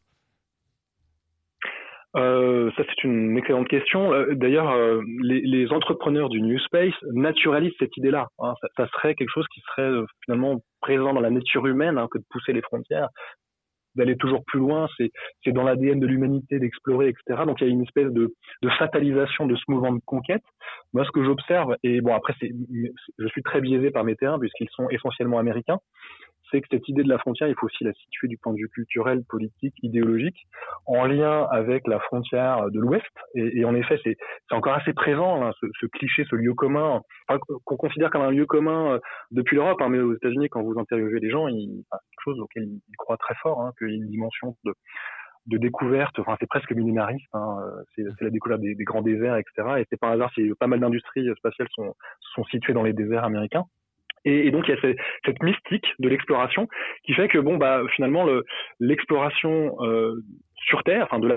Euh, 2.17 2.71
ça 2.77 2.85
c'est 2.89 3.05
une 3.05 3.37
excellente 3.37 3.69
question. 3.69 4.13
Euh, 4.13 4.35
d'ailleurs, 4.35 4.71
euh, 4.71 5.01
les, 5.23 5.41
les, 5.41 5.73
entrepreneurs 5.73 6.29
du 6.29 6.41
New 6.41 6.59
Space 6.61 6.95
naturalisent 7.13 7.75
cette 7.79 7.97
idée-là. 7.97 8.29
Hein. 8.39 8.55
Ça, 8.61 8.69
ça, 8.77 8.87
serait 8.89 9.15
quelque 9.15 9.33
chose 9.33 9.47
qui 9.53 9.61
serait 9.61 9.91
finalement 10.25 10.61
présent 10.81 11.13
dans 11.13 11.21
la 11.21 11.31
nature 11.31 11.67
humaine 11.67 11.99
hein, 11.99 12.07
que 12.11 12.19
de 12.19 12.25
pousser 12.31 12.53
les 12.53 12.63
frontières, 12.63 13.09
d'aller 13.97 14.17
toujours 14.17 14.45
plus 14.47 14.61
loin. 14.61 14.87
C'est 14.99 15.53
dans 15.53 15.65
l'ADN 15.65 15.99
de 15.99 16.07
l'humanité 16.07 16.61
d'explorer, 16.61 17.09
etc. 17.09 17.43
Donc 17.47 17.61
il 17.61 17.67
y 17.67 17.71
a 17.71 17.73
une 17.73 17.83
espèce 17.83 18.13
de, 18.13 18.33
de, 18.63 18.69
fatalisation 18.79 19.47
de 19.47 19.57
ce 19.57 19.65
mouvement 19.67 19.93
de 19.93 20.01
conquête. 20.07 20.45
Moi, 20.93 21.05
ce 21.05 21.11
que 21.11 21.25
j'observe, 21.25 21.77
et 21.83 22.01
bon 22.01 22.15
après, 22.15 22.35
je 22.41 23.27
suis 23.27 23.43
très 23.43 23.61
biaisé 23.61 23.91
par 23.91 24.05
mes 24.05 24.15
terrains 24.15 24.39
puisqu'ils 24.39 24.71
sont 24.71 24.89
essentiellement 24.91 25.39
américains 25.39 25.79
c'est 26.55 26.61
que 26.61 26.69
cette 26.71 26.89
idée 26.89 27.03
de 27.03 27.09
la 27.09 27.19
frontière, 27.19 27.49
il 27.49 27.57
faut 27.57 27.67
aussi 27.67 27.83
la 27.83 27.93
situer 27.93 28.29
du 28.29 28.39
point 28.39 28.53
de 28.53 28.59
vue 28.59 28.69
culturel, 28.69 29.25
politique, 29.29 29.75
idéologique, 29.83 30.47
en 30.87 31.05
lien 31.05 31.49
avec 31.51 31.87
la 31.89 31.99
frontière 31.99 32.71
de 32.71 32.79
l'Ouest. 32.79 33.05
Et, 33.35 33.65
en 33.65 33.75
effet, 33.75 33.99
c'est 34.05 34.17
encore 34.53 34.75
assez 34.75 34.93
présent, 34.93 35.45
hein, 35.45 35.53
ce, 35.61 35.87
cliché, 35.87 36.25
ce 36.31 36.37
lieu 36.37 36.55
commun, 36.55 37.03
qu'on 37.65 37.77
considère 37.77 38.11
comme 38.11 38.23
un 38.23 38.31
lieu 38.31 38.47
commun 38.47 38.93
euh, 38.93 38.99
depuis 39.33 39.57
l'Europe, 39.57 39.81
hein, 39.81 39.89
mais 39.89 39.99
aux 39.99 40.15
États-Unis, 40.15 40.49
quand 40.49 40.63
vous 40.63 40.79
interrogez 40.79 41.19
les 41.19 41.31
gens, 41.31 41.49
il, 41.49 41.83
enfin, 41.91 42.01
quelque 42.11 42.23
chose 42.25 42.41
auquel 42.41 42.65
ils 42.65 42.97
croient 42.97 43.17
très 43.17 43.35
fort, 43.43 43.63
hein, 43.63 43.73
qu'il 43.79 43.89
y 43.89 43.93
a 43.93 43.97
une 43.97 44.09
dimension 44.09 44.57
de, 44.65 44.75
de 45.47 45.59
découverte, 45.59 46.19
enfin 46.21 46.37
c'est 46.41 46.47
presque 46.49 46.73
millénariste, 46.73 47.29
hein, 47.35 47.59
c'est 47.95 48.05
la 48.21 48.31
découverte 48.31 48.61
des, 48.61 48.75
grands 48.77 49.03
déserts, 49.03 49.37
etc. 49.37 49.81
Et 49.81 49.87
c'est 49.91 50.03
un 50.03 50.13
hasard 50.13 50.31
si 50.35 50.51
pas 50.59 50.69
mal 50.69 50.81
d'industries 50.81 51.29
spatiales 51.37 51.69
sont, 51.73 51.95
sont 52.35 52.45
situées 52.45 52.73
dans 52.73 52.83
les 52.83 52.93
déserts 52.93 53.25
américains. 53.25 53.65
Et, 54.25 54.51
donc 54.51 54.67
il 54.69 54.75
y 54.75 54.79
a 54.79 54.95
cette, 55.25 55.43
mystique 55.43 55.87
de 55.99 56.09
l'exploration 56.09 56.69
qui 57.05 57.13
fait 57.13 57.29
que 57.29 57.39
bon 57.39 57.57
bah 57.57 57.83
finalement 57.95 58.27
l'exploration 58.81 59.77
euh, 59.83 60.15
sur 60.57 60.83
Terre, 60.83 61.05
enfin 61.05 61.19
de 61.19 61.29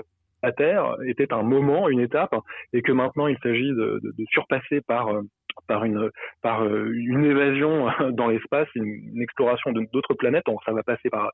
la, 0.42 0.52
Terre, 0.52 0.96
était 1.06 1.32
un 1.32 1.42
moment, 1.42 1.88
une 1.88 2.00
étape, 2.00 2.34
et 2.72 2.80
que 2.82 2.92
maintenant 2.92 3.26
il 3.26 3.36
s'agit 3.42 3.70
de, 3.70 4.00
surpasser 4.30 4.80
par 4.80 5.08
euh, 5.08 5.22
par 5.66 5.84
une 5.84 6.10
par 6.42 6.62
euh, 6.62 6.92
une 6.94 7.24
évasion 7.24 7.88
dans 8.12 8.28
l'espace, 8.28 8.68
une, 8.74 9.20
exploration 9.20 9.72
d'autres 9.72 10.14
planètes. 10.14 10.46
Ça 10.64 10.72
va 10.72 10.82
passer 10.82 11.10
par 11.10 11.32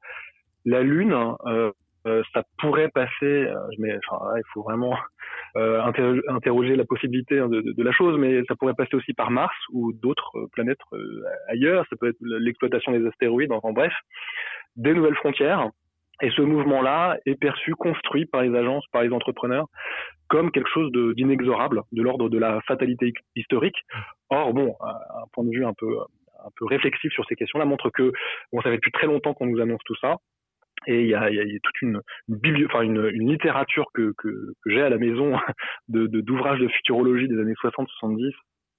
la 0.65 0.83
Lune, 0.83 1.15
euh, 1.47 1.71
euh, 2.07 2.23
ça 2.33 2.43
pourrait 2.59 2.91
passer, 2.91 3.13
euh, 3.23 3.55
mais 3.79 3.97
enfin, 3.97 4.25
il 4.37 4.43
faut 4.53 4.63
vraiment 4.63 4.97
euh, 5.57 5.81
interroger, 6.29 6.77
la 6.77 6.85
possibilité 6.85 7.37
de, 7.37 7.47
de, 7.47 7.73
de, 7.73 7.83
la 7.83 7.93
chose, 7.93 8.19
mais 8.19 8.43
ça 8.47 8.57
pourrait 8.57 8.75
passer 8.75 8.95
aussi 8.95 9.15
par 9.15 9.31
Mars 9.31 9.55
ou 9.73 9.93
d'autres 9.93 10.47
planètes 10.53 10.81
ailleurs. 11.49 11.87
Ça 11.89 11.97
peut 11.97 12.09
être 12.09 12.19
l'exploitation 12.21 12.93
des 12.93 13.07
astéroïdes, 13.07 13.53
enfin 13.53 13.73
bref, 13.73 13.93
des 14.77 14.93
nouvelles 14.93 15.17
frontières. 15.17 15.69
Et 16.23 16.31
ce 16.31 16.43
mouvement-là 16.43 17.17
est 17.27 17.35
perçu, 17.35 17.75
construit 17.75 18.27
par 18.27 18.43
les 18.43 18.57
agences, 18.57 18.85
par 18.93 19.03
les 19.03 19.11
entrepreneurs, 19.11 19.67
comme 20.29 20.53
quelque 20.53 20.71
chose 20.71 20.93
d'inexorable, 21.17 21.83
de, 21.91 21.99
de 21.99 22.03
l'ordre 22.03 22.29
de 22.29 22.39
la 22.39 22.61
fatalité 22.63 23.13
historique. 23.35 23.77
Or, 24.31 24.53
bon, 24.53 24.77
un 24.81 25.27
point 25.33 25.45
de 25.45 25.51
vue 25.51 25.65
un 25.65 25.75
peu 25.77 25.97
un 26.45 26.51
peu 26.57 26.67
réflexif 26.67 27.11
sur 27.13 27.25
ces 27.27 27.37
questions-là 27.37 27.65
montre 27.65 27.91
que 27.91 28.13
bon, 28.53 28.61
ça 28.61 28.71
fait 28.71 28.77
depuis 28.77 28.93
très 28.93 29.07
longtemps 29.07 29.35
qu'on 29.35 29.47
nous 29.47 29.61
annonce 29.61 29.81
tout 29.85 29.97
ça. 29.97 30.17
Et 30.87 31.03
il 31.03 31.09
y 31.09 31.15
a, 31.15 31.31
il 31.31 31.37
y 31.37 31.41
a 31.41 31.59
toute 31.63 31.83
une, 31.83 32.01
une, 32.29 33.11
une, 33.13 33.31
littérature 33.31 33.87
que, 33.95 34.13
que, 34.19 34.29
que 34.29 34.71
j'ai 34.71 34.83
à 34.83 34.89
la 34.89 34.99
maison 34.99 35.33
de 35.89 36.07
d'ouvrages 36.07 36.59
de, 36.59 36.65
de, 36.65 36.71
futurologie 36.71 37.29
des 37.29 37.39
années 37.39 37.55
60-70, 37.63 38.33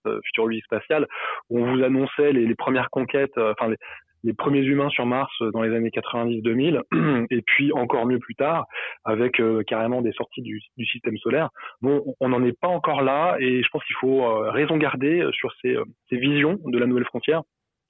euh, 0.07 0.19
futurologie 0.25 0.61
spatiale, 0.61 1.07
où 1.49 1.59
on 1.59 1.75
vous 1.75 1.83
annonçait 1.83 2.31
les, 2.31 2.45
les 2.45 2.55
premières 2.55 2.89
conquêtes, 2.89 3.37
euh, 3.37 3.53
enfin 3.57 3.69
les, 3.69 3.77
les, 4.23 4.33
premiers 4.33 4.61
humains 4.61 4.89
sur 4.89 5.05
Mars 5.05 5.31
dans 5.53 5.61
les 5.61 5.75
années 5.75 5.89
90-2000, 5.89 7.25
et 7.29 7.41
puis 7.41 7.71
encore 7.73 8.05
mieux 8.05 8.19
plus 8.19 8.35
tard, 8.35 8.65
avec 9.03 9.39
euh, 9.39 9.63
carrément 9.65 10.01
des 10.01 10.13
sorties 10.13 10.41
du, 10.41 10.61
du, 10.77 10.85
système 10.85 11.17
solaire. 11.17 11.49
Bon, 11.81 12.03
on 12.19 12.29
n'en 12.29 12.43
est 12.43 12.59
pas 12.59 12.67
encore 12.67 13.01
là, 13.01 13.37
et 13.39 13.63
je 13.63 13.69
pense 13.71 13.83
qu'il 13.83 13.95
faut 13.97 14.23
euh, 14.23 14.51
raison 14.51 14.77
garder 14.77 15.27
sur 15.33 15.51
ces, 15.61 15.75
euh, 15.75 15.83
ces 16.09 16.17
visions 16.17 16.59
de 16.65 16.77
la 16.77 16.85
nouvelle 16.85 17.05
frontière 17.05 17.41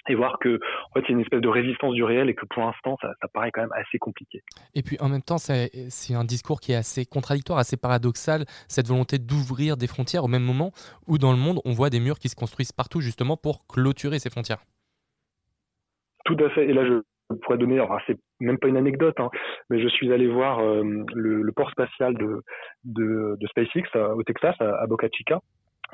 et 0.07 0.15
voir 0.15 0.39
que 0.39 0.59
en 0.91 0.93
fait 0.93 1.01
il 1.01 1.09
y 1.09 1.11
a 1.11 1.15
une 1.15 1.21
espèce 1.21 1.41
de 1.41 1.47
résistance 1.47 1.93
du 1.93 2.03
réel 2.03 2.29
et 2.29 2.35
que 2.35 2.45
pour 2.45 2.63
l'instant 2.63 2.97
ça, 3.01 3.11
ça, 3.21 3.27
paraît 3.27 3.51
quand 3.51 3.61
même 3.61 3.73
assez 3.73 3.97
compliqué. 3.97 4.41
Et 4.73 4.81
puis 4.81 4.97
en 4.99 5.09
même 5.09 5.21
temps 5.21 5.37
c'est 5.37 6.13
un 6.13 6.23
discours 6.23 6.59
qui 6.59 6.71
est 6.71 6.75
assez 6.75 7.05
contradictoire, 7.05 7.59
assez 7.59 7.77
paradoxal, 7.77 8.45
cette 8.67 8.87
volonté 8.87 9.17
d'ouvrir 9.17 9.77
des 9.77 9.87
frontières 9.87 10.23
au 10.23 10.27
même 10.27 10.43
moment 10.43 10.71
où 11.07 11.17
dans 11.17 11.31
le 11.31 11.37
monde 11.37 11.59
on 11.65 11.73
voit 11.73 11.89
des 11.89 11.99
murs 11.99 12.19
qui 12.19 12.29
se 12.29 12.35
construisent 12.35 12.71
partout 12.73 13.01
justement 13.01 13.37
pour 13.37 13.67
clôturer 13.67 14.19
ces 14.19 14.29
frontières. 14.29 14.63
Tout 16.25 16.37
à 16.43 16.49
fait, 16.49 16.65
et 16.65 16.73
là 16.73 16.85
je 16.85 17.01
pourrais 17.41 17.57
donner, 17.57 17.75
alors 17.75 17.99
c'est 18.05 18.17
même 18.39 18.57
pas 18.57 18.67
une 18.67 18.77
anecdote, 18.77 19.19
hein, 19.19 19.29
mais 19.69 19.81
je 19.81 19.87
suis 19.87 20.11
allé 20.13 20.27
voir 20.27 20.59
euh, 20.59 20.83
le, 21.13 21.41
le, 21.41 21.51
port 21.51 21.69
spatial 21.71 22.15
de, 22.15 22.41
de, 22.83 23.35
de 23.39 23.47
SpaceX 23.47 23.83
à, 23.93 24.15
au 24.15 24.23
Texas, 24.23 24.55
à, 24.59 24.81
à 24.81 24.87
Boca 24.87 25.07
Chica, 25.11 25.39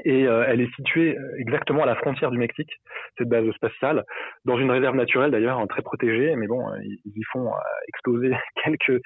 et 0.04 0.28
euh, 0.28 0.46
elle 0.48 0.62
est 0.62 0.74
située 0.76 1.18
exactement 1.38 1.84
à 1.84 1.86
la 1.86 1.96
frontière 1.96 2.32
du 2.32 2.38
Mexique, 2.38 2.72
cette 3.18 3.30
base 3.30 3.50
spatiale, 3.52 4.04
dans 4.46 4.58
une 4.58 4.72
réserve 4.72 4.96
naturelle 4.96 5.32
d'ailleurs 5.32 5.60
hein, 5.60 5.68
très 5.68 5.82
protégée, 5.82 6.36
mais 6.36 6.48
bon, 6.48 6.66
ils, 6.84 7.00
y 7.06 7.24
font 7.32 7.48
euh, 7.48 7.60
exploser 7.88 8.32
quelques 8.64 9.02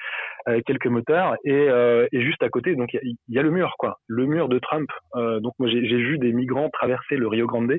euh, 0.48 0.62
quelques 0.66 0.86
moteurs 0.86 1.36
et, 1.44 1.52
euh, 1.52 2.08
et, 2.12 2.22
juste 2.22 2.44
à 2.44 2.50
côté, 2.50 2.76
donc 2.76 2.94
il 2.94 3.16
y, 3.30 3.40
a 3.40 3.42
le 3.42 3.50
mur 3.50 3.74
quoi, 3.80 3.98
le 4.06 4.28
mur 4.28 4.48
de 4.48 4.60
Trump. 4.60 4.88
Euh, 5.16 5.40
donc 5.40 5.54
moi 5.58 5.68
j'ai 5.68 5.80
vu 5.80 6.20
des 6.20 6.32
migrants 6.34 6.70
traverser 6.70 7.18
le 7.18 7.28
Rio 7.28 7.48
Grande. 7.48 7.74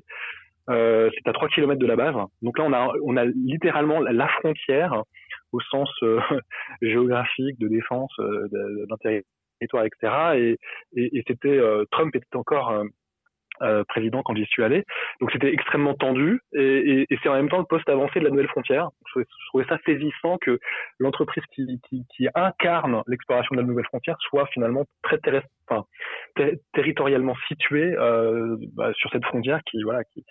c'est 0.66 1.28
à 1.28 1.32
3 1.32 1.48
km 1.50 1.78
de 1.78 1.86
la 1.86 1.94
base. 1.94 2.16
Donc 2.42 2.58
là 2.58 2.64
on 2.64 2.72
a 2.72 2.92
on 3.04 3.16
a 3.16 3.24
littéralement 3.24 4.00
la 4.00 4.26
frontière 4.26 5.02
au 5.52 5.60
sens 5.60 5.88
géographique 6.82 7.56
de 7.60 7.68
défense 7.68 8.12
d'intérêt 8.88 9.22
territoire, 9.58 9.84
etc. 9.84 10.12
Et, 10.36 10.58
et, 10.96 11.18
et 11.18 11.24
c'était 11.26 11.60
Trump 11.90 12.14
était 12.14 12.36
encore 12.36 12.84
euh, 13.62 13.84
président 13.88 14.22
quand 14.22 14.36
j'y 14.36 14.44
suis 14.44 14.62
allé. 14.62 14.84
Donc 15.20 15.30
c'était 15.32 15.52
extrêmement 15.52 15.94
tendu 15.94 16.40
et, 16.52 16.60
et, 16.60 17.06
et 17.08 17.18
c'est 17.22 17.28
en 17.28 17.34
même 17.34 17.48
temps 17.48 17.58
le 17.58 17.64
poste 17.64 17.88
avancé 17.88 18.18
de 18.18 18.24
la 18.24 18.30
nouvelle 18.30 18.48
frontière. 18.48 18.90
Je 19.14 19.22
trouvais, 19.48 19.64
ça 19.66 19.78
saisissant 19.86 20.36
que 20.38 20.58
l'entreprise 20.98 21.42
qui, 21.54 21.80
qui, 21.88 22.04
qui, 22.14 22.28
incarne 22.34 23.02
l'exploration 23.06 23.54
de 23.56 23.60
la 23.60 23.66
nouvelle 23.66 23.86
frontière 23.86 24.16
soit 24.20 24.46
finalement 24.48 24.84
très 25.02 25.18
enfin, 25.68 25.86
ter 26.34 26.58
territorialement 26.74 27.34
située 27.48 27.96
euh, 27.96 28.56
bah, 28.74 28.92
sur 28.94 29.10
cette 29.10 29.24
frontière 29.24 29.60
qui 29.64 29.82
voilà 29.82 30.04
qui, 30.04 30.24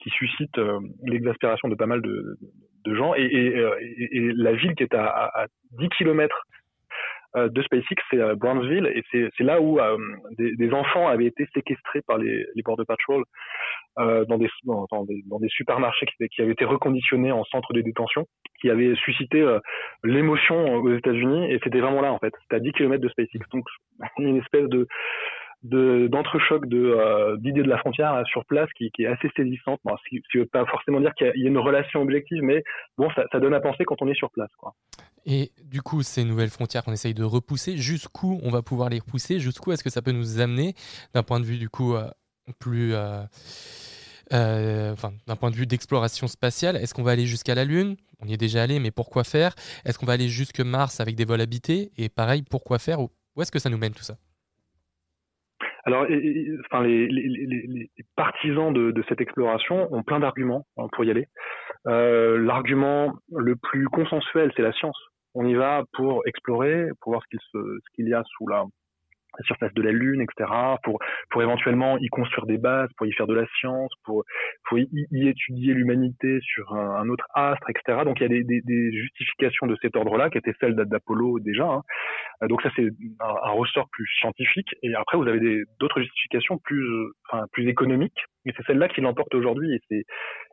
qui 0.00 0.10
suscite 0.10 0.58
euh, 0.58 0.80
l'exaspération 1.04 1.68
de 1.68 1.76
pas 1.76 1.86
mal 1.86 2.02
de, 2.02 2.36
de 2.84 2.94
gens 2.94 3.14
et, 3.14 3.22
et, 3.22 3.58
euh, 3.58 4.32
la 4.36 4.54
ville 4.54 4.74
qui 4.74 4.82
est 4.82 4.94
à, 4.94 5.06
à 5.06 5.46
10 5.78 5.88
kilomètres 5.90 6.42
euh, 6.46 6.61
de 7.34 7.62
SpaceX, 7.62 8.02
c'est 8.10 8.18
euh, 8.18 8.34
Brownsville, 8.34 8.86
et 8.86 9.02
c'est 9.10 9.44
là 9.44 9.60
où 9.60 9.78
euh, 9.80 9.96
des, 10.38 10.54
des, 10.56 10.72
enfants 10.72 11.08
avaient 11.08 11.26
été 11.26 11.46
séquestrés 11.54 12.02
par 12.02 12.18
les, 12.18 12.44
les 12.54 12.62
Border 12.62 12.84
Patrol 12.86 13.24
dans, 13.96 14.38
des, 14.38 14.48
dans, 14.64 15.04
des, 15.04 15.22
dans, 15.26 15.38
des, 15.38 15.48
supermarchés 15.48 16.06
qui, 16.06 16.28
qui, 16.28 16.42
avaient 16.42 16.52
été 16.52 16.64
reconditionnés 16.64 17.32
en 17.32 17.44
centre 17.44 17.72
de 17.74 17.82
détention, 17.82 18.26
qui 18.60 18.70
avaient 18.70 18.94
suscité 18.96 19.44
l'émotion 20.02 20.76
aux 20.76 20.94
États-Unis, 20.94 21.52
et 21.52 21.60
c'était 21.62 21.80
vraiment 21.80 22.00
là 22.00 22.12
en 22.12 22.18
fait, 22.18 22.32
c'était 22.42 22.56
à 22.56 22.60
10 22.60 22.72
km 22.72 23.02
de 23.02 23.08
SpaceX. 23.08 23.40
Donc 23.52 23.64
une 24.18 24.38
espèce 24.38 24.68
de 24.68 24.86
d'entrechoc 25.62 26.66
de 26.66 26.78
euh, 26.78 27.36
d'idées 27.36 27.62
de 27.62 27.68
la 27.68 27.78
frontière 27.78 28.22
sur 28.26 28.44
place 28.44 28.68
qui, 28.76 28.90
est 28.98 29.06
assez 29.06 29.30
saisissante. 29.36 29.80
Bon, 29.84 29.96
ce 29.96 30.18
qui 30.18 30.38
veut 30.38 30.46
pas 30.46 30.66
forcément 30.66 31.00
dire 31.00 31.14
qu'il 31.14 31.32
y, 31.36 31.44
a 31.44 31.48
une 31.48 31.58
relation 31.58 32.02
objective, 32.02 32.42
mais 32.42 32.64
bon, 32.98 33.08
ça, 33.10 33.40
donne 33.40 33.54
à 33.54 33.60
penser 33.60 33.84
quand 33.84 34.00
on 34.02 34.08
est 34.08 34.14
sur 34.14 34.30
place. 34.30 34.50
Quoi. 34.58 34.74
Et 35.24 35.52
du 35.64 35.82
coup, 35.82 36.02
ces 36.02 36.24
nouvelles 36.24 36.50
frontières 36.50 36.82
qu'on 36.82 36.92
essaye 36.92 37.14
de 37.14 37.24
repousser, 37.24 37.76
jusqu'où 37.76 38.40
on 38.42 38.50
va 38.50 38.62
pouvoir 38.62 38.88
les 38.88 38.98
repousser? 38.98 39.38
Jusqu'où 39.38 39.72
est-ce 39.72 39.84
que 39.84 39.90
ça 39.90 40.02
peut 40.02 40.12
nous 40.12 40.40
amener 40.40 40.74
d'un 41.14 41.22
point 41.22 41.38
de 41.38 41.44
vue 41.44 41.58
du 41.58 41.68
coup 41.68 41.94
euh, 41.94 42.08
plus... 42.58 42.94
Euh, 42.94 43.22
euh, 44.32 44.94
d'un 45.26 45.36
point 45.36 45.50
de 45.50 45.56
vue 45.56 45.66
d'exploration 45.66 46.26
spatiale, 46.26 46.76
est-ce 46.76 46.94
qu'on 46.94 47.02
va 47.02 47.10
aller 47.10 47.26
jusqu'à 47.26 47.54
la 47.54 47.64
Lune? 47.64 47.96
On 48.20 48.26
y 48.26 48.32
est 48.32 48.38
déjà 48.38 48.62
allé, 48.62 48.78
mais 48.78 48.90
pourquoi 48.90 49.24
faire? 49.24 49.54
Est-ce 49.84 49.98
qu'on 49.98 50.06
va 50.06 50.14
aller 50.14 50.28
jusque 50.28 50.60
Mars 50.60 51.00
avec 51.00 51.16
des 51.16 51.26
vols 51.26 51.40
habités? 51.40 51.92
Et 51.98 52.08
pareil, 52.08 52.42
pourquoi 52.42 52.78
faire? 52.78 53.00
Où 53.00 53.10
est-ce 53.42 53.52
que 53.52 53.58
ça 53.58 53.68
nous 53.68 53.76
mène 53.76 53.92
tout 53.92 54.04
ça? 54.04 54.16
Alors, 55.84 56.06
enfin, 56.66 56.84
les, 56.84 57.90
partisans 58.16 58.72
de, 58.72 58.92
de, 58.92 59.04
cette 59.08 59.20
exploration 59.20 59.92
ont 59.92 60.02
plein 60.02 60.20
d'arguments 60.20 60.64
hein, 60.76 60.86
pour 60.92 61.04
y 61.04 61.10
aller. 61.10 61.26
Euh, 61.88 62.38
L'argument 62.38 63.12
le 63.32 63.56
plus 63.56 63.86
consensuel, 63.86 64.52
c'est 64.56 64.62
la 64.62 64.72
science. 64.72 64.98
On 65.34 65.46
y 65.46 65.54
va 65.54 65.82
pour 65.94 66.22
explorer, 66.26 66.88
pour 67.00 67.12
voir 67.12 67.22
ce 67.24 67.28
qu'il 67.28 67.40
ce 67.52 67.94
qu'il 67.94 68.08
y 68.08 68.14
a 68.14 68.22
sous 68.36 68.46
la, 68.46 68.64
la 69.38 69.44
surface 69.44 69.72
de 69.74 69.82
la 69.82 69.92
Lune, 69.92 70.20
etc., 70.20 70.50
pour, 70.82 70.98
pour 71.30 71.42
éventuellement 71.42 71.98
y 71.98 72.08
construire 72.08 72.46
des 72.46 72.58
bases, 72.58 72.90
pour 72.96 73.06
y 73.06 73.12
faire 73.12 73.26
de 73.26 73.34
la 73.34 73.46
science, 73.58 73.92
pour, 74.04 74.24
pour 74.68 74.78
y, 74.78 74.88
étudier 75.12 75.74
l'humanité 75.74 76.40
sur 76.42 76.74
un, 76.74 77.08
autre 77.08 77.26
astre, 77.34 77.68
etc. 77.70 78.00
Donc 78.04 78.20
il 78.20 78.22
y 78.22 78.26
a 78.26 78.28
des, 78.28 78.44
des, 78.44 78.60
des 78.62 78.92
justifications 78.92 79.66
de 79.66 79.76
cet 79.80 79.96
ordre-là, 79.96 80.30
qui 80.30 80.38
étaient 80.38 80.54
celles 80.60 80.74
d'Apollo 80.74 81.38
déjà. 81.40 81.64
Hein. 81.64 81.82
Donc 82.48 82.62
ça 82.62 82.70
c'est 82.76 82.88
un, 83.20 83.50
ressort 83.50 83.88
plus 83.90 84.06
scientifique. 84.18 84.68
Et 84.82 84.94
après 84.94 85.16
vous 85.16 85.28
avez 85.28 85.64
d'autres 85.80 86.00
justifications 86.00 86.58
plus, 86.58 86.86
enfin, 87.28 87.46
plus 87.52 87.68
économiques. 87.68 88.18
Et 88.44 88.52
c'est 88.56 88.66
celle-là 88.66 88.88
qui 88.88 89.00
l'emporte 89.00 89.34
aujourd'hui. 89.34 89.74
Et, 89.74 89.80
c'est, 89.88 90.04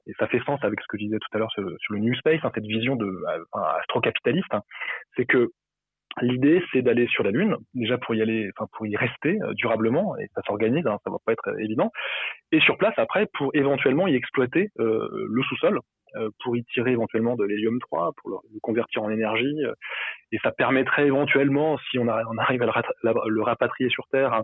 et 0.08 0.14
ça 0.20 0.28
fait 0.28 0.42
sens 0.46 0.60
avec 0.64 0.80
ce 0.82 0.86
que 0.88 0.98
je 0.98 1.06
disais 1.06 1.18
tout 1.18 1.36
à 1.36 1.40
l'heure 1.40 1.52
sur, 1.52 1.64
sur, 1.80 1.94
le 1.94 2.00
New 2.00 2.16
Space, 2.16 2.40
hein, 2.44 2.52
cette 2.54 2.66
vision 2.66 2.96
de 2.96 3.12
enfin, 3.52 3.68
astrocapitaliste. 3.80 4.54
Hein. 4.54 4.62
C'est 5.16 5.26
que 5.26 5.50
L'idée, 6.22 6.62
c'est 6.72 6.82
d'aller 6.82 7.08
sur 7.08 7.24
la 7.24 7.32
Lune, 7.32 7.56
déjà 7.74 7.98
pour 7.98 8.16
y 8.16 8.22
aller, 8.22 8.50
enfin 8.56 8.68
pour 8.74 8.86
y 8.88 8.96
rester 8.96 9.40
euh, 9.42 9.54
durablement, 9.54 10.18
et 10.18 10.28
ça 10.36 10.42
s'organise, 10.46 10.86
hein, 10.86 10.98
ça 11.04 11.12
va 11.12 11.18
pas 11.26 11.34
être 11.34 11.48
euh, 11.48 11.58
évident. 11.60 11.92
Et 12.52 12.60
sur 12.60 12.78
place, 12.78 12.94
après, 12.98 13.28
pour 13.34 13.52
éventuellement 13.54 14.08
y 14.08 14.16
exploiter 14.16 14.70
euh, 14.80 15.08
le 15.30 15.44
sous-sol, 15.44 15.80
euh, 16.16 16.30
pour 16.44 16.58
y 16.58 16.64
tirer 16.66 16.92
éventuellement 16.92 17.36
de 17.36 17.46
l'hélium 17.46 17.80
3, 17.80 18.12
pour 18.18 18.32
le, 18.32 18.60
convertir 18.62 19.04
en 19.04 19.10
énergie, 19.12 19.62
et 20.32 20.38
ça 20.44 20.52
permettrait 20.52 21.06
éventuellement, 21.06 21.78
si 21.90 22.00
on, 22.00 22.08
arrive 22.08 22.64
à 22.64 22.84
le, 23.04 23.42
rapatrier 23.42 23.90
sur 23.90 24.06
Terre, 24.08 24.34
à, 24.34 24.44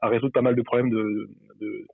à, 0.00 0.08
résoudre 0.08 0.32
pas 0.32 0.42
mal 0.42 0.54
de 0.54 0.62
problèmes 0.62 0.90
de, 0.90 1.28
de 1.60 1.86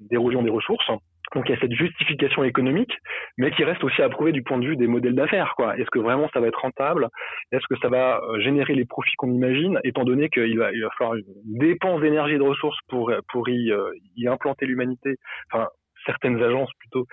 d'érosion 0.00 0.42
des 0.42 0.50
ressources. 0.50 0.90
Donc 1.34 1.48
il 1.48 1.52
y 1.52 1.56
a 1.56 1.60
cette 1.60 1.72
justification 1.72 2.44
économique, 2.44 2.94
mais 3.38 3.50
qui 3.52 3.64
reste 3.64 3.82
aussi 3.84 4.02
à 4.02 4.08
prouver 4.08 4.32
du 4.32 4.42
point 4.42 4.58
de 4.58 4.66
vue 4.66 4.76
des 4.76 4.86
modèles 4.86 5.14
d'affaires. 5.14 5.54
Quoi. 5.56 5.76
Est-ce 5.78 5.90
que 5.90 5.98
vraiment 5.98 6.28
ça 6.32 6.40
va 6.40 6.48
être 6.48 6.60
rentable? 6.60 7.08
Est-ce 7.52 7.66
que 7.68 7.78
ça 7.80 7.88
va 7.88 8.20
euh, 8.20 8.40
générer 8.40 8.74
les 8.74 8.84
profits 8.84 9.16
qu'on 9.16 9.32
imagine, 9.32 9.80
étant 9.84 10.04
donné 10.04 10.28
qu'il 10.28 10.58
va, 10.58 10.72
il 10.72 10.82
va 10.82 10.90
falloir 10.98 11.16
une 11.16 11.24
dépense 11.58 12.00
d'énergie 12.00 12.34
et 12.34 12.38
de 12.38 12.42
ressources 12.42 12.78
pour, 12.88 13.12
pour 13.32 13.48
y, 13.48 13.72
euh, 13.72 13.90
y 14.16 14.28
implanter 14.28 14.66
l'humanité, 14.66 15.16
enfin 15.50 15.68
certaines 16.04 16.42
agences 16.42 16.70
plutôt, 16.78 17.06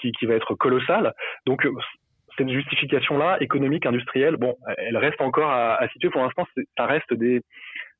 qui, 0.00 0.12
qui 0.12 0.26
va 0.26 0.34
être 0.34 0.54
colossale. 0.54 1.12
Donc 1.44 1.66
euh, 1.66 1.72
cette 2.38 2.48
justification-là, 2.48 3.36
économique, 3.40 3.84
industrielle, 3.84 4.36
bon, 4.36 4.54
elle 4.76 4.96
reste 4.96 5.20
encore 5.20 5.50
à, 5.50 5.74
à 5.74 5.88
situer. 5.88 6.08
Pour 6.08 6.22
l'instant, 6.22 6.46
ça 6.76 6.86
reste 6.86 7.12
des, 7.12 7.42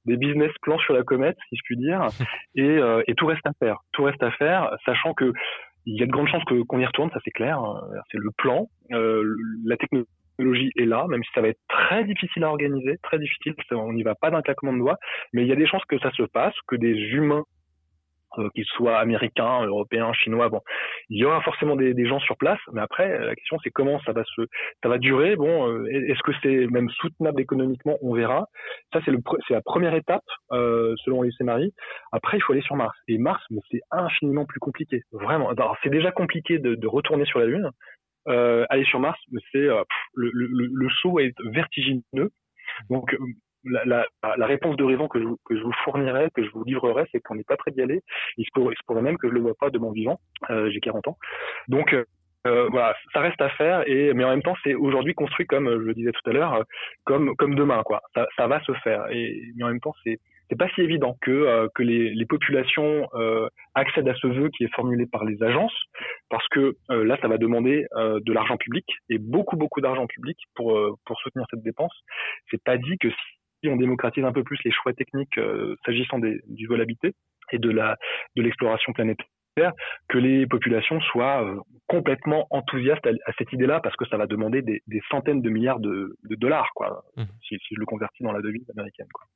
des 0.09 0.17
business 0.17 0.51
plans 0.63 0.79
sur 0.81 0.95
la 0.95 1.03
comète, 1.03 1.37
si 1.49 1.57
je 1.57 1.63
puis 1.65 1.77
dire, 1.77 2.07
et, 2.57 2.63
euh, 2.63 3.03
et, 3.07 3.15
tout 3.15 3.27
reste 3.27 3.47
à 3.47 3.53
faire. 3.59 3.79
Tout 3.93 4.05
reste 4.05 4.23
à 4.23 4.31
faire, 4.33 4.77
sachant 4.85 5.15
que 5.15 5.33
il 5.87 5.99
y 5.99 6.03
a 6.03 6.07
de 6.07 6.11
grandes 6.11 6.29
chances 6.29 6.45
que 6.45 6.63
qu'on 6.65 6.81
y 6.81 6.87
retourne, 6.87 7.11
ça 7.11 7.21
c'est 7.25 7.31
clair. 7.31 7.59
Hein. 7.59 7.81
C'est 8.11 8.19
le 8.19 8.31
plan, 8.37 8.69
euh, 8.93 9.37
la 9.65 9.77
technologie 9.77 10.71
est 10.77 10.85
là, 10.85 11.07
même 11.09 11.23
si 11.23 11.31
ça 11.35 11.41
va 11.41 11.49
être 11.49 11.61
très 11.69 12.05
difficile 12.05 12.45
à 12.45 12.51
organiser, 12.51 12.99
très 13.03 13.19
difficile. 13.19 13.55
On 13.73 13.93
n'y 13.93 14.03
va 14.03 14.15
pas 14.15 14.31
d'un 14.31 14.43
claquement 14.43 14.73
de 14.73 14.79
doigts, 14.79 14.99
mais 15.33 15.43
il 15.43 15.49
y 15.49 15.53
a 15.53 15.57
des 15.57 15.67
chances 15.67 15.85
que 15.89 15.99
ça 15.99 16.11
se 16.11 16.25
passe, 16.25 16.55
que 16.67 16.77
des 16.77 16.93
humains 16.93 17.45
qu'ils 18.55 18.65
soient 18.65 18.99
américains, 18.99 19.65
européens, 19.67 20.13
chinois. 20.13 20.49
Bon, 20.49 20.61
il 21.09 21.19
y 21.19 21.25
aura 21.25 21.41
forcément 21.43 21.77
des, 21.77 22.07
gens 22.07 22.21
sur 22.21 22.37
place, 22.37 22.61
mais 22.73 22.81
après 22.81 23.19
la 23.19 23.35
question 23.35 23.59
c'est 23.63 23.71
comment 23.71 24.01
ça 24.01 24.13
va 24.13 24.25
se, 24.25 24.43
ça 24.83 24.89
va 24.89 24.99
durer. 24.99 25.37
Bon, 25.37 25.69
euh, 25.69 25.87
est-ce 25.91 26.23
que 26.23 26.33
c'est 26.43 26.67
même 26.69 26.89
soutenable 26.91 27.41
économiquement? 27.41 27.99
On 28.03 28.15
verra. 28.15 28.47
Ça 28.93 29.01
c'est 29.05 29.11
le, 29.11 29.19
c'est 29.47 29.55
la 29.55 29.63
première 29.63 29.95
étape 29.95 30.25
euh, 30.53 30.95
selon 31.05 31.23
les 31.23 31.33
scénarios. 31.33 31.71
Après 32.13 32.39
il 32.39 32.41
faut 32.41 32.53
aller 32.53 32.63
sur 32.63 32.77
Mars. 32.77 32.97
Et 33.09 33.19
Mars, 33.19 33.43
mais 33.51 33.61
c'est 33.71 33.81
infiniment 33.91 34.45
plus 34.47 34.61
compliqué. 34.61 35.03
Vraiment. 35.13 35.51
Alors 35.51 35.77
c'est 35.83 35.91
déjà 35.91 36.11
compliqué 36.11 36.59
de, 36.59 36.87
retourner 36.87 37.25
sur 37.27 37.39
la 37.39 37.47
Lune. 37.47 37.71
Euh, 38.29 38.65
aller 38.71 38.85
sur 38.85 39.01
Mars, 39.01 39.19
c'est 39.53 39.59
euh, 39.59 39.83
le, 40.15 40.31
le, 40.33 40.69
le 40.73 40.89
saut 41.01 41.19
est 41.19 41.35
vertigineux. 41.45 42.31
Donc 42.91 43.17
la, 43.65 43.85
la, 43.85 44.07
la, 44.37 44.47
réponse 44.47 44.77
de 44.77 44.85
raison 44.85 45.09
que 45.09 45.21
je, 45.21 45.27
que 45.45 45.57
je 45.57 45.63
vous 45.63 45.73
fournirai, 45.85 46.31
que 46.35 46.45
je 46.45 46.51
vous 46.51 46.65
livrerai, 46.65 47.05
c'est 47.13 47.21
qu'on 47.21 47.35
n'est 47.35 47.45
pas 47.45 47.57
prêt 47.57 47.71
d'y 47.71 47.83
aller. 47.83 48.01
Il 48.37 48.45
se, 48.45 48.51
pourrait, 48.53 48.75
il 48.75 48.79
se 48.79 48.85
pourrait 48.87 49.03
même 49.03 49.19
que 49.19 49.29
je 49.29 49.35
le 49.35 49.41
vois 49.41 49.55
pas 49.59 49.71
de 49.71 49.79
mon 49.79 49.93
vivant. 49.93 50.21
Euh, 50.51 50.71
J'ai 50.71 50.81
40 50.81 51.09
ans. 51.09 51.19
Donc 51.69 51.95
euh, 52.47 52.69
voilà, 52.71 52.95
ça 53.13 53.21
reste 53.21 53.41
à 53.41 53.49
faire. 53.51 53.83
Et 53.87 54.15
mais 54.15 54.25
en 54.25 54.31
même 54.31 54.43
temps, 54.43 54.57
c'est 54.65 54.75
aujourd'hui 54.75 55.15
construit 55.15 55.47
comme 55.47 55.69
je 55.71 55.87
le 55.87 55.95
disais 55.95 56.13
tout 56.13 56.31
à 56.31 56.33
l'heure, 56.33 56.65
comme 57.05 57.35
comme 57.37 57.55
demain 57.55 57.83
quoi. 57.85 58.03
Ça, 58.15 58.27
ça 58.37 58.47
va 58.47 58.61
se 58.63 58.73
faire. 58.85 59.07
Et 59.11 59.43
mais 59.57 59.65
en 59.65 59.69
même 59.69 59.81
temps, 59.81 59.95
c'est 60.05 60.19
c'est 60.49 60.57
pas 60.57 60.69
si 60.71 60.81
évident 60.81 61.17
que 61.21 61.31
euh, 61.31 61.69
que 61.75 61.83
les, 61.83 62.15
les 62.15 62.27
populations 62.27 63.09
euh, 63.15 63.49
accèdent 63.75 64.09
à 64.09 64.15
ce 64.15 64.27
vœu 64.27 64.49
qui 64.57 64.65
est 64.65 64.75
formulé 64.75 65.07
par 65.07 65.25
les 65.25 65.43
agences, 65.43 65.77
parce 66.31 66.47
que 66.49 66.77
euh, 66.91 67.05
là, 67.05 67.19
ça 67.21 67.29
va 67.29 67.39
demander 67.39 67.87
euh, 67.97 68.19
de 68.25 68.33
l'argent 68.33 68.57
public 68.57 68.87
et 69.11 69.19
beaucoup 69.19 69.57
beaucoup 69.57 69.81
d'argent 69.81 70.07
public 70.07 70.39
pour 70.55 70.77
euh, 70.77 70.95
pour 71.05 71.19
soutenir 71.21 71.47
cette 71.51 71.63
dépense. 71.63 71.93
C'est 72.51 72.63
pas 72.63 72.79
dit 72.79 72.97
que 72.99 73.11
si 73.11 73.17
on 73.67 73.77
démocratise 73.77 74.25
un 74.25 74.33
peu 74.33 74.45
plus 74.45 74.59
les 74.65 74.71
choix 74.71 74.93
techniques 74.93 75.39
euh, 75.39 75.77
s'agissant 75.85 76.19
du 76.19 76.67
vol 76.67 76.81
habité 76.81 77.15
et 77.53 77.59
de 77.59 77.71
la 77.71 77.97
de 78.37 78.43
l'exploration 78.43 78.93
planétaire 78.93 79.27
que 80.09 80.19
les 80.19 80.47
populations 80.47 81.01
soient 81.01 81.45
euh, 81.45 81.57
complètement 81.87 82.47
enthousiastes 82.51 83.07
à, 83.07 83.11
à 83.27 83.33
cette 83.39 83.53
idée-là 83.53 83.81
parce 83.81 83.97
que 83.97 84.07
ça 84.09 84.17
va 84.17 84.27
demander 84.27 84.63
des, 84.63 84.83
des 84.87 85.01
centaines 85.11 85.43
de 85.43 85.51
milliards 85.51 85.81
de, 85.81 86.17
de 86.29 86.35
dollars 86.37 86.71
quoi 86.75 87.05
mmh. 87.17 87.23
si, 87.43 87.57
si, 87.57 87.75
je 87.75 87.81
le 87.81 87.87
convertis 87.87 88.23
dans 88.23 88.33
la 88.33 88.41
devise 88.41 88.69
américaine 88.71 89.09
quoi. 89.13 89.27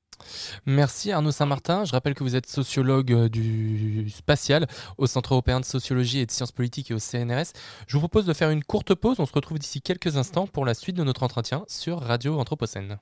Merci 0.67 1.11
Arnaud 1.11 1.33
Saint-Martin. 1.33 1.85
Je 1.85 1.93
rappelle 1.93 2.15
que 2.15 2.23
vous 2.23 2.37
êtes 2.37 2.47
sociologue 2.47 3.13
euh, 3.13 3.29
du 3.29 4.09
spatial 4.11 4.67
au 4.99 5.07
Centre 5.07 5.33
européen 5.33 5.59
de 5.59 5.65
sociologie 5.65 6.21
et 6.21 6.27
de 6.27 6.31
sciences 6.31 6.53
politiques 6.53 6.91
et 6.91 6.95
au 6.95 6.99
CNRS. 6.99 7.53
Je 7.89 7.95
vous 7.95 8.01
propose 8.01 8.27
de 8.27 8.33
faire 8.33 8.51
une 8.51 8.63
courte 8.63 8.95
pause. 8.95 9.19
On 9.19 9.27
se 9.27 9.33
retrouve 9.33 9.59
d'ici 9.59 9.83
quelques 9.83 10.17
instants 10.17 10.47
pour 10.47 10.65
la 10.65 10.75
suite 10.75 10.97
de 10.97 11.05
notre 11.05 11.23
entretien 11.23 11.65
sur 11.67 11.99
Radio 11.99 12.39
Anthropocène. 12.39 12.99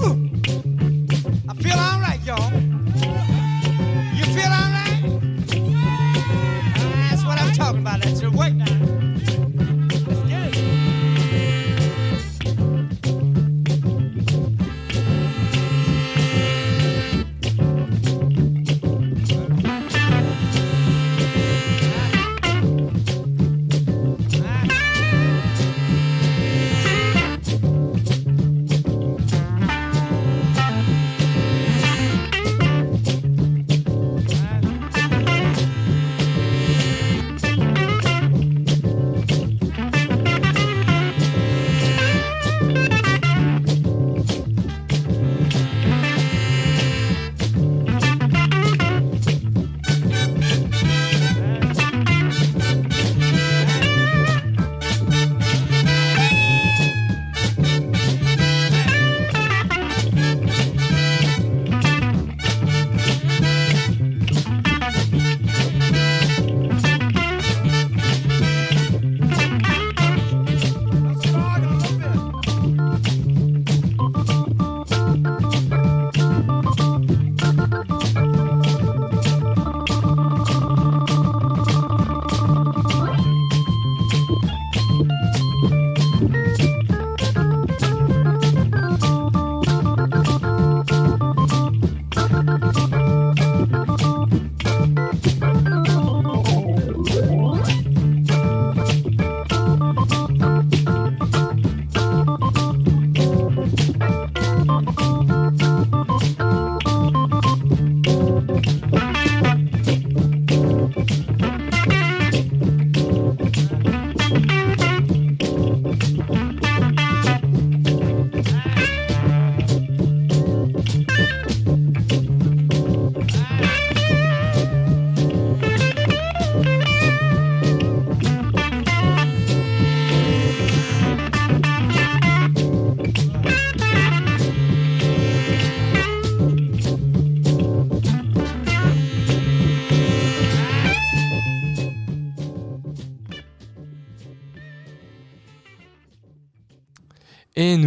I 0.00 1.54
feel 1.54 1.78
I'm 1.78 1.93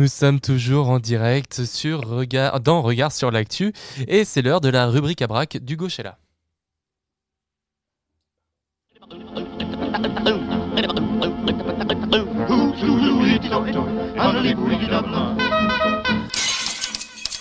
nous 0.07 0.11
sommes 0.11 0.39
toujours 0.39 0.87
en 0.87 0.99
direct 0.99 1.65
sur 1.65 2.07
Regard, 2.07 2.61
dans 2.61 2.81
Regard 2.81 3.11
sur 3.11 3.29
l'actu. 3.29 3.73
Et 4.07 4.23
c'est 4.23 4.41
l'heure 4.41 4.61
de 4.61 4.69
la 4.69 4.87
rubrique 4.87 5.21
à 5.21 5.27
braque 5.27 5.57
du 5.57 5.75
Gauchella. 5.75 6.17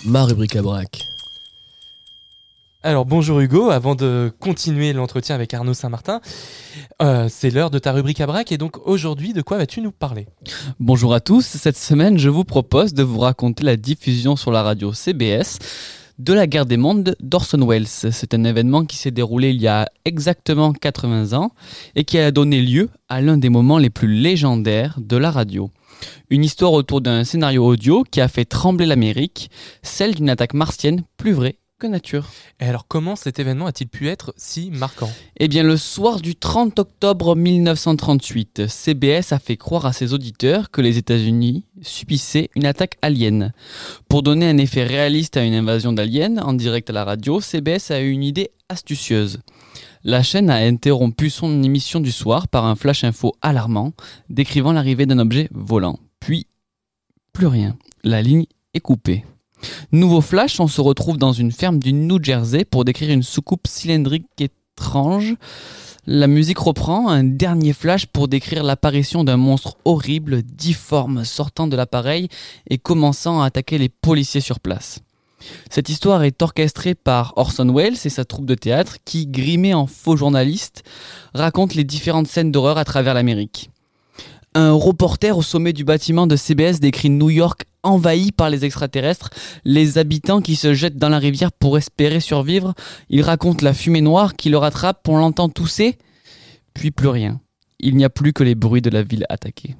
Ma 0.03 0.25
rubrique 0.25 0.57
à 0.57 0.61
braque. 0.61 1.06
Alors 2.87 3.05
bonjour 3.05 3.41
Hugo, 3.41 3.69
avant 3.69 3.95
de 3.95 4.31
continuer 4.39 4.93
l'entretien 4.93 5.35
avec 5.35 5.53
Arnaud 5.53 5.73
Saint-Martin, 5.73 6.21
euh, 7.01 7.27
c'est 7.29 7.49
l'heure 7.49 7.69
de 7.69 7.79
ta 7.79 7.91
rubrique 7.91 8.21
à 8.21 8.27
braque 8.27 8.53
et 8.53 8.57
donc 8.57 8.77
aujourd'hui 8.87 9.33
de 9.33 9.41
quoi 9.41 9.57
vas-tu 9.57 9.81
nous 9.81 9.91
parler? 9.91 10.25
Bonjour 10.79 11.13
à 11.13 11.19
tous, 11.19 11.45
cette 11.45 11.75
semaine 11.75 12.17
je 12.17 12.29
vous 12.29 12.45
propose 12.45 12.93
de 12.93 13.03
vous 13.03 13.19
raconter 13.19 13.65
la 13.65 13.75
diffusion 13.75 14.37
sur 14.37 14.53
la 14.53 14.63
radio 14.63 14.93
CBS 14.93 15.59
de 16.17 16.31
la 16.31 16.47
guerre 16.47 16.65
des 16.65 16.77
mondes 16.77 17.17
d'Orson 17.19 17.59
Welles. 17.67 17.87
C'est 17.87 18.33
un 18.33 18.45
événement 18.45 18.85
qui 18.85 18.95
s'est 18.95 19.11
déroulé 19.11 19.49
il 19.49 19.61
y 19.61 19.67
a 19.67 19.89
exactement 20.05 20.71
80 20.71 21.37
ans 21.37 21.51
et 21.97 22.05
qui 22.05 22.17
a 22.17 22.31
donné 22.31 22.61
lieu 22.61 22.89
à 23.09 23.19
l'un 23.19 23.37
des 23.37 23.49
moments 23.49 23.79
les 23.79 23.89
plus 23.89 24.07
légendaires 24.07 24.97
de 25.01 25.17
la 25.17 25.29
radio. 25.29 25.71
Une 26.29 26.45
histoire 26.45 26.71
autour 26.71 27.01
d'un 27.01 27.25
scénario 27.25 27.65
audio 27.65 28.05
qui 28.09 28.21
a 28.21 28.29
fait 28.29 28.45
trembler 28.45 28.85
l'Amérique, 28.85 29.51
celle 29.83 30.15
d'une 30.15 30.29
attaque 30.29 30.53
martienne 30.53 31.03
plus 31.17 31.33
vraie 31.33 31.57
que 31.79 31.87
nature. 31.87 32.29
Et 32.59 32.65
alors 32.65 32.87
comment 32.87 33.15
cet 33.15 33.39
événement 33.39 33.67
a-t-il 33.67 33.87
pu 33.87 34.07
être 34.07 34.33
si 34.35 34.71
marquant? 34.71 35.11
Eh 35.39 35.47
bien 35.47 35.61
le 35.61 35.77
soir 35.77 36.19
du 36.19 36.35
30 36.35 36.79
octobre 36.79 37.35
1938, 37.35 38.67
CBS 38.67 39.31
a 39.31 39.39
fait 39.39 39.57
croire 39.57 39.85
à 39.85 39.93
ses 39.93 40.13
auditeurs 40.13 40.71
que 40.71 40.81
les 40.81 40.97
États-Unis 40.97 41.65
subissaient 41.83 42.49
une 42.55 42.65
attaque 42.65 42.97
alien. 43.03 43.53
Pour 44.09 44.23
donner 44.23 44.49
un 44.49 44.57
effet 44.57 44.83
réaliste 44.83 45.37
à 45.37 45.43
une 45.43 45.53
invasion 45.53 45.93
d'aliens 45.93 46.37
en 46.37 46.53
direct 46.53 46.89
à 46.89 46.93
la 46.93 47.03
radio, 47.03 47.41
CBS 47.41 47.91
a 47.91 48.01
eu 48.01 48.09
une 48.09 48.23
idée 48.23 48.49
astucieuse. 48.69 49.39
La 50.03 50.23
chaîne 50.23 50.49
a 50.49 50.55
interrompu 50.55 51.29
son 51.29 51.61
émission 51.61 51.99
du 51.99 52.11
soir 52.11 52.47
par 52.47 52.65
un 52.65 52.75
flash 52.75 53.03
info 53.03 53.35
alarmant 53.41 53.93
décrivant 54.29 54.71
l'arrivée 54.71 55.05
d'un 55.05 55.19
objet 55.19 55.47
volant. 55.51 55.99
Puis, 56.19 56.47
plus 57.33 57.47
rien. 57.47 57.77
La 58.03 58.23
ligne 58.23 58.45
est 58.73 58.79
coupée. 58.79 59.25
Nouveau 59.91 60.21
flash, 60.21 60.59
on 60.59 60.67
se 60.67 60.81
retrouve 60.81 61.17
dans 61.17 61.33
une 61.33 61.51
ferme 61.51 61.79
du 61.79 61.93
New 61.93 62.23
Jersey 62.23 62.65
pour 62.65 62.85
décrire 62.85 63.11
une 63.11 63.23
soucoupe 63.23 63.67
cylindrique 63.67 64.27
étrange. 64.39 65.35
La 66.05 66.27
musique 66.27 66.59
reprend, 66.59 67.09
un 67.09 67.23
dernier 67.23 67.73
flash 67.73 68.05
pour 68.05 68.27
décrire 68.27 68.63
l'apparition 68.63 69.23
d'un 69.23 69.35
monstre 69.35 69.75
horrible, 69.83 70.41
difforme, 70.41 71.25
sortant 71.25 71.67
de 71.67 71.75
l'appareil 71.75 72.29
et 72.69 72.77
commençant 72.77 73.41
à 73.41 73.47
attaquer 73.47 73.77
les 73.77 73.89
policiers 73.89 74.39
sur 74.39 74.61
place. 74.61 74.99
Cette 75.69 75.89
histoire 75.89 76.23
est 76.23 76.41
orchestrée 76.41 76.95
par 76.95 77.33
Orson 77.35 77.71
Welles 77.73 77.97
et 78.05 78.09
sa 78.09 78.25
troupe 78.25 78.45
de 78.45 78.55
théâtre 78.55 78.97
qui, 79.05 79.27
grimés 79.27 79.73
en 79.73 79.85
faux 79.85 80.15
journalistes, 80.15 80.83
raconte 81.33 81.75
les 81.75 81.83
différentes 81.83 82.27
scènes 82.27 82.51
d'horreur 82.51 82.77
à 82.77 82.85
travers 82.85 83.13
l'Amérique. 83.13 83.69
Un 84.55 84.71
reporter 84.71 85.37
au 85.37 85.41
sommet 85.41 85.73
du 85.73 85.83
bâtiment 85.83 86.25
de 86.25 86.35
CBS 86.35 86.79
décrit 86.79 87.09
New 87.09 87.29
York 87.29 87.65
envahi 87.87 88.31
par 88.31 88.49
les 88.49 88.65
extraterrestres, 88.65 89.29
les 89.65 89.97
habitants 89.97 90.41
qui 90.41 90.55
se 90.55 90.73
jettent 90.73 90.97
dans 90.97 91.09
la 91.09 91.19
rivière 91.19 91.51
pour 91.51 91.77
espérer 91.77 92.19
survivre. 92.19 92.73
Il 93.09 93.21
raconte 93.21 93.61
la 93.61 93.73
fumée 93.73 94.01
noire 94.01 94.35
qui 94.35 94.49
le 94.49 94.57
rattrape, 94.57 95.07
on 95.07 95.17
l'entend 95.17 95.49
tousser, 95.49 95.97
puis 96.73 96.91
plus 96.91 97.09
rien. 97.09 97.41
Il 97.79 97.95
n'y 97.95 98.05
a 98.05 98.09
plus 98.09 98.33
que 98.33 98.43
les 98.43 98.55
bruits 98.55 98.81
de 98.81 98.89
la 98.89 99.03
ville 99.03 99.25
attaquée. 99.29 99.75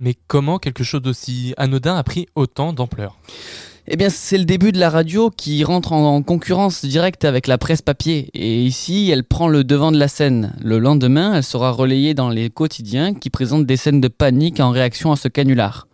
Mais 0.00 0.14
comment 0.26 0.58
quelque 0.58 0.84
chose 0.84 1.02
d'aussi 1.02 1.54
anodin 1.56 1.96
a 1.96 2.02
pris 2.04 2.26
autant 2.34 2.72
d'ampleur? 2.72 3.18
Eh 3.90 3.96
bien, 3.96 4.10
c'est 4.10 4.36
le 4.36 4.44
début 4.44 4.70
de 4.70 4.78
la 4.78 4.90
radio 4.90 5.30
qui 5.30 5.64
rentre 5.64 5.92
en 5.92 6.22
concurrence 6.22 6.84
directe 6.84 7.24
avec 7.24 7.46
la 7.46 7.56
presse 7.56 7.80
papier. 7.80 8.28
Et 8.34 8.62
ici, 8.62 9.08
elle 9.10 9.24
prend 9.24 9.48
le 9.48 9.64
devant 9.64 9.90
de 9.90 9.98
la 9.98 10.08
scène. 10.08 10.52
Le 10.60 10.78
lendemain, 10.78 11.34
elle 11.34 11.42
sera 11.42 11.70
relayée 11.70 12.12
dans 12.12 12.28
les 12.28 12.50
quotidiens 12.50 13.14
qui 13.14 13.30
présentent 13.30 13.64
des 13.64 13.78
scènes 13.78 14.02
de 14.02 14.08
panique 14.08 14.60
en 14.60 14.70
réaction 14.70 15.10
à 15.10 15.16
ce 15.16 15.28
canular. 15.28 15.88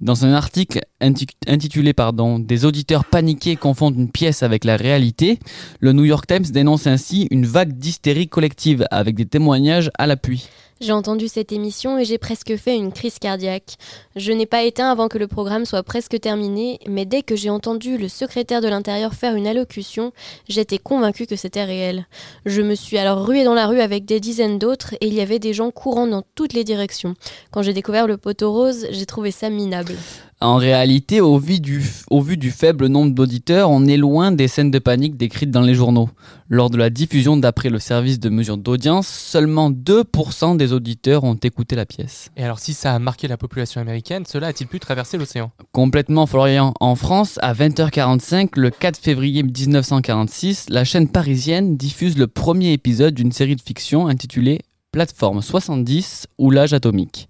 Dans 0.00 0.24
un 0.24 0.32
article 0.32 0.80
intitulé 1.00 1.92
pardon, 1.92 2.38
Des 2.38 2.64
auditeurs 2.64 3.04
paniqués 3.04 3.56
confondent 3.56 3.96
une 3.96 4.10
pièce 4.10 4.44
avec 4.44 4.64
la 4.64 4.76
réalité, 4.76 5.40
le 5.80 5.92
New 5.92 6.04
York 6.04 6.24
Times 6.24 6.44
dénonce 6.52 6.86
ainsi 6.86 7.26
une 7.32 7.46
vague 7.46 7.76
d'hystérie 7.76 8.28
collective 8.28 8.86
avec 8.92 9.16
des 9.16 9.26
témoignages 9.26 9.90
à 9.98 10.06
l'appui. 10.06 10.48
J'ai 10.80 10.92
entendu 10.92 11.26
cette 11.26 11.50
émission 11.50 11.98
et 11.98 12.04
j'ai 12.04 12.18
presque 12.18 12.56
fait 12.56 12.76
une 12.76 12.92
crise 12.92 13.18
cardiaque. 13.18 13.74
Je 14.14 14.30
n'ai 14.30 14.46
pas 14.46 14.62
éteint 14.62 14.90
avant 14.90 15.08
que 15.08 15.18
le 15.18 15.26
programme 15.26 15.64
soit 15.64 15.82
presque 15.82 16.20
terminé, 16.20 16.78
mais 16.86 17.04
dès 17.04 17.22
que 17.22 17.34
j'ai 17.34 17.50
entendu 17.50 17.98
le 17.98 18.06
secrétaire 18.06 18.60
de 18.60 18.68
l'Intérieur 18.68 19.14
faire 19.14 19.34
une 19.34 19.48
allocution, 19.48 20.12
j'étais 20.48 20.78
convaincu 20.78 21.26
que 21.26 21.34
c'était 21.34 21.64
réel. 21.64 22.06
Je 22.46 22.62
me 22.62 22.76
suis 22.76 22.96
alors 22.96 23.26
rué 23.26 23.42
dans 23.42 23.54
la 23.54 23.66
rue 23.66 23.80
avec 23.80 24.04
des 24.04 24.20
dizaines 24.20 24.60
d'autres 24.60 24.94
et 25.00 25.08
il 25.08 25.14
y 25.14 25.20
avait 25.20 25.40
des 25.40 25.52
gens 25.52 25.72
courant 25.72 26.06
dans 26.06 26.22
toutes 26.36 26.52
les 26.52 26.62
directions. 26.62 27.14
Quand 27.50 27.62
j'ai 27.62 27.72
découvert 27.72 28.06
le 28.06 28.16
poteau 28.16 28.52
rose, 28.52 28.86
j'ai 28.90 29.06
trouvé 29.06 29.32
ça 29.32 29.50
minable. 29.50 29.96
En 30.40 30.54
réalité, 30.54 31.20
au 31.20 31.36
vu, 31.36 31.58
du, 31.58 31.84
au 32.10 32.20
vu 32.20 32.36
du 32.36 32.52
faible 32.52 32.86
nombre 32.86 33.12
d'auditeurs, 33.12 33.70
on 33.70 33.86
est 33.86 33.96
loin 33.96 34.30
des 34.30 34.46
scènes 34.46 34.70
de 34.70 34.78
panique 34.78 35.16
décrites 35.16 35.50
dans 35.50 35.62
les 35.62 35.74
journaux. 35.74 36.10
Lors 36.48 36.70
de 36.70 36.76
la 36.76 36.90
diffusion 36.90 37.36
d'après 37.36 37.70
le 37.70 37.80
service 37.80 38.20
de 38.20 38.28
mesure 38.28 38.56
d'audience, 38.56 39.08
seulement 39.08 39.68
2% 39.68 40.56
des 40.56 40.72
auditeurs 40.72 41.24
ont 41.24 41.34
écouté 41.34 41.74
la 41.74 41.86
pièce. 41.86 42.30
Et 42.36 42.44
alors 42.44 42.60
si 42.60 42.72
ça 42.72 42.94
a 42.94 43.00
marqué 43.00 43.26
la 43.26 43.36
population 43.36 43.80
américaine, 43.80 44.26
cela 44.28 44.46
a-t-il 44.46 44.68
pu 44.68 44.78
traverser 44.78 45.18
l'océan? 45.18 45.50
Complètement 45.72 46.26
Florian. 46.26 46.72
En 46.78 46.94
France, 46.94 47.40
à 47.42 47.52
20h45, 47.52 48.50
le 48.54 48.70
4 48.70 48.96
février 48.96 49.42
1946, 49.42 50.66
la 50.68 50.84
chaîne 50.84 51.08
parisienne 51.08 51.76
diffuse 51.76 52.16
le 52.16 52.28
premier 52.28 52.72
épisode 52.72 53.14
d'une 53.14 53.32
série 53.32 53.56
de 53.56 53.60
fiction 53.60 54.06
intitulée 54.06 54.60
Plateforme 54.92 55.42
70 55.42 56.28
ou 56.38 56.50
l'âge 56.50 56.72
atomique. 56.72 57.28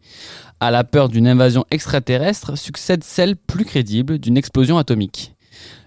À 0.61 0.73
la 0.73 0.83
peur 0.83 1.09
d'une 1.09 1.29
invasion 1.29 1.65
extraterrestre 1.71 2.59
succède 2.59 3.05
celle 3.05 3.37
plus 3.37 3.65
crédible 3.65 4.19
d'une 4.19 4.37
explosion 4.37 4.77
atomique. 4.77 5.35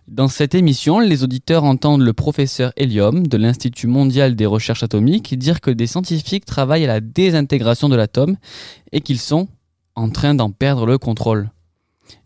Dans 0.07 0.29
cette 0.29 0.55
émission, 0.55 0.99
les 0.99 1.23
auditeurs 1.23 1.65
entendent 1.65 2.01
le 2.01 2.13
professeur 2.13 2.71
Helium 2.77 3.27
de 3.27 3.37
l'Institut 3.37 3.87
mondial 3.87 4.35
des 4.35 4.45
recherches 4.45 4.83
atomiques 4.83 5.37
dire 5.37 5.59
que 5.59 5.71
des 5.71 5.87
scientifiques 5.87 6.45
travaillent 6.45 6.85
à 6.85 6.87
la 6.87 7.01
désintégration 7.01 7.89
de 7.89 7.97
l'atome 7.97 8.37
et 8.93 9.01
qu'ils 9.01 9.19
sont 9.19 9.49
en 9.95 10.09
train 10.09 10.35
d'en 10.35 10.51
perdre 10.51 10.85
le 10.85 10.97
contrôle. 10.97 11.49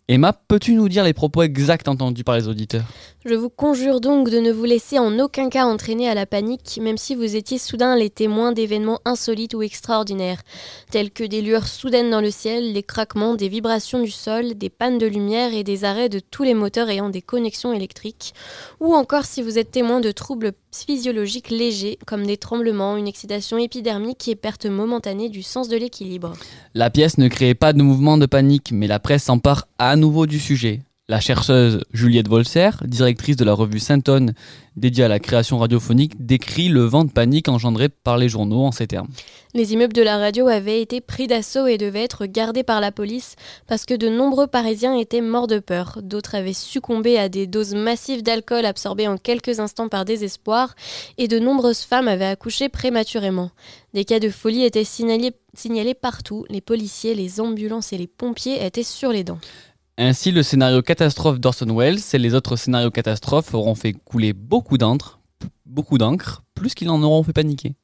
Emma, 0.08 0.34
peux-tu 0.34 0.76
nous 0.76 0.88
dire 0.88 1.04
les 1.04 1.14
propos 1.14 1.42
exacts 1.42 1.88
entendus 1.88 2.24
par 2.24 2.36
les 2.36 2.48
auditeurs? 2.48 2.86
Je 3.26 3.34
vous 3.34 3.50
conjure 3.50 4.00
donc 4.00 4.30
de 4.30 4.38
ne 4.38 4.52
vous 4.52 4.66
laisser 4.66 5.00
en 5.00 5.18
aucun 5.18 5.50
cas 5.50 5.66
entraîner 5.66 6.08
à 6.08 6.14
la 6.14 6.28
panique, 6.28 6.78
même 6.80 7.00
si 7.00 7.16
vous 7.16 7.36
étiez 7.36 7.58
soudain 7.58 7.96
les 7.96 8.12
témoins 8.12 8.52
d'événements 8.52 9.00
insolites 9.04 9.56
ou 9.56 9.64
extraordinaires, 9.64 10.44
tels 10.92 11.10
que 11.10 11.24
des 11.24 11.42
lueurs 11.42 11.68
soudaines 11.68 12.12
dans 12.12 12.22
le 12.22 12.30
ciel, 12.30 12.72
les 12.72 12.84
craquements, 12.84 13.34
des 13.34 13.50
vibrations 13.50 14.00
du 14.00 14.12
sol, 14.12 14.54
des 14.54 14.70
pannes 14.70 15.00
de 15.00 15.08
lumière 15.08 15.56
et 15.56 15.64
des 15.64 15.86
arrêts 15.86 16.08
de 16.08 16.20
tous 16.20 16.44
les 16.44 16.54
moteurs 16.54 16.90
ayant 16.90 17.10
des 17.10 17.24
connexions 17.24 17.74
électriques, 17.74 18.36
ou 18.80 18.94
encore 18.94 19.26
si 19.26 19.42
vous 19.42 19.58
êtes 19.58 19.72
témoin 19.72 20.02
de 20.02 20.12
troubles 20.12 20.52
physiologiques 20.84 21.50
légers, 21.50 21.98
comme 22.06 22.26
des 22.26 22.38
tremblements, 22.38 22.98
une 22.98 23.08
excitation 23.08 23.58
épidermique 23.58 24.28
et 24.28 24.36
perte 24.36 24.66
momentanée 24.66 25.30
du 25.30 25.44
sens 25.44 25.70
de 25.70 25.78
l'équilibre. 25.78 26.34
La 26.74 26.90
pièce 26.90 27.18
ne 27.18 27.28
créait 27.28 27.56
pas 27.56 27.74
de 27.74 27.82
mouvement 27.82 28.18
de 28.18 28.26
panique, 28.26 28.72
mais 28.72 28.88
la 28.88 29.00
presse 29.00 29.24
s'empare 29.24 29.68
à 29.78 29.96
nouveau 29.96 30.26
du 30.26 30.40
sujet. 30.40 30.82
La 31.08 31.20
chercheuse 31.20 31.84
Juliette 31.94 32.28
Volser, 32.28 32.72
directrice 32.84 33.36
de 33.36 33.46
la 33.46 33.54
revue 33.54 33.78
Saint-Onne 33.78 34.34
dédiée 34.76 35.04
à 35.04 35.08
la 35.08 35.20
création 35.20 35.60
radiophonique, 35.60 36.26
décrit 36.26 36.68
le 36.68 36.82
vent 36.82 37.06
de 37.06 37.12
panique 37.12 37.48
engendré 37.48 37.90
par 37.90 38.18
les 38.18 38.28
journaux 38.28 38.64
en 38.66 38.72
ces 38.72 38.88
termes. 38.88 39.10
Les 39.54 39.74
immeubles 39.74 39.94
de 39.94 40.02
la 40.02 40.18
radio 40.18 40.48
avaient 40.48 40.82
été 40.82 41.02
pris 41.02 41.28
d'assaut 41.28 41.68
et 41.68 41.78
devaient 41.78 42.04
être 42.04 42.26
gardés 42.26 42.64
par 42.64 42.82
la 42.82 42.92
police 42.92 43.36
parce 43.68 43.86
que 43.86 43.94
de 43.94 44.10
nombreux 44.10 44.48
Parisiens 44.48 44.96
étaient 44.96 45.22
morts 45.22 45.46
de 45.46 45.60
peur. 45.60 46.00
D'autres 46.02 46.34
avaient 46.34 46.54
succombé 46.54 47.20
à 47.20 47.30
des 47.30 47.46
doses 47.46 47.76
massives 47.76 48.24
d'alcool 48.24 48.66
absorbées 48.66 49.08
en 49.08 49.18
quelques 49.18 49.60
instants 49.60 49.90
par 49.90 50.06
désespoir 50.06 50.74
et 51.20 51.28
de 51.28 51.38
nombreuses 51.38 51.82
femmes 51.82 52.08
avaient 52.08 52.26
accouché 52.26 52.68
prématurément. 52.68 53.52
Des 53.94 54.06
cas 54.06 54.20
de 54.20 54.30
folie 54.30 54.64
étaient 54.64 54.84
signalés 54.84 55.94
partout. 55.94 56.46
Les 56.50 56.62
policiers, 56.62 57.14
les 57.14 57.40
ambulances 57.40 57.94
et 57.94 58.00
les 58.00 58.08
pompiers 58.08 58.66
étaient 58.66 58.82
sur 58.82 59.12
les 59.12 59.24
dents. 59.24 59.40
Ainsi, 59.98 60.32
le 60.32 60.44
scénario 60.44 60.82
catastrophe 60.82 61.40
d'Orson 61.40 61.74
Welles 61.74 62.02
et 62.12 62.18
les 62.18 62.34
autres 62.34 62.58
scénarios 62.58 62.92
catastrophes 62.92 63.54
auront 63.54 63.76
fait 63.76 63.94
couler 63.94 64.34
beaucoup 64.34 64.78
d'encre, 64.78 65.20
beaucoup 65.66 65.98
d'encre, 65.98 66.44
plus 66.54 66.76
qu'ils 66.76 66.90
en 66.90 67.02
auront 67.02 67.24
fait 67.24 67.32
paniquer. 67.32 67.76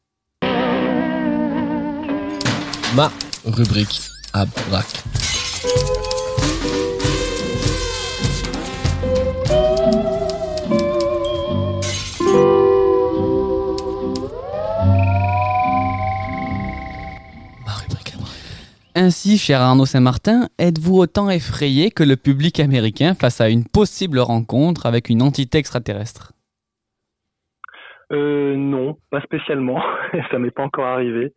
Ma 2.96 3.10
rubrique 3.46 4.02
à 4.34 4.46
braque. 4.46 5.04
Ainsi, 19.04 19.40
cher 19.40 19.62
Arnaud 19.62 19.88
Saint-Martin, 19.88 20.50
êtes-vous 20.60 20.96
autant 20.96 21.32
effrayé 21.32 21.90
que 21.90 22.04
le 22.04 22.16
public 22.18 22.60
américain 22.60 23.16
face 23.16 23.42
à 23.42 23.50
une 23.50 23.66
possible 23.66 24.20
rencontre 24.20 24.86
avec 24.86 25.10
une 25.10 25.24
entité 25.24 25.58
extraterrestre? 25.58 26.34
Euh, 28.12 28.56
Non, 28.56 29.00
pas 29.10 29.22
spécialement. 29.22 29.82
Ça 30.30 30.38
m'est 30.38 30.52
pas 30.52 30.62
encore 30.62 30.86
arrivé. 30.86 31.34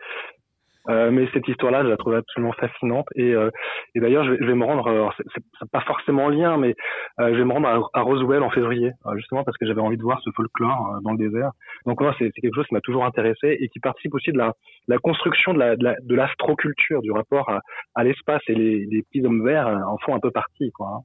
Euh, 0.88 1.10
mais 1.10 1.28
cette 1.32 1.48
histoire-là, 1.48 1.82
je 1.82 1.88
la 1.88 1.96
trouve 1.96 2.14
absolument 2.14 2.52
fascinante. 2.52 3.06
Et, 3.14 3.32
euh, 3.32 3.50
et 3.94 4.00
d'ailleurs, 4.00 4.24
je, 4.24 4.32
vais, 4.32 4.38
je 4.40 4.46
vais 4.46 4.54
me 4.54 4.64
rendre, 4.64 5.12
c'est 5.32 5.70
pas 5.70 5.80
forcément 5.82 6.26
en 6.26 6.28
lien, 6.28 6.56
mais 6.56 6.74
euh, 7.20 7.32
je 7.32 7.38
vais 7.38 7.44
me 7.44 7.52
rendre 7.52 7.68
à, 7.68 7.98
à 7.98 8.02
Roswell 8.02 8.42
en 8.42 8.50
février, 8.50 8.92
euh, 9.06 9.16
justement 9.16 9.44
parce 9.44 9.56
que 9.56 9.66
j'avais 9.66 9.80
envie 9.80 9.96
de 9.96 10.02
voir 10.02 10.20
ce 10.22 10.30
folklore 10.30 10.98
dans 11.02 11.12
le 11.12 11.18
désert. 11.18 11.52
Donc 11.86 12.00
moi, 12.00 12.14
c'est 12.18 12.30
quelque 12.32 12.54
chose 12.54 12.66
qui 12.66 12.74
m'a 12.74 12.80
toujours 12.80 13.04
intéressé 13.04 13.56
et 13.60 13.68
qui 13.68 13.80
participe 13.80 14.14
aussi 14.14 14.32
de 14.32 14.38
la, 14.38 14.52
la 14.88 14.98
construction 14.98 15.54
de 15.54 15.58
la 15.58 15.76
de 15.76 16.14
l'astroculture, 16.14 17.00
du 17.02 17.12
rapport 17.12 17.48
à, 17.48 17.60
à 17.94 18.04
l'espace. 18.04 18.42
Et 18.48 18.54
les, 18.54 18.86
les, 18.86 19.02
petits 19.02 19.24
hommes 19.24 19.44
verts 19.44 19.66
en 19.66 19.96
font 19.98 20.14
un 20.14 20.20
peu 20.20 20.30
partie, 20.30 20.70
quoi. 20.72 20.88
Hein. 20.88 21.00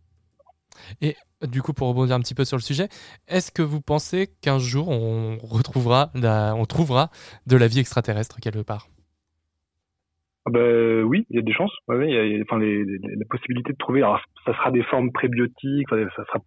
Et 1.01 1.15
du 1.47 1.61
coup, 1.61 1.73
pour 1.73 1.87
rebondir 1.87 2.15
un 2.15 2.19
petit 2.19 2.35
peu 2.35 2.45
sur 2.45 2.57
le 2.57 2.61
sujet, 2.61 2.87
est-ce 3.27 3.51
que 3.51 3.61
vous 3.61 3.81
pensez 3.81 4.27
qu'un 4.41 4.59
jour 4.59 4.89
on 4.89 5.37
retrouvera, 5.37 6.11
on 6.15 6.65
trouvera 6.65 7.09
de 7.47 7.57
la 7.57 7.67
vie 7.67 7.79
extraterrestre 7.79 8.39
quelque 8.41 8.63
part? 8.63 8.87
Bah, 10.49 11.03
oui, 11.03 11.25
il 11.29 11.37
y 11.37 11.39
a 11.39 11.41
des 11.41 11.53
chances. 11.53 11.73
Ouais, 11.87 12.09
il 12.09 12.13
y 12.13 12.39
a, 12.39 12.43
enfin, 12.43 12.59
les, 12.59 12.83
les, 12.83 12.99
la 12.99 13.25
possibilité 13.29 13.73
de 13.73 13.77
trouver. 13.77 14.01
Alors, 14.01 14.21
ça 14.45 14.53
sera 14.53 14.71
des 14.71 14.83
formes 14.83 15.11
prébiotiques, 15.11 15.89
ça 15.89 16.25
sera 16.25 16.39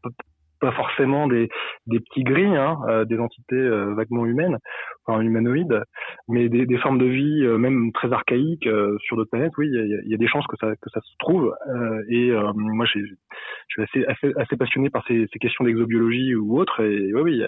pas 0.62 0.72
forcément 0.72 1.26
des, 1.26 1.48
des 1.86 1.98
petits 1.98 2.22
gris, 2.22 2.56
hein, 2.56 2.78
euh, 2.88 3.04
des 3.04 3.18
entités 3.18 3.56
euh, 3.56 3.94
vaguement 3.94 4.24
humaines, 4.24 4.58
enfin 5.04 5.20
humanoïdes, 5.20 5.82
mais 6.28 6.48
des, 6.48 6.66
des 6.66 6.78
formes 6.78 6.98
de 6.98 7.06
vie 7.06 7.44
euh, 7.44 7.58
même 7.58 7.90
très 7.92 8.12
archaïques 8.12 8.68
sur 9.00 9.16
d'autres 9.16 9.30
planètes. 9.30 9.52
Oui, 9.58 9.68
il 9.70 10.02
y 10.06 10.10
y 10.10 10.14
a, 10.14 10.16
des 10.16 10.28
chances 10.28 10.46
que 10.46 10.56
ça 10.60 10.70
que 10.80 10.88
ça 10.94 11.00
se 11.00 11.14
trouve. 11.18 11.52
et 12.08 12.30
moi, 12.54 12.86
je 12.86 13.00
suis 13.68 13.82
assez, 13.82 14.06
assez, 14.06 14.32
assez 14.36 14.56
passionné 14.56 14.88
par 14.88 15.04
ces, 15.08 15.26
ces 15.32 15.38
questions 15.40 15.64
d'exobiologie 15.64 16.36
ou 16.36 16.58
autres. 16.58 16.80
Et 16.80 17.12
oui, 17.12 17.22
oui, 17.22 17.42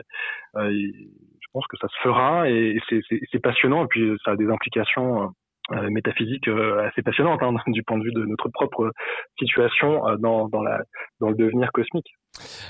je 0.57 1.49
pense 1.53 1.67
que 1.69 1.77
ça 1.77 1.87
se 1.89 1.97
fera 2.03 2.51
et, 2.51 2.77
et 2.91 3.01
c'est 3.31 3.39
passionnant. 3.39 3.85
Et 3.85 3.89
puis 3.89 4.17
ça 4.25 4.33
a 4.33 4.37
des 4.37 4.49
implications 4.49 5.23
euh, 5.23 5.27
métaphysique 5.91 6.49
euh, 6.49 6.87
assez 6.87 7.03
passionnante 7.03 7.43
hein, 7.43 7.55
du 7.69 7.83
point 7.83 7.99
de 7.99 8.05
vue 8.05 8.13
de 8.13 8.25
notre 8.25 8.49
propre 8.49 8.93
situation 9.39 10.07
euh, 10.09 10.17
dans, 10.17 10.49
dans 10.49 10.63
le 10.63 11.35
devenir 11.35 11.73
cosmique. 11.73 12.15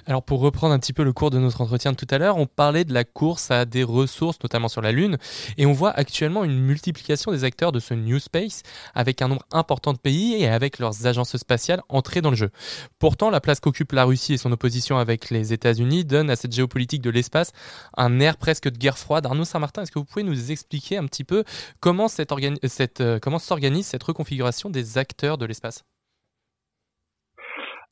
Alors 0.06 0.22
pour 0.22 0.40
reprendre 0.40 0.74
un 0.74 0.78
petit 0.78 0.92
peu 0.92 1.02
le 1.02 1.12
cours 1.12 1.30
de 1.30 1.38
notre 1.38 1.60
entretien 1.60 1.92
de 1.92 1.96
tout 1.96 2.06
à 2.10 2.18
l'heure, 2.18 2.36
on 2.36 2.46
parlait 2.46 2.84
de 2.84 2.92
la 2.92 3.04
course 3.04 3.50
à 3.50 3.64
des 3.64 3.82
ressources, 3.82 4.38
notamment 4.42 4.68
sur 4.68 4.82
la 4.82 4.92
Lune, 4.92 5.18
et 5.56 5.66
on 5.66 5.72
voit 5.72 5.90
actuellement 5.90 6.44
une 6.44 6.58
multiplication 6.58 7.32
des 7.32 7.44
acteurs 7.44 7.72
de 7.72 7.80
ce 7.80 7.94
New 7.94 8.18
Space, 8.18 8.62
avec 8.94 9.22
un 9.22 9.28
nombre 9.28 9.44
important 9.52 9.92
de 9.92 9.98
pays 9.98 10.34
et 10.34 10.48
avec 10.48 10.78
leurs 10.78 11.06
agences 11.06 11.36
spatiales 11.36 11.82
entrées 11.88 12.20
dans 12.20 12.30
le 12.30 12.36
jeu. 12.36 12.50
Pourtant, 12.98 13.30
la 13.30 13.40
place 13.40 13.60
qu'occupe 13.60 13.92
la 13.92 14.04
Russie 14.04 14.34
et 14.34 14.38
son 14.38 14.52
opposition 14.52 14.98
avec 14.98 15.30
les 15.30 15.52
États-Unis 15.52 16.04
donnent 16.04 16.30
à 16.30 16.36
cette 16.36 16.52
géopolitique 16.52 17.02
de 17.02 17.10
l'espace 17.10 17.52
un 17.96 18.20
air 18.20 18.36
presque 18.36 18.68
de 18.68 18.76
guerre 18.76 18.98
froide. 18.98 19.26
Arnaud 19.26 19.44
Saint-Martin, 19.44 19.82
est-ce 19.82 19.92
que 19.92 19.98
vous 19.98 20.04
pouvez 20.04 20.24
nous 20.24 20.50
expliquer 20.50 20.96
un 20.96 21.06
petit 21.06 21.24
peu 21.24 21.44
comment, 21.80 22.08
cette 22.08 22.32
cette, 22.64 23.00
euh, 23.00 23.18
comment 23.20 23.38
s'organise 23.38 23.86
cette 23.86 24.02
reconfiguration 24.02 24.70
des 24.70 24.98
acteurs 24.98 25.38
de 25.38 25.46
l'espace? 25.46 25.84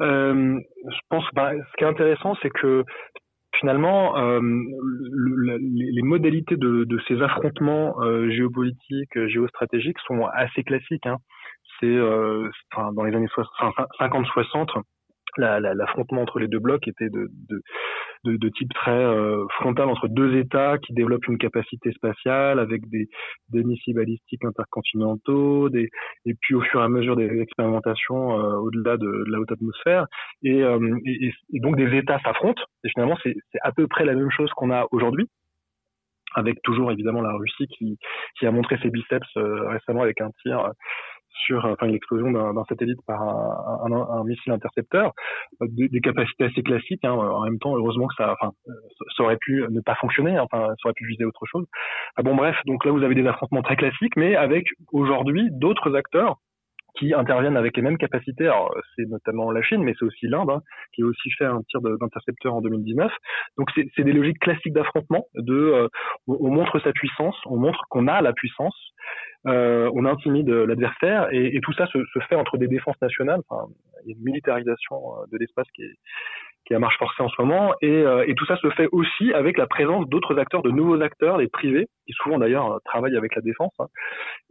Euh, 0.03 0.59
je 0.85 0.99
pense 1.09 1.25
que 1.29 1.35
bah, 1.35 1.53
ce 1.55 1.77
qui 1.77 1.85
est 1.85 1.87
intéressant, 1.87 2.35
c'est 2.43 2.51
que 2.51 2.85
finalement, 3.59 4.17
euh, 4.19 4.41
le, 4.43 5.59
les 5.59 6.03
modalités 6.03 6.57
de, 6.57 6.87
ces 7.07 7.21
affrontements 7.23 8.01
euh, 8.03 8.31
géopolitiques, 8.31 9.27
géostratégiques 9.29 9.99
sont 10.07 10.27
assez 10.27 10.63
classiques. 10.65 11.07
Hein. 11.07 11.17
C'est 11.81 11.99
enfin, 12.73 12.93
dans 12.93 13.03
les 13.03 13.15
années 13.15 13.29
50-60, 13.99 14.83
l'affrontement 15.39 16.19
la, 16.19 16.23
entre 16.23 16.39
les 16.39 16.49
deux 16.49 16.59
blocs 16.59 16.87
était 16.87 17.09
de, 17.09 17.29
de, 17.49 17.63
de, 18.25 18.37
de 18.37 18.49
type 18.51 18.73
très 18.75 18.91
euh, 18.91 19.45
frontal 19.59 19.89
entre 19.89 20.09
deux 20.09 20.37
États 20.37 20.79
qui 20.79 20.93
développent 20.93 21.27
une 21.27 21.39
capacité 21.39 21.93
spatiale 21.93 22.59
avec 22.59 22.89
des, 22.89 23.09
des 23.51 23.65
missiles 23.65 23.95
balistiques 23.95 24.45
intercontinentaux, 24.45 25.69
des, 25.69 25.89
et 26.27 26.35
puis 26.41 26.55
au 26.55 26.61
fur 26.61 26.81
et 26.81 26.85
à 26.85 26.89
mesure 26.89 27.17
des 27.17 27.41
expérimentations 27.41 28.39
euh, 28.39 28.57
au-delà 28.59 28.97
de, 28.97 29.25
la 29.29 29.41
haute 29.41 29.53
atmosphère. 29.53 30.07
Euh, 30.45 30.99
et, 31.05 31.33
et, 31.53 31.61
donc 31.61 31.77
des 31.77 31.97
États 31.97 32.21
s'affrontent. 32.21 32.63
Et 32.85 32.89
finalement, 32.91 33.17
c'est 33.23 33.35
à 33.63 33.73
peu 33.73 33.87
près 33.87 34.05
la 34.05 34.15
même 34.15 34.31
chose 34.31 34.51
qu'on 34.57 34.71
a 34.71 34.87
aujourd'hui 34.91 35.27
avec 36.35 36.63
toujours 36.63 36.91
évidemment 36.91 37.21
la 37.21 37.35
Russie 37.35 37.67
qui, 37.67 37.99
qui 38.39 38.47
a 38.47 38.51
montré 38.51 38.79
ses 38.83 38.89
biceps 38.89 39.29
récemment 39.35 40.01
avec 40.01 40.19
un 40.23 40.31
tir 40.43 40.73
sur 41.47 41.65
enfin 41.65 41.87
l'explosion 41.87 42.31
d'un 42.31 42.65
satellite 42.69 43.01
par 43.07 43.23
un, 43.23 43.93
un, 43.93 44.21
un, 44.21 44.25
missile 44.25 44.53
intercepteur, 44.53 45.13
des, 45.61 45.89
des, 45.89 46.01
capacités 46.01 46.45
assez 46.45 46.63
classiques. 46.63 47.05
Hein, 47.05 47.13
en 47.13 47.43
même 47.45 47.59
temps, 47.59 47.77
heureusement 47.77 48.07
que 48.07 48.15
ça, 48.17 48.33
enfin, 48.33 48.53
ça 49.17 49.25
aurait 49.25 49.39
pu 49.39 49.65
ne 49.71 49.81
pas 49.81 49.95
fonctionner, 49.97 50.39
enfin, 50.39 50.69
ça 50.69 50.89
aurait 50.89 50.95
pu 50.95 51.07
viser 51.07 51.25
autre 51.25 51.45
chose. 51.47 51.67
Ah 52.17 52.23
bon, 52.23 52.35
bref, 52.35 52.57
donc 52.67 52.85
là 52.85 52.93
vous 52.93 53.03
avez 53.03 53.15
des 53.15 53.27
affrontements 53.27 53.63
très 53.63 53.77
classiques, 53.77 54.17
mais 54.17 54.37
avec 54.37 54.67
aujourd'hui 54.93 55.49
d'autres 55.51 55.95
acteurs 55.97 56.39
qui 56.95 57.15
interviennent 57.15 57.57
avec 57.57 57.77
les 57.77 57.83
mêmes 57.83 57.99
capacités. 57.99 58.45
Alors, 58.45 58.75
c'est 58.97 59.09
notamment 59.09 59.51
la 59.51 59.63
Chine, 59.63 59.83
mais 59.83 59.95
c'est 59.99 60.05
aussi 60.05 60.27
l'Inde, 60.27 60.51
hein, 60.51 60.61
qui 60.93 61.03
a 61.03 61.07
aussi 61.07 61.31
fait 61.39 61.45
un 61.45 61.61
tir 61.69 61.81
d'intercepteur 61.81 62.55
en 62.55 62.61
2019. 62.61 63.13
Donc, 63.59 63.71
c'est 63.75 64.05
des 64.05 64.13
logiques 64.13 64.39
classiques 64.39 64.73
d'affrontement. 64.73 65.27
De, 65.35 65.55
euh, 65.55 65.89
on, 66.27 66.51
montre 66.51 66.79
sa 66.81 66.93
puissance, 66.93 67.37
on 67.47 67.57
montre 67.57 67.83
qu'on 67.89 68.09
a 68.09 68.21
la 68.21 68.33
puissance, 68.33 68.77
euh, 69.47 69.91
on 69.95 70.05
intimide 70.05 70.49
l'adversaire, 70.49 71.29
et, 71.33 71.59
tout 71.63 71.73
ça 71.73 71.87
se, 71.87 71.99
se, 72.13 72.19
fait 72.29 72.37
entre 72.37 72.59
des 72.59 72.69
défenses 72.69 73.01
nationales. 73.01 73.41
Enfin, 73.49 73.69
une 74.07 74.23
militarisation 74.23 74.97
euh, 74.97 75.27
de 75.31 75.39
l'espace 75.39 75.67
qui 75.75 75.83
est, 75.83 75.97
qui 76.65 76.73
est 76.73 76.77
à 76.77 76.79
marche 76.79 76.99
forcée 76.99 77.23
en 77.23 77.29
ce 77.29 77.41
moment, 77.41 77.73
et, 77.81 77.89
euh, 77.89 78.25
et 78.27 78.35
tout 78.35 78.47
ça 78.47 78.57
se 78.57 78.71
fait 78.71 78.89
aussi 78.93 79.33
avec 79.33 79.59
la 79.59 79.67
présence 79.67 80.09
d'autres 80.09 80.39
acteurs, 80.39 80.63
de 80.63 80.71
nouveaux 80.71 81.01
acteurs, 81.01 81.37
les 81.37 81.49
privés, 81.49 81.87
qui 82.07 82.13
souvent 82.13 82.39
d'ailleurs 82.39 82.81
travaillent 82.85 83.17
avec 83.17 83.35
la 83.35 83.43
défense, 83.43 83.73
hein, 83.79 83.87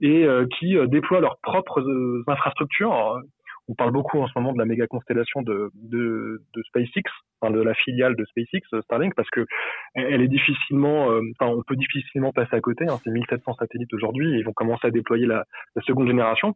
et 0.01 0.25
euh, 0.25 0.45
qui 0.59 0.75
déploient 0.87 1.21
leurs 1.21 1.37
propres 1.41 1.83
infrastructures. 2.27 3.19
On 3.67 3.75
parle 3.75 3.91
beaucoup 3.91 4.19
en 4.19 4.27
ce 4.27 4.33
moment 4.35 4.51
de 4.51 4.57
la 4.57 4.65
méga 4.65 4.85
constellation 4.87 5.43
de, 5.43 5.69
de, 5.75 6.41
de 6.53 6.63
SpaceX, 6.63 7.03
enfin 7.39 7.53
de 7.53 7.61
la 7.61 7.73
filiale 7.73 8.15
de 8.15 8.25
SpaceX, 8.25 8.81
Starlink, 8.81 9.15
parce 9.15 9.29
que 9.29 9.45
elle 9.93 10.21
est 10.21 10.27
difficilement, 10.27 11.05
enfin 11.05 11.51
on 11.51 11.61
peut 11.63 11.77
difficilement 11.77 12.33
passer 12.33 12.55
à 12.55 12.59
côté. 12.59 12.85
Hein, 12.89 12.97
c'est 13.03 13.11
1700 13.11 13.53
satellites 13.53 13.93
aujourd'hui, 13.93 14.31
ils 14.31 14.43
vont 14.43 14.51
commencer 14.51 14.87
à 14.87 14.91
déployer 14.91 15.25
la, 15.25 15.45
la 15.75 15.81
seconde 15.83 16.07
génération 16.07 16.55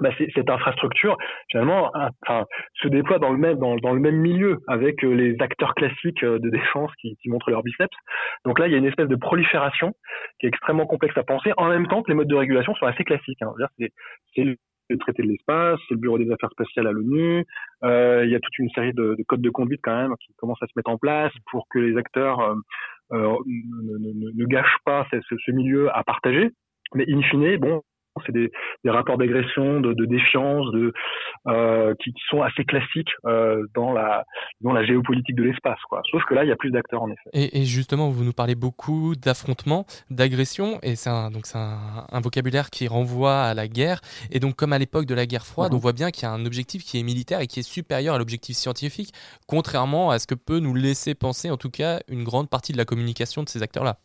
bah, 0.00 0.10
cette 0.34 0.50
infrastructure 0.50 1.16
finalement 1.50 1.92
se 2.82 2.88
déploie 2.88 3.18
dans 3.18 3.30
le 3.30 3.38
même 3.38 3.58
dans, 3.58 3.74
le 3.74 4.00
même 4.00 4.16
milieu 4.16 4.58
avec 4.66 5.04
euh, 5.04 5.12
les 5.12 5.36
acteurs 5.40 5.74
classiques 5.74 6.22
euh, 6.24 6.38
de 6.38 6.50
défense 6.50 6.90
qui, 7.00 7.16
montrent 7.26 7.50
leur 7.50 7.62
biceps. 7.62 7.96
Donc 8.44 8.58
là, 8.58 8.66
il 8.66 8.72
y 8.72 8.74
a 8.74 8.78
une 8.78 8.86
espèce 8.86 9.08
de 9.08 9.16
prolifération 9.16 9.92
qui 10.38 10.46
est 10.46 10.48
extrêmement 10.48 10.86
complexe 10.86 11.16
à 11.16 11.22
penser, 11.22 11.52
en 11.56 11.68
même 11.68 11.86
temps 11.86 12.02
que 12.02 12.10
les 12.10 12.14
modes 12.14 12.28
de 12.28 12.34
régulation 12.34 12.74
sont 12.74 12.86
assez 12.86 13.04
classiques. 13.04 13.40
Hein. 13.42 13.52
C'est 14.34 14.44
le 14.44 14.98
traité 14.98 15.22
de 15.22 15.28
l'espace, 15.28 15.80
c'est 15.88 15.94
le 15.94 16.00
bureau 16.00 16.18
des 16.18 16.30
affaires 16.30 16.50
spatiales 16.50 16.86
à 16.86 16.92
l'ONU. 16.92 17.44
Euh, 17.84 18.22
il 18.24 18.30
y 18.30 18.34
a 18.34 18.40
toute 18.40 18.58
une 18.58 18.68
série 18.70 18.92
de, 18.92 19.14
de, 19.16 19.24
codes 19.26 19.40
de 19.40 19.50
conduite 19.50 19.80
quand 19.82 19.96
même 19.96 20.14
qui 20.20 20.34
commencent 20.36 20.62
à 20.62 20.66
se 20.66 20.72
mettre 20.76 20.90
en 20.90 20.98
place 20.98 21.32
pour 21.50 21.66
que 21.70 21.78
les 21.78 21.96
acteurs 21.96 22.54
ne, 23.10 24.44
gâchent 24.44 24.78
pas 24.84 25.06
ce 25.10 25.50
milieu 25.52 25.88
à 25.96 26.04
partager. 26.04 26.50
Mais 26.94 27.06
in 27.08 27.22
fine, 27.22 27.56
bon, 27.56 27.82
c'est 28.26 28.32
des, 28.32 28.50
des, 28.84 28.90
rapports 28.90 29.18
d'agression, 29.18 29.80
de, 29.80 29.92
de, 29.92 30.04
défiance, 30.04 30.70
de, 30.72 30.92
euh, 31.48 31.94
qui, 32.00 32.12
qui, 32.12 32.22
sont 32.28 32.42
assez 32.42 32.64
classiques 32.64 33.10
euh, 33.26 33.66
dans, 33.74 33.92
la, 33.92 34.24
dans 34.60 34.72
la 34.72 34.84
géopolitique 34.84 35.36
de 35.36 35.42
l'espace. 35.42 35.78
Quoi. 35.88 36.02
Sauf 36.10 36.22
que 36.24 36.34
là, 36.34 36.44
il 36.44 36.48
y 36.48 36.52
a 36.52 36.56
plus 36.56 36.70
d'acteurs 36.70 37.02
en 37.02 37.10
effet. 37.10 37.30
Et, 37.32 37.60
et, 37.60 37.64
justement, 37.64 38.10
vous 38.10 38.24
nous 38.24 38.32
parlez 38.32 38.54
beaucoup 38.54 39.14
d'affrontements, 39.16 39.84
d'agression, 40.10 40.78
et 40.82 40.96
c'est 40.96 41.10
un, 41.10 41.30
donc 41.30 41.46
c'est 41.46 41.58
un, 41.58 42.06
un, 42.10 42.20
vocabulaire 42.20 42.70
qui 42.70 42.86
renvoie 42.86 43.42
à 43.42 43.54
la 43.54 43.68
guerre. 43.68 44.00
Et 44.30 44.40
donc, 44.40 44.56
comme 44.56 44.72
à 44.72 44.78
l'époque 44.78 45.06
de 45.06 45.14
la 45.14 45.26
guerre 45.26 45.46
froide, 45.46 45.72
mmh. 45.72 45.76
on 45.76 45.78
voit 45.78 45.92
bien 45.92 46.10
qu'il 46.10 46.24
y 46.24 46.26
a 46.26 46.32
un 46.32 46.46
objectif 46.46 46.84
qui 46.84 46.98
est 46.98 47.02
militaire 47.02 47.40
et 47.40 47.46
qui 47.46 47.60
est 47.60 47.68
supérieur 47.68 48.14
à 48.14 48.18
l'objectif 48.18 48.56
scientifique, 48.56 49.12
contrairement 49.48 50.10
à 50.10 50.18
ce 50.18 50.26
que 50.26 50.34
peut 50.34 50.60
nous 50.60 50.74
laisser 50.74 51.14
penser, 51.14 51.50
en 51.50 51.56
tout 51.56 51.70
cas, 51.70 52.00
une 52.08 52.24
grande 52.24 52.48
partie 52.48 52.72
de 52.72 52.78
la 52.78 52.84
communication 52.84 53.42
de 53.42 53.48
ces 53.48 53.62
acteurs-là. 53.62 53.96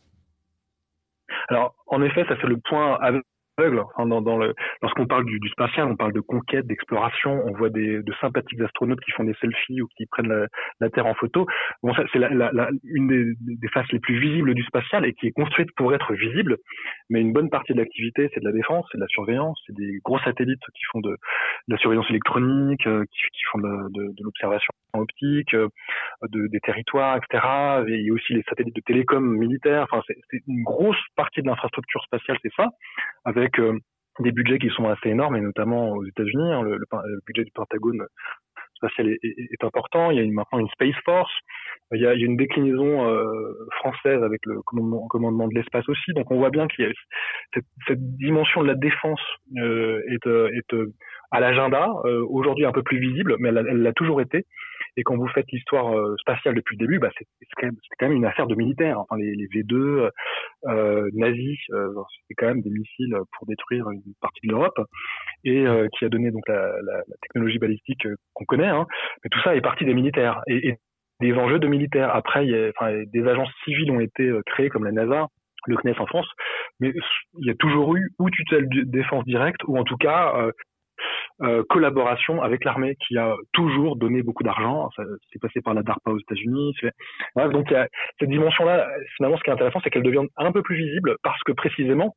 Alors, 1.48 1.74
en 1.86 2.02
effet, 2.02 2.24
ça 2.28 2.34
c'est 2.40 2.46
le 2.46 2.58
point 2.58 2.98
Lorsqu'on 3.68 5.06
parle 5.06 5.24
du, 5.24 5.48
spatial, 5.50 5.86
on 5.86 5.96
parle 5.96 6.12
de 6.12 6.20
conquête, 6.20 6.66
d'exploration. 6.66 7.42
On 7.46 7.52
voit 7.52 7.70
des, 7.70 8.02
de 8.02 8.12
sympathiques 8.20 8.60
astronautes 8.60 9.00
qui 9.00 9.10
font 9.12 9.24
des 9.24 9.34
selfies 9.40 9.82
ou 9.82 9.88
qui 9.96 10.06
prennent 10.06 10.46
la, 10.80 10.90
Terre 10.90 11.06
en 11.06 11.14
photo. 11.14 11.46
Bon, 11.82 11.92
c'est 11.94 12.18
une 12.18 13.34
des, 13.38 13.68
faces 13.68 13.90
les 13.92 14.00
plus 14.00 14.18
visibles 14.18 14.54
du 14.54 14.62
spatial 14.64 15.04
et 15.04 15.14
qui 15.14 15.28
est 15.28 15.32
construite 15.32 15.70
pour 15.76 15.94
être 15.94 16.12
visible. 16.14 16.56
Mais 17.10 17.20
une 17.20 17.32
bonne 17.32 17.50
partie 17.50 17.72
de 17.72 17.78
l'activité, 17.78 18.30
c'est 18.32 18.40
de 18.40 18.44
la 18.44 18.52
défense, 18.52 18.86
c'est 18.90 18.98
de 18.98 19.02
la 19.02 19.08
surveillance, 19.08 19.60
c'est 19.66 19.74
des 19.74 19.98
gros 20.04 20.18
satellites 20.20 20.62
qui 20.74 20.82
font 20.92 21.00
de, 21.00 21.16
la 21.68 21.76
surveillance 21.78 22.08
électronique, 22.08 22.86
euh, 22.86 23.04
qui, 23.10 23.42
font 23.50 23.58
de, 23.58 23.88
de, 23.90 24.12
de 24.12 24.22
l'observation 24.24 24.72
optique, 24.94 25.54
euh, 25.54 25.68
de, 26.28 26.46
des 26.48 26.60
territoires, 26.60 27.16
etc. 27.16 27.44
Et 27.88 27.98
il 27.98 28.06
y 28.06 28.10
a 28.10 28.12
aussi 28.12 28.34
les 28.34 28.42
satellites 28.48 28.76
de 28.76 28.80
télécom 28.80 29.24
militaires. 29.36 29.86
Enfin, 29.90 30.02
c'est 30.06 30.42
une 30.46 30.62
grosse 30.62 31.00
partie 31.16 31.42
de 31.42 31.46
l'infrastructure 31.46 32.02
spatiale, 32.04 32.38
c'est 32.42 32.52
ça, 32.56 32.68
avec 33.24 33.58
euh, 33.58 33.78
des 34.20 34.32
budgets 34.32 34.58
qui 34.58 34.68
sont 34.70 34.88
assez 34.88 35.08
énormes, 35.08 35.36
et 35.36 35.40
notamment 35.40 35.90
aux 35.92 36.04
États-Unis. 36.04 36.52
Hein, 36.52 36.62
le, 36.62 36.78
budget 37.26 37.44
du 37.44 37.50
Pentagone 37.52 38.06
spatial 38.80 39.08
est, 39.08 39.18
est, 39.22 39.64
important. 39.64 40.10
Il 40.10 40.18
y 40.18 40.20
a 40.20 40.32
maintenant 40.32 40.58
une 40.58 40.68
Space 40.68 40.96
Force. 41.04 41.32
Il 41.92 42.00
y 42.00 42.06
a, 42.06 42.14
une 42.14 42.36
déclinaison 42.36 43.08
euh, 43.08 43.52
française 43.78 44.22
avec 44.22 44.40
le 44.46 44.60
commandement, 44.62 45.48
de 45.48 45.54
l'espace 45.54 45.88
aussi. 45.88 46.12
Donc 46.14 46.30
on 46.30 46.36
voit 46.36 46.50
bien 46.50 46.66
qu'il 46.68 46.84
y 46.84 46.88
a 46.88 46.92
cette, 47.54 48.00
dimension 48.16 48.62
de 48.62 48.68
la 48.68 48.74
défense 48.74 49.20
euh, 49.58 50.00
est, 50.08 50.26
euh, 50.26 50.50
est 50.52 50.76
à 51.32 51.40
l'agenda, 51.40 51.88
aujourd'hui 52.28 52.64
un 52.64 52.72
peu 52.72 52.82
plus 52.82 52.98
visible, 52.98 53.36
mais 53.38 53.48
elle 53.48 53.82
l'a 53.82 53.92
toujours 53.92 54.20
été. 54.20 54.46
Et 54.96 55.02
quand 55.02 55.16
vous 55.16 55.28
faites 55.28 55.46
l'histoire 55.52 55.96
euh, 55.96 56.16
spatiale 56.18 56.54
depuis 56.54 56.76
le 56.76 56.86
début, 56.86 56.98
bah, 56.98 57.10
c'est 57.16 57.26
quand, 57.56 57.68
quand, 57.98 58.08
même 58.08 58.16
une 58.16 58.24
affaire 58.24 58.46
de 58.46 58.54
militaires. 58.54 59.00
Enfin, 59.00 59.16
les, 59.16 59.34
les 59.34 59.46
V2 59.46 60.10
euh, 60.66 61.10
nazis, 61.14 61.58
euh, 61.70 61.92
c'était 62.20 62.34
quand 62.36 62.46
même 62.46 62.62
des 62.62 62.70
missiles 62.70 63.16
pour 63.36 63.46
détruire 63.46 63.88
une 63.90 64.02
partie 64.20 64.46
de 64.46 64.52
l'Europe, 64.52 64.78
et 65.44 65.66
euh, 65.66 65.88
qui 65.98 66.04
a 66.04 66.08
donné 66.08 66.30
donc 66.30 66.46
la, 66.48 66.60
la, 66.82 66.96
la 66.96 67.16
technologie 67.22 67.58
balistique 67.58 68.06
qu'on 68.34 68.44
connaît. 68.44 68.68
Hein. 68.68 68.86
Mais 69.24 69.30
tout 69.30 69.40
ça 69.42 69.54
est 69.54 69.60
parti 69.60 69.84
des 69.84 69.94
militaires 69.94 70.40
et, 70.46 70.68
et 70.68 70.76
des 71.20 71.34
enjeux 71.34 71.58
de 71.58 71.68
militaires. 71.68 72.14
Après, 72.14 72.46
y 72.46 72.54
a, 72.54 72.70
enfin, 72.76 73.02
des 73.06 73.26
agences 73.26 73.52
civiles 73.64 73.90
ont 73.90 74.00
été 74.00 74.30
créées 74.46 74.70
comme 74.70 74.84
la 74.84 74.92
NASA, 74.92 75.28
le 75.66 75.76
CNES 75.76 75.98
en 75.98 76.06
France, 76.06 76.28
mais 76.80 76.92
il 77.38 77.46
y 77.46 77.50
a 77.50 77.54
toujours 77.54 77.96
eu 77.96 78.10
ou 78.18 78.30
tutelle 78.30 78.66
défense 78.86 79.24
directe 79.24 79.62
ou 79.66 79.78
en 79.78 79.84
tout 79.84 79.96
cas 79.96 80.34
euh, 80.36 80.52
euh, 81.42 81.62
collaboration 81.68 82.42
avec 82.42 82.64
l'armée 82.64 82.96
qui 83.06 83.16
a 83.16 83.34
toujours 83.52 83.96
donné 83.96 84.22
beaucoup 84.22 84.42
d'argent. 84.42 84.90
C'est 85.32 85.40
passé 85.40 85.60
par 85.60 85.74
la 85.74 85.82
DARPA 85.82 86.10
aux 86.10 86.18
États-Unis. 86.18 86.74
donc 87.36 87.70
il 87.70 87.72
y 87.72 87.76
a 87.76 87.88
cette 88.18 88.28
dimension-là. 88.28 88.88
Finalement, 89.16 89.38
ce 89.38 89.42
qui 89.42 89.50
est 89.50 89.54
intéressant, 89.54 89.80
c'est 89.82 89.90
qu'elle 89.90 90.02
devient 90.02 90.26
un 90.36 90.52
peu 90.52 90.62
plus 90.62 90.76
visible 90.76 91.16
parce 91.22 91.42
que 91.42 91.52
précisément, 91.52 92.14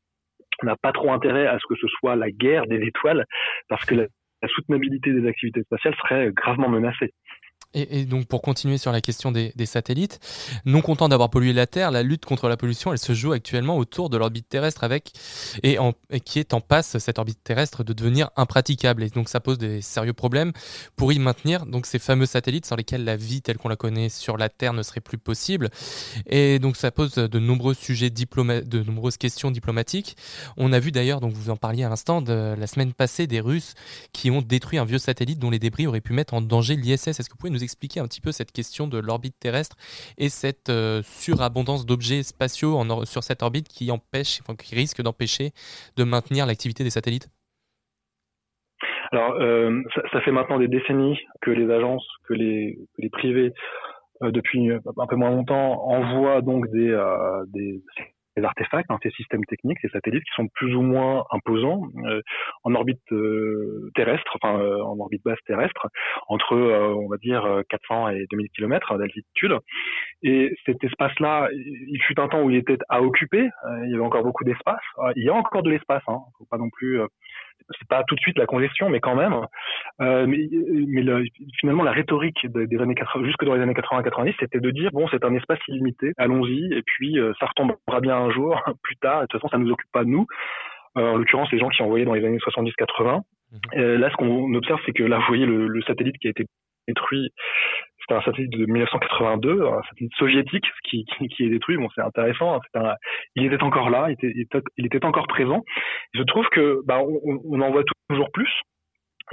on 0.62 0.66
n'a 0.66 0.76
pas 0.76 0.92
trop 0.92 1.10
intérêt 1.12 1.46
à 1.46 1.58
ce 1.58 1.66
que 1.66 1.74
ce 1.80 1.88
soit 1.88 2.16
la 2.16 2.30
guerre 2.30 2.66
des 2.66 2.80
étoiles, 2.86 3.24
parce 3.68 3.84
que 3.84 3.94
la, 3.94 4.04
la 4.42 4.48
soutenabilité 4.48 5.12
des 5.12 5.26
activités 5.26 5.62
spatiales 5.62 5.94
serait 5.96 6.30
gravement 6.32 6.68
menacée. 6.68 7.12
Et, 7.74 8.04
donc, 8.04 8.26
pour 8.26 8.42
continuer 8.42 8.78
sur 8.78 8.92
la 8.92 9.00
question 9.00 9.32
des, 9.32 9.52
satellites, 9.66 10.20
non 10.64 10.80
content 10.80 11.08
d'avoir 11.08 11.30
pollué 11.30 11.52
la 11.52 11.66
Terre, 11.66 11.90
la 11.90 12.02
lutte 12.02 12.24
contre 12.24 12.48
la 12.48 12.56
pollution, 12.56 12.92
elle 12.92 12.98
se 12.98 13.14
joue 13.14 13.32
actuellement 13.32 13.76
autour 13.76 14.10
de 14.10 14.16
l'orbite 14.16 14.48
terrestre 14.48 14.84
avec 14.84 15.12
et, 15.62 15.78
qui 16.24 16.38
est 16.38 16.54
en 16.54 16.60
passe 16.60 16.98
cette 16.98 17.18
orbite 17.18 17.42
terrestre 17.42 17.82
de 17.82 17.92
devenir 17.92 18.30
impraticable. 18.36 19.02
Et 19.02 19.10
donc, 19.10 19.28
ça 19.28 19.40
pose 19.40 19.58
des 19.58 19.80
sérieux 19.80 20.12
problèmes 20.12 20.52
pour 20.96 21.12
y 21.12 21.18
maintenir 21.18 21.66
donc 21.66 21.86
ces 21.86 21.98
fameux 21.98 22.26
satellites 22.26 22.66
sans 22.66 22.76
lesquels 22.76 23.04
la 23.04 23.16
vie 23.16 23.42
telle 23.42 23.58
qu'on 23.58 23.68
la 23.68 23.76
connaît 23.76 24.08
sur 24.08 24.36
la 24.36 24.48
Terre 24.48 24.72
ne 24.72 24.82
serait 24.82 25.00
plus 25.00 25.18
possible. 25.18 25.70
Et 26.26 26.58
donc, 26.58 26.76
ça 26.76 26.90
pose 26.90 27.14
de 27.14 27.38
nombreux 27.38 27.74
sujets 27.74 28.10
diplomatiques, 28.10 28.68
de 28.68 28.82
nombreuses 28.82 29.16
questions 29.16 29.50
diplomatiques. 29.50 30.16
On 30.56 30.72
a 30.72 30.78
vu 30.78 30.92
d'ailleurs, 30.92 31.20
donc 31.20 31.32
vous 31.32 31.50
en 31.50 31.56
parliez 31.56 31.84
à 31.84 31.88
l'instant, 31.88 32.22
la 32.26 32.66
semaine 32.66 32.92
passée, 32.92 33.26
des 33.26 33.40
Russes 33.40 33.74
qui 34.12 34.30
ont 34.30 34.42
détruit 34.42 34.78
un 34.78 34.84
vieux 34.84 34.98
satellite 34.98 35.38
dont 35.38 35.50
les 35.50 35.58
débris 35.58 35.86
auraient 35.86 36.00
pu 36.00 36.12
mettre 36.12 36.34
en 36.34 36.40
danger 36.40 36.76
l'ISS. 36.76 37.08
Est-ce 37.08 37.22
que 37.22 37.32
vous 37.32 37.38
pouvez 37.38 37.50
nous 37.50 37.63
expliquer 37.64 38.00
un 38.00 38.06
petit 38.06 38.20
peu 38.20 38.32
cette 38.32 38.52
question 38.52 38.86
de 38.86 38.98
l'orbite 38.98 39.38
terrestre 39.38 39.76
et 40.18 40.28
cette 40.28 40.70
euh, 40.70 41.02
surabondance 41.02 41.86
d'objets 41.86 42.22
spatiaux 42.22 42.78
sur 43.04 43.22
cette 43.22 43.42
orbite 43.42 43.68
qui 43.68 43.90
empêche, 43.90 44.40
qui 44.58 44.74
risque 44.74 45.02
d'empêcher 45.02 45.50
de 45.96 46.04
maintenir 46.04 46.46
l'activité 46.46 46.84
des 46.84 46.90
satellites? 46.90 47.28
Alors, 49.12 49.34
euh, 49.40 49.82
ça, 50.12 50.20
fait 50.22 50.32
maintenant 50.32 50.58
des 50.58 50.68
décennies 50.68 51.18
que 51.40 51.50
les 51.50 51.70
agences, 51.70 52.06
que 52.28 52.34
les, 52.34 52.78
privés, 53.12 53.52
euh, 54.22 54.30
depuis 54.30 54.70
un 54.70 55.06
peu 55.06 55.16
moins 55.16 55.30
longtemps, 55.30 55.84
envoient 55.86 56.40
donc 56.40 56.68
des 56.70 56.94
ces 58.36 58.44
artefacts, 58.44 58.90
hein, 58.90 58.98
ces 59.02 59.10
systèmes 59.10 59.44
techniques, 59.44 59.78
ces 59.80 59.88
satellites 59.88 60.24
qui 60.24 60.34
sont 60.34 60.48
plus 60.48 60.74
ou 60.74 60.82
moins 60.82 61.24
imposants 61.30 61.82
euh, 62.06 62.20
en 62.64 62.74
orbite 62.74 63.00
euh, 63.12 63.90
terrestre, 63.94 64.36
enfin 64.40 64.58
euh, 64.58 64.82
en 64.82 64.98
orbite 64.98 65.22
basse 65.24 65.38
terrestre, 65.46 65.88
entre 66.28 66.54
on 66.54 67.08
va 67.08 67.16
dire 67.18 67.62
400 67.68 68.08
et 68.10 68.26
2000 68.30 68.48
km 68.50 68.98
d'altitude. 68.98 69.56
Et 70.22 70.54
cet 70.66 70.82
espace-là, 70.82 71.48
il 71.52 72.00
fut 72.02 72.18
un 72.18 72.28
temps 72.28 72.42
où 72.42 72.50
il 72.50 72.56
était 72.56 72.78
à 72.88 73.02
occuper. 73.02 73.48
il 73.84 73.90
y 73.90 73.94
avait 73.94 74.04
encore 74.04 74.22
beaucoup 74.22 74.44
d'espace. 74.44 74.82
il 75.16 75.24
y 75.24 75.28
a 75.28 75.34
encore 75.34 75.62
de 75.62 75.70
l'espace. 75.70 76.02
Hein, 76.08 76.18
faut 76.38 76.46
pas 76.50 76.58
non 76.58 76.70
plus 76.70 77.00
c'est 77.70 77.88
pas 77.88 78.02
tout 78.04 78.14
de 78.14 78.20
suite 78.20 78.38
la 78.38 78.46
congestion, 78.46 78.88
mais 78.88 79.00
quand 79.00 79.14
même. 79.14 79.34
Euh, 80.00 80.26
mais, 80.26 80.48
mais 80.86 81.02
le, 81.02 81.24
finalement, 81.58 81.82
la 81.82 81.92
rhétorique 81.92 82.46
des 82.46 82.78
années 82.78 82.94
80, 82.94 83.24
jusque 83.26 83.44
dans 83.44 83.54
les 83.54 83.62
années 83.62 83.74
80-90, 83.74 84.34
c'était 84.38 84.60
de 84.60 84.70
dire 84.70 84.90
bon, 84.92 85.08
c'est 85.08 85.24
un 85.24 85.34
espace 85.34 85.58
illimité, 85.68 86.12
allons-y, 86.16 86.72
et 86.72 86.82
puis 86.82 87.18
euh, 87.18 87.32
ça 87.40 87.46
retombera 87.46 88.00
bien 88.00 88.16
un 88.16 88.30
jour, 88.30 88.60
plus 88.82 88.96
tard. 88.96 89.18
Et 89.18 89.22
de 89.22 89.26
toute 89.28 89.40
façon, 89.40 89.48
ça 89.50 89.58
nous 89.58 89.70
occupe 89.70 89.90
pas 89.92 90.04
de 90.04 90.10
nous. 90.10 90.26
Euh, 90.96 91.12
en 91.12 91.16
l'occurrence, 91.16 91.50
les 91.50 91.58
gens 91.58 91.68
qui 91.68 91.82
envoyaient 91.82 92.04
dans 92.04 92.14
les 92.14 92.24
années 92.24 92.38
70-80. 92.38 93.20
Mmh. 93.52 93.78
là, 93.78 94.10
ce 94.10 94.16
qu'on 94.16 94.52
observe, 94.54 94.80
c'est 94.84 94.92
que 94.92 95.04
là, 95.04 95.18
vous 95.18 95.26
voyez 95.28 95.46
le, 95.46 95.68
le 95.68 95.82
satellite 95.82 96.18
qui 96.18 96.26
a 96.26 96.30
été 96.30 96.44
détruit 96.88 97.30
c'était 98.06 98.20
un 98.20 98.22
satellite 98.22 98.52
de 98.52 98.66
1982, 98.66 99.66
un 99.66 99.82
satellite 99.88 100.14
soviétique 100.16 100.66
qui, 100.84 101.04
qui, 101.04 101.28
qui 101.28 101.44
est 101.44 101.48
détruit. 101.48 101.76
Bon, 101.76 101.88
c'est 101.94 102.02
intéressant. 102.02 102.56
Hein, 102.56 102.60
un, 102.74 102.94
il 103.34 103.52
était 103.52 103.62
encore 103.62 103.90
là, 103.90 104.08
il 104.08 104.12
était, 104.12 104.32
il 104.76 104.86
était 104.86 105.04
encore 105.04 105.26
présent. 105.26 105.62
je 106.12 106.22
trouve 106.22 106.46
que 106.48 106.80
bah, 106.84 107.00
on, 107.00 107.40
on, 107.44 107.60
en 107.60 107.70
voit 107.70 107.84
toujours 108.08 108.30
plus. 108.32 108.50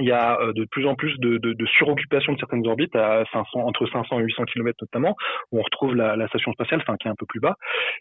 Il 0.00 0.06
y 0.06 0.12
a 0.12 0.40
euh, 0.40 0.54
de 0.54 0.64
plus 0.64 0.86
en 0.86 0.94
plus 0.94 1.18
de, 1.18 1.36
de, 1.36 1.52
de 1.52 1.66
suroccupation 1.66 2.32
de 2.32 2.38
certaines 2.38 2.66
orbites 2.66 2.96
à 2.96 3.24
500, 3.30 3.60
entre 3.60 3.86
500 3.86 4.20
et 4.20 4.22
800 4.22 4.44
km 4.46 4.76
notamment, 4.80 5.14
où 5.50 5.58
on 5.58 5.62
retrouve 5.62 5.94
la, 5.94 6.16
la 6.16 6.28
station 6.28 6.50
spatiale, 6.52 6.80
enfin 6.80 6.96
qui 6.96 7.08
est 7.08 7.10
un 7.10 7.16
peu 7.18 7.26
plus 7.26 7.40
bas. 7.40 7.56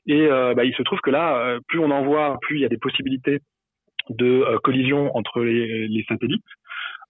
Et 0.07 0.21
euh, 0.21 0.53
bah, 0.53 0.63
il 0.63 0.73
se 0.73 0.83
trouve 0.83 1.01
que 1.01 1.09
là, 1.09 1.35
euh, 1.37 1.59
plus 1.67 1.79
on 1.79 1.91
en 1.91 2.03
voit, 2.03 2.37
plus 2.41 2.57
il 2.57 2.61
y 2.61 2.65
a 2.65 2.69
des 2.69 2.77
possibilités 2.77 3.39
de 4.09 4.57
collision 4.63 5.15
entre 5.15 5.41
les, 5.41 5.87
les 5.87 6.03
satellites. 6.07 6.43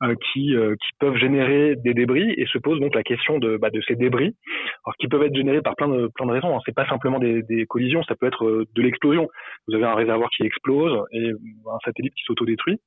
Euh, 0.04 0.16
qui, 0.34 0.56
euh, 0.56 0.74
qui 0.82 0.90
peuvent 1.00 1.16
générer 1.16 1.76
des 1.76 1.94
débris 1.94 2.34
et 2.36 2.48
se 2.48 2.58
pose 2.58 2.80
donc 2.80 2.96
la 2.96 3.04
question 3.04 3.38
de, 3.38 3.58
bah, 3.58 3.70
de 3.70 3.82
ces 3.88 3.96
débris, 3.96 4.36
alors 4.84 4.96
qui 5.00 5.08
peuvent 5.08 5.22
être 5.22 5.36
générés 5.36 5.62
par 5.62 5.76
plein 5.76 5.90
de, 5.90 6.10
plein 6.16 6.26
de 6.26 6.32
raisons. 6.32 6.58
Hein. 6.58 6.60
C'est 6.66 6.74
pas 6.74 6.88
simplement 6.88 7.20
des, 7.20 7.44
des, 7.44 7.68
collisions, 7.68 8.02
ça 8.06 8.16
peut 8.16 8.26
être 8.26 8.44
euh, 8.46 8.66
de 8.74 8.82
l'explosion. 8.82 9.30
Vous 9.68 9.76
avez 9.76 9.84
un 9.84 9.94
réservoir 9.94 10.32
qui 10.32 10.42
explose 10.42 11.06
et 11.12 11.30
un 11.30 11.78
satellite 11.86 12.16
qui 12.16 12.24
s'autodétruit. 12.24 12.80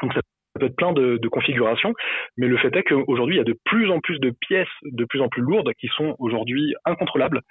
Donc 0.00 0.14
ça 0.14 0.20
peut 0.58 0.64
être 0.64 0.76
plein 0.76 0.94
de, 0.94 1.18
de, 1.18 1.28
configurations, 1.28 1.92
mais 2.38 2.46
le 2.46 2.56
fait 2.56 2.74
est 2.74 2.84
qu'aujourd'hui, 2.84 3.34
il 3.34 3.38
y 3.38 3.42
a 3.42 3.44
de 3.44 3.58
plus 3.66 3.90
en 3.90 4.00
plus 4.00 4.18
de 4.18 4.30
pièces 4.30 4.66
de 4.82 5.04
plus 5.04 5.20
en 5.20 5.28
plus 5.28 5.42
lourdes 5.42 5.74
qui 5.78 5.88
sont 5.88 6.16
aujourd'hui 6.18 6.72
incontrôlables 6.86 7.42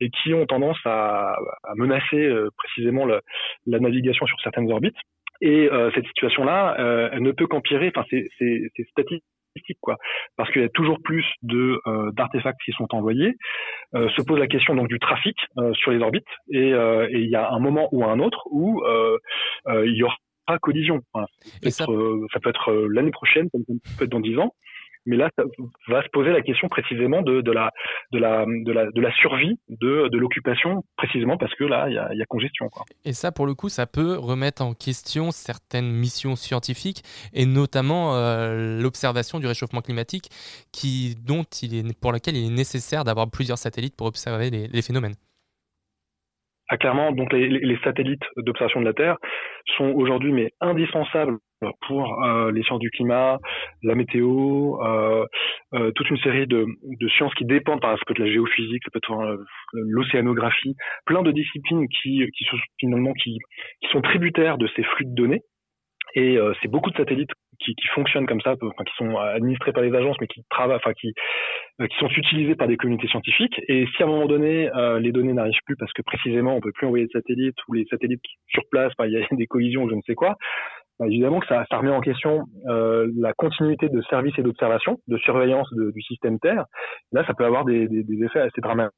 et 0.00 0.10
qui 0.10 0.34
ont 0.34 0.46
tendance 0.46 0.78
à, 0.84 1.36
à 1.62 1.74
menacer 1.76 2.28
précisément 2.58 3.06
la, 3.06 3.20
la 3.66 3.78
navigation 3.78 4.26
sur 4.26 4.40
certaines 4.40 4.70
orbites. 4.72 4.96
Et 5.44 5.68
euh, 5.70 5.90
cette 5.94 6.06
situation-là, 6.06 6.80
euh, 6.80 7.10
elle 7.12 7.22
ne 7.22 7.30
peut 7.30 7.46
qu'empirer. 7.46 7.92
Enfin, 7.94 8.06
c'est 8.10 8.70
statistique, 8.90 9.78
quoi, 9.82 9.98
parce 10.38 10.50
qu'il 10.50 10.62
y 10.62 10.64
a 10.64 10.70
toujours 10.70 10.98
plus 11.04 11.26
de 11.42 11.78
euh, 11.86 12.10
d'artefacts 12.12 12.58
qui 12.64 12.72
sont 12.72 12.88
envoyés. 12.94 13.34
Euh, 13.94 14.08
se 14.16 14.22
pose 14.22 14.38
la 14.38 14.46
question 14.46 14.74
donc 14.74 14.88
du 14.88 14.98
trafic 14.98 15.36
sur 15.74 15.90
les 15.90 15.98
orbites, 15.98 16.24
et, 16.50 16.70
et, 16.70 17.18
il 17.18 17.28
y 17.28 17.36
a 17.36 17.50
un 17.50 17.58
moment 17.58 17.90
ou 17.92 18.04
un 18.04 18.20
autre 18.20 18.48
où 18.50 18.82
il 19.68 19.94
y 19.94 20.02
aura 20.02 20.16
collision. 20.62 21.02
Enfin, 21.12 21.26
ça... 21.64 21.84
ça... 21.84 22.40
peut 22.40 22.48
être 22.48 22.72
l'année 22.90 23.10
prochaine, 23.10 23.48
ça 23.52 23.58
peut 23.98 24.04
être 24.04 24.10
dans 24.10 24.20
dix 24.20 24.38
ans. 24.38 24.54
Mais 25.06 25.16
là, 25.16 25.30
ça 25.36 25.44
va 25.88 26.02
se 26.02 26.08
poser 26.08 26.30
la 26.30 26.40
question 26.40 26.68
précisément 26.68 27.22
de, 27.22 27.40
de, 27.40 27.52
la, 27.52 27.70
de, 28.12 28.18
la, 28.18 28.44
de, 28.46 28.72
la, 28.72 28.90
de 28.90 29.00
la 29.00 29.12
survie 29.12 29.58
de, 29.68 30.08
de 30.08 30.18
l'occupation, 30.18 30.82
précisément 30.96 31.36
parce 31.36 31.54
que 31.54 31.64
là, 31.64 31.88
il 31.88 31.94
y 31.94 31.98
a, 31.98 32.26
congestion. 32.26 32.70
Et 33.04 33.12
ça, 33.12 33.32
pour 33.32 33.46
le 33.46 33.54
coup, 33.54 33.68
ça 33.68 33.86
peut 33.86 34.16
remettre 34.16 34.62
en 34.62 34.74
question 34.74 35.30
certaines 35.30 35.90
missions 35.90 36.36
scientifiques, 36.36 37.02
et 37.32 37.46
notamment 37.46 38.16
euh, 38.16 38.80
l'observation 38.80 39.38
du 39.38 39.46
réchauffement 39.46 39.82
climatique, 39.82 40.30
qui, 40.72 41.16
dont 41.16 41.44
il 41.62 41.74
est, 41.74 42.00
pour 42.00 42.12
laquelle 42.12 42.36
il 42.36 42.46
est 42.46 42.54
nécessaire 42.54 43.04
d'avoir 43.04 43.30
plusieurs 43.30 43.58
satellites 43.58 43.96
pour 43.96 44.06
observer 44.06 44.50
les 44.50 44.82
phénomènes. 44.82 45.14
Ah, 46.70 46.78
clairement, 46.78 47.12
donc 47.12 47.30
les, 47.32 47.78
satellites 47.84 48.24
d'observation 48.38 48.80
de 48.80 48.86
la 48.86 48.94
Terre 48.94 49.16
sont 49.76 49.90
aujourd'hui 49.90 50.32
mais 50.32 50.50
indispensables 50.60 51.36
pour 51.86 52.24
euh, 52.24 52.50
les 52.52 52.62
sciences 52.62 52.80
du 52.80 52.90
climat, 52.90 53.38
la 53.82 53.94
météo, 53.94 54.80
euh, 54.82 55.26
euh, 55.74 55.90
toute 55.92 56.08
une 56.10 56.16
série 56.18 56.46
de, 56.46 56.66
sciences 57.16 57.34
qui 57.34 57.44
dépendent, 57.44 57.80
par 57.80 57.92
exemple 57.92 58.14
de 58.14 58.24
la 58.24 58.30
géophysique, 58.30 58.82
ça 58.84 58.90
peut 58.90 58.98
être 58.98 59.12
euh, 59.12 59.36
l'océanographie, 59.74 60.74
plein 61.04 61.22
de 61.22 61.32
disciplines 61.32 61.86
qui, 61.88 62.26
sont 62.50 62.56
finalement 62.78 63.12
qui, 63.12 63.38
sont 63.92 64.00
tributaires 64.00 64.56
de 64.56 64.68
ces 64.74 64.82
flux 64.82 65.04
de 65.04 65.14
données. 65.14 65.42
Et 66.14 66.38
c'est 66.62 66.68
beaucoup 66.70 66.90
de 66.90 66.96
satellites 66.96 67.32
qui, 67.60 67.74
qui, 67.74 67.86
fonctionnent 67.94 68.26
comme 68.26 68.40
ça, 68.40 68.54
enfin, 68.60 68.84
qui 68.84 68.94
sont 68.96 69.16
administrés 69.16 69.72
par 69.72 69.82
les 69.82 69.94
agences, 69.94 70.16
mais 70.20 70.26
qui 70.26 70.42
travaillent, 70.50 70.76
enfin 70.76 70.92
qui, 70.92 71.12
qui 71.80 71.98
sont 71.98 72.08
utilisés 72.08 72.54
par 72.54 72.68
des 72.68 72.76
communautés 72.76 73.08
scientifiques. 73.08 73.60
Et 73.68 73.86
si 73.96 74.02
à 74.02 74.06
un 74.06 74.08
moment 74.08 74.26
donné 74.26 74.70
les 75.00 75.12
données 75.12 75.32
n'arrivent 75.32 75.54
plus 75.66 75.76
parce 75.76 75.92
que 75.92 76.02
précisément 76.02 76.56
on 76.56 76.60
peut 76.60 76.72
plus 76.72 76.86
envoyer 76.86 77.06
de 77.06 77.10
satellites 77.10 77.56
ou 77.68 77.74
les 77.74 77.84
satellites 77.86 78.22
sur 78.48 78.62
place, 78.70 78.92
il 79.04 79.12
y 79.12 79.16
a 79.16 79.26
des 79.32 79.46
collisions, 79.46 79.84
ou 79.84 79.90
je 79.90 79.94
ne 79.94 80.02
sais 80.06 80.14
quoi, 80.14 80.36
bah, 80.98 81.06
évidemment 81.06 81.40
que 81.40 81.46
ça, 81.46 81.64
ça, 81.70 81.78
remet 81.78 81.90
en 81.90 82.00
question 82.00 82.44
euh, 82.68 83.10
la 83.16 83.32
continuité 83.32 83.88
de 83.88 84.00
service 84.02 84.38
et 84.38 84.42
d'observation, 84.42 84.98
de 85.08 85.16
surveillance 85.18 85.68
du 85.72 86.02
système 86.02 86.38
Terre. 86.38 86.66
Là, 87.12 87.26
ça 87.26 87.34
peut 87.34 87.44
avoir 87.44 87.64
des, 87.64 87.88
des, 87.88 88.04
des 88.04 88.24
effets 88.24 88.40
assez 88.40 88.60
dramatiques 88.60 88.92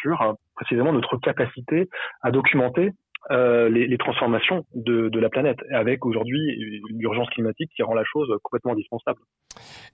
sur 0.00 0.20
euh, 0.22 0.32
précisément 0.56 0.92
notre 0.92 1.16
capacité 1.18 1.88
à 2.22 2.32
documenter 2.32 2.90
euh, 3.30 3.70
les, 3.70 3.96
transformations 3.96 4.66
de, 4.74 5.18
la 5.18 5.30
planète, 5.30 5.56
avec 5.72 6.04
aujourd'hui 6.04 6.38
l'urgence 6.90 7.28
climatique 7.30 7.70
qui 7.74 7.82
rend 7.82 7.94
la 7.94 8.04
chose 8.04 8.28
complètement 8.42 8.72
indispensable. 8.72 9.18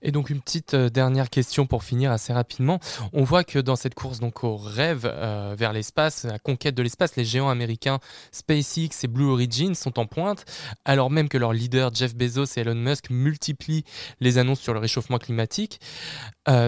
Et 0.03 0.11
donc 0.11 0.31
une 0.31 0.41
petite 0.41 0.75
euh, 0.75 0.89
dernière 0.89 1.31
question 1.31 1.67
pour 1.67 1.85
finir 1.85 2.11
assez 2.11 2.33
rapidement. 2.33 2.81
On 3.13 3.23
voit 3.23 3.45
que 3.45 3.61
dans 3.61 3.77
cette 3.77 3.95
course 3.95 4.19
donc 4.19 4.43
au 4.43 4.57
rêve 4.57 5.03
euh, 5.05 5.55
vers 5.57 5.73
l'espace, 5.73 6.25
la 6.25 6.41
conquête 6.41 6.75
de 6.75 6.83
l'espace, 6.83 7.15
les 7.17 7.25
géants 7.25 7.51
américains 7.51 7.99
SpaceX 8.33 9.05
et 9.05 9.09
Blue 9.09 9.27
Origin 9.27 9.75
sont 9.75 10.01
en 10.01 10.07
pointe, 10.07 10.45
alors 10.85 11.09
même 11.09 11.29
que 11.29 11.39
leurs 11.39 11.53
leaders 11.53 11.95
Jeff 11.95 12.17
Bezos 12.17 12.57
et 12.57 12.63
Elon 12.63 12.75
Musk 12.75 13.11
multiplient 13.11 13.85
les 14.21 14.39
annonces 14.39 14.61
sur 14.61 14.75
le 14.75 14.81
réchauffement 14.81 15.19
climatique. 15.19 15.79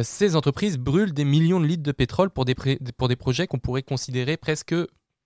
Ces 0.03 0.37
entreprises 0.37 0.79
brûlent 0.79 1.13
des 1.13 1.25
millions 1.25 1.59
de 1.59 1.67
litres 1.67 1.83
de 1.83 1.91
pétrole 1.91 2.31
pour 2.31 2.45
des, 2.45 2.55
pour 2.97 3.09
des 3.09 3.17
projets 3.17 3.49
qu'on 3.49 3.59
pourrait 3.59 3.83
considérer 3.83 4.37
presque 4.37 4.75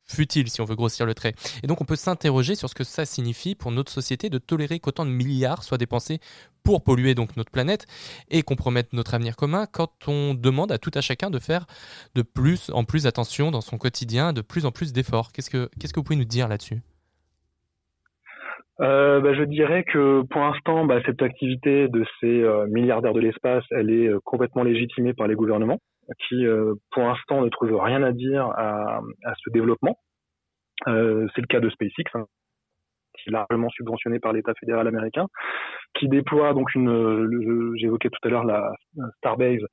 futile 0.07 0.49
si 0.49 0.61
on 0.61 0.65
veut 0.65 0.77
grossir 0.77 1.07
le 1.07 1.15
trait. 1.15 1.35
Et 1.63 1.67
donc 1.67 1.81
on 1.81 1.85
peut 1.85 1.97
s'interroger 1.97 2.55
sur 2.55 2.69
ce 2.69 2.75
que 2.75 2.85
ça 2.85 3.05
signifie 3.05 3.55
pour 3.55 3.71
notre 3.71 3.93
société 3.93 4.31
de 4.31 4.39
tolérer 4.39 4.79
qu'autant 4.79 5.05
de 5.05 5.11
milliards 5.11 5.63
soient 5.63 5.79
dépensés 5.79 6.21
pour 6.65 6.83
polluer 6.83 7.15
donc 7.15 7.37
notre 7.37 7.51
planète 7.51 7.87
et 8.29 8.43
compromettre 8.43 8.91
notre 8.93 9.15
avenir 9.15 9.37
commun 9.37 9.67
quand 9.71 10.09
on 10.09 10.35
demande 10.35 10.73
à 10.73 10.79
tout 10.79 10.91
à 10.95 11.01
chacun 11.01 11.31
de 11.31 11.39
faire 11.39 11.67
de 12.15 12.23
plus 12.23 12.71
en 12.71 12.85
plus 12.85 13.07
attention 13.07 13.51
dans 13.51 13.61
son 13.61 13.79
quotidien, 13.79 14.33
de 14.33 14.41
plus 14.41 14.67
en 14.67 14.73
plus 14.73 14.93
d'efforts. 14.93 15.33
Qu'est-ce 15.33 15.51
que, 15.51 15.69
vous 15.97 16.03
pouvez 16.03 16.19
nous 16.19 16.25
dire 16.25 16.49
là-dessus? 16.49 16.81
Euh, 18.81 19.21
bah, 19.21 19.33
je 19.33 19.45
dirais 19.45 19.85
que 19.85 20.23
pour 20.23 20.43
l'instant, 20.43 20.85
bah, 20.85 21.01
cette 21.07 21.23
activité 21.23 21.89
de 21.89 22.05
ces 22.21 22.43
euh, 22.43 22.67
milliardaires 22.67 23.15
de 23.15 23.21
l'espace, 23.21 23.65
elle 23.71 23.91
est 23.91 24.09
euh, 24.09 24.19
complètement 24.23 24.65
légitimée 24.65 25.15
par 25.15 25.29
les 25.29 25.35
gouvernements 25.35 25.79
qui, 26.29 26.47
euh, 26.47 26.75
pour 26.93 27.03
l'instant, 27.05 27.43
ne 27.43 27.49
trouvent 27.49 27.81
rien 27.81 28.03
à 28.03 28.13
dire 28.13 28.47
à, 28.47 29.01
à 29.25 29.35
ce 29.43 29.51
développement. 29.51 29.99
Euh, 30.89 31.27
c'est 31.35 31.41
le 31.41 31.47
cas 31.47 31.61
de 31.61 31.71
SpaceX, 31.71 32.05
hein, 32.15 32.27
qui 33.15 33.31
est 33.31 33.33
largement 33.33 33.71
subventionné 33.71 34.19
par 34.21 34.33
l'État 34.33 34.53
fédéral 34.61 34.87
américain, 34.87 35.27
qui 35.95 36.09
déploie 36.09 36.53
donc 36.53 36.75
une, 36.75 37.75
j'évoquais 37.77 38.11
tout 38.11 38.29
à 38.29 38.29
l'heure 38.29 38.45
la 38.45 38.71
Starbase, 39.19 39.65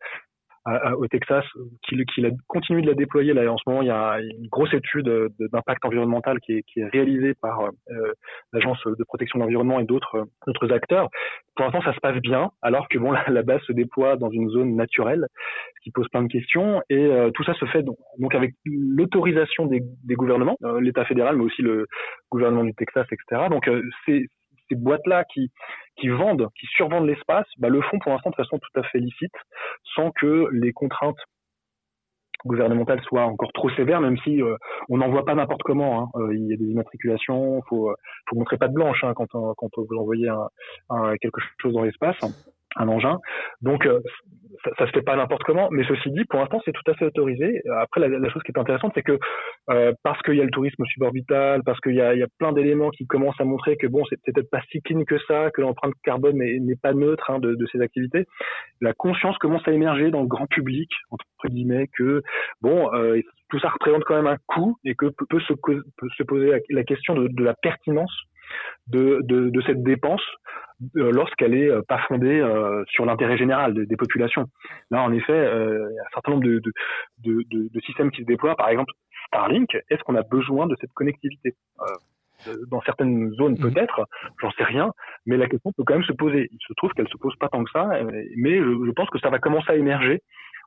au 0.97 1.07
Texas, 1.07 1.43
qu'il 1.83 2.05
qui 2.05 2.25
a 2.25 2.29
continué 2.47 2.81
de 2.81 2.87
la 2.87 2.93
déployer. 2.93 3.33
Là, 3.33 3.51
en 3.51 3.57
ce 3.57 3.63
moment, 3.67 3.81
il 3.81 3.87
y 3.87 3.91
a 3.91 4.19
une 4.19 4.47
grosse 4.47 4.73
étude 4.73 5.09
d'impact 5.39 5.83
environnemental 5.85 6.39
qui 6.39 6.53
est, 6.53 6.63
qui 6.63 6.79
est, 6.79 6.85
réalisée 6.85 7.33
par 7.41 7.61
euh, 7.61 8.13
l'Agence 8.53 8.79
de 8.85 9.03
protection 9.03 9.39
de 9.39 9.43
l'environnement 9.43 9.79
et 9.79 9.85
d'autres 9.85 10.27
d'autres 10.47 10.71
acteurs. 10.71 11.09
Pour 11.55 11.65
l'instant, 11.65 11.81
ça 11.83 11.93
se 11.93 11.99
passe 11.99 12.19
bien, 12.21 12.51
alors 12.61 12.87
que 12.89 12.97
bon, 12.97 13.11
la, 13.11 13.43
base 13.43 13.61
se 13.61 13.73
déploie 13.73 14.15
dans 14.17 14.29
une 14.31 14.49
zone 14.49 14.75
naturelle, 14.75 15.27
ce 15.75 15.83
qui 15.83 15.91
pose 15.91 16.07
plein 16.09 16.23
de 16.23 16.31
questions. 16.31 16.81
Et 16.89 17.05
euh, 17.05 17.29
tout 17.31 17.43
ça 17.43 17.53
se 17.55 17.65
fait 17.65 17.83
donc, 17.83 17.97
donc 18.17 18.33
avec 18.33 18.53
l'autorisation 18.65 19.65
des, 19.65 19.81
des, 20.03 20.15
gouvernements, 20.15 20.57
euh, 20.63 20.79
l'État 20.81 21.05
fédéral, 21.05 21.35
mais 21.37 21.43
aussi 21.43 21.61
le 21.61 21.87
gouvernement 22.31 22.63
du 22.63 22.73
Texas, 22.73 23.05
etc. 23.11 23.49
Donc, 23.49 23.67
euh, 23.67 23.83
c'est 24.05 24.27
ces 24.73 24.79
boîtes-là 24.79 25.23
qui, 25.25 25.51
qui 25.97 26.09
vendent, 26.09 26.49
qui 26.59 26.65
survendent 26.67 27.07
l'espace, 27.07 27.47
bah, 27.57 27.69
le 27.69 27.81
font 27.81 27.99
pour 27.99 28.11
l'instant 28.11 28.31
de 28.31 28.35
façon 28.35 28.59
tout 28.59 28.79
à 28.79 28.83
fait 28.83 28.99
licite, 28.99 29.35
sans 29.95 30.11
que 30.11 30.47
les 30.51 30.73
contraintes 30.73 31.19
gouvernementales 32.45 33.01
soient 33.03 33.23
encore 33.23 33.53
trop 33.53 33.69
sévères, 33.71 34.01
même 34.01 34.17
si 34.17 34.41
euh, 34.41 34.57
on 34.89 34.97
n'en 34.97 35.09
voit 35.09 35.23
pas 35.23 35.35
n'importe 35.35 35.63
comment. 35.63 36.01
Hein. 36.01 36.09
Euh, 36.15 36.35
il 36.35 36.47
y 36.47 36.53
a 36.53 36.57
des 36.57 36.65
immatriculations, 36.65 37.61
faut 37.69 37.89
euh, 37.89 37.95
faut 38.29 38.35
montrer 38.35 38.57
pas 38.57 38.67
de 38.67 38.73
blanche 38.73 39.03
hein, 39.03 39.13
quand 39.15 39.27
quand 39.31 39.69
vous 39.77 39.97
envoyez 39.97 40.29
quelque 41.21 41.39
chose 41.61 41.73
dans 41.73 41.83
l'espace 41.83 42.17
un 42.75 42.87
engin. 42.87 43.19
Donc 43.61 43.85
euh, 43.85 43.99
ça, 44.63 44.71
ça, 44.77 44.87
se 44.87 44.91
fait 44.91 45.01
pas 45.01 45.15
n'importe 45.15 45.43
comment, 45.43 45.69
mais 45.71 45.83
ceci 45.87 46.11
dit, 46.11 46.25
pour 46.25 46.39
l'instant, 46.39 46.61
c'est 46.65 46.71
tout 46.71 46.89
à 46.89 46.93
fait 46.93 47.05
autorisé. 47.05 47.61
Après, 47.79 48.01
la, 48.01 48.07
la 48.07 48.29
chose 48.29 48.41
qui 48.43 48.51
est 48.51 48.59
intéressante, 48.59 48.91
c'est 48.95 49.03
que 49.03 49.19
euh, 49.69 49.93
parce 50.03 50.21
qu'il 50.21 50.35
y 50.35 50.41
a 50.41 50.43
le 50.43 50.51
tourisme 50.51 50.85
suborbital, 50.85 51.63
parce 51.63 51.79
qu'il 51.79 51.93
y 51.93 51.97
y 51.97 52.01
a 52.01 52.27
plein 52.37 52.53
d'éléments 52.53 52.89
qui 52.91 53.05
commencent 53.07 53.39
à 53.39 53.45
montrer 53.45 53.77
que 53.77 53.87
bon, 53.87 54.03
c'est 54.09 54.21
peut-être 54.21 54.49
pas 54.49 54.61
si 54.71 54.81
clean 54.81 55.03
que 55.05 55.17
ça, 55.27 55.51
que 55.51 55.61
l'empreinte 55.61 55.93
carbone 56.03 56.37
n'est 56.37 56.75
pas 56.75 56.93
neutre 56.93 57.29
hein, 57.29 57.39
de, 57.39 57.55
de, 57.55 57.65
ces 57.71 57.81
activités. 57.81 58.25
La 58.81 58.93
conscience 58.93 59.37
commence 59.37 59.67
à 59.67 59.71
émerger 59.71 60.11
dans 60.11 60.21
le 60.21 60.27
grand 60.27 60.47
public, 60.47 60.89
entre 61.11 61.25
guillemets, 61.47 61.87
que 61.97 62.21
bon, 62.61 62.93
euh, 62.93 63.21
tout 63.49 63.59
ça 63.59 63.69
représente 63.69 64.03
quand 64.03 64.15
même 64.15 64.27
un 64.27 64.37
coût 64.47 64.77
et 64.83 64.95
que 64.95 65.07
peut, 65.07 65.39
se, 65.41 65.53
peut 65.53 65.83
se 66.17 66.23
poser 66.23 66.51
la, 66.69 66.83
question 66.83 67.15
de, 67.15 67.27
de 67.27 67.43
la 67.43 67.53
pertinence 67.53 68.13
de, 68.87 69.19
de, 69.23 69.49
de, 69.49 69.61
cette 69.61 69.83
dépense 69.83 70.23
euh, 70.97 71.11
lorsqu'elle 71.11 71.55
est 71.55 71.69
euh, 71.69 71.81
pas 71.87 71.99
fondée 72.07 72.39
euh, 72.39 72.83
sur 72.87 73.05
l'intérêt 73.05 73.37
général 73.37 73.73
des, 73.73 73.85
des 73.85 73.95
populations. 73.95 74.47
Là, 74.91 75.01
en 75.01 75.11
effet, 75.11 75.33
il 75.33 75.95
y 75.95 75.99
a 75.99 76.03
un 76.03 76.13
certain 76.13 76.31
nombre 76.31 76.43
de, 76.43 76.61
de, 77.19 77.43
de, 77.49 77.79
systèmes 77.81 78.11
qui 78.11 78.21
se 78.21 78.27
déploient. 78.27 78.55
Par 78.55 78.69
exemple, 78.69 78.91
Starlink, 79.27 79.73
est-ce 79.89 80.03
qu'on 80.03 80.15
a 80.15 80.23
besoin 80.23 80.67
de 80.67 80.75
cette 80.79 80.93
connectivité 80.93 81.55
dans 82.67 82.81
certaines 82.81 83.31
zones 83.35 83.53
mmh. 83.53 83.71
peut-être, 83.71 84.05
j'en 84.41 84.51
sais 84.51 84.65
rien, 84.65 84.91
mais 85.25 85.37
la 85.37 85.47
question 85.47 85.71
peut 85.71 85.83
quand 85.85 85.93
même 85.93 86.03
se 86.03 86.11
poser. 86.11 86.49
Il 86.51 86.57
se 86.67 86.73
trouve 86.73 86.91
qu'elle 86.91 87.07
se 87.07 87.17
pose 87.17 87.33
pas 87.37 87.47
tant 87.47 87.63
que 87.63 87.71
ça, 87.71 87.87
mais 88.35 88.57
je 88.57 88.91
pense 88.91 89.09
que 89.09 89.19
ça 89.19 89.29
va 89.29 89.39
commencer 89.39 89.71
à 89.71 89.75
émerger 89.75 90.21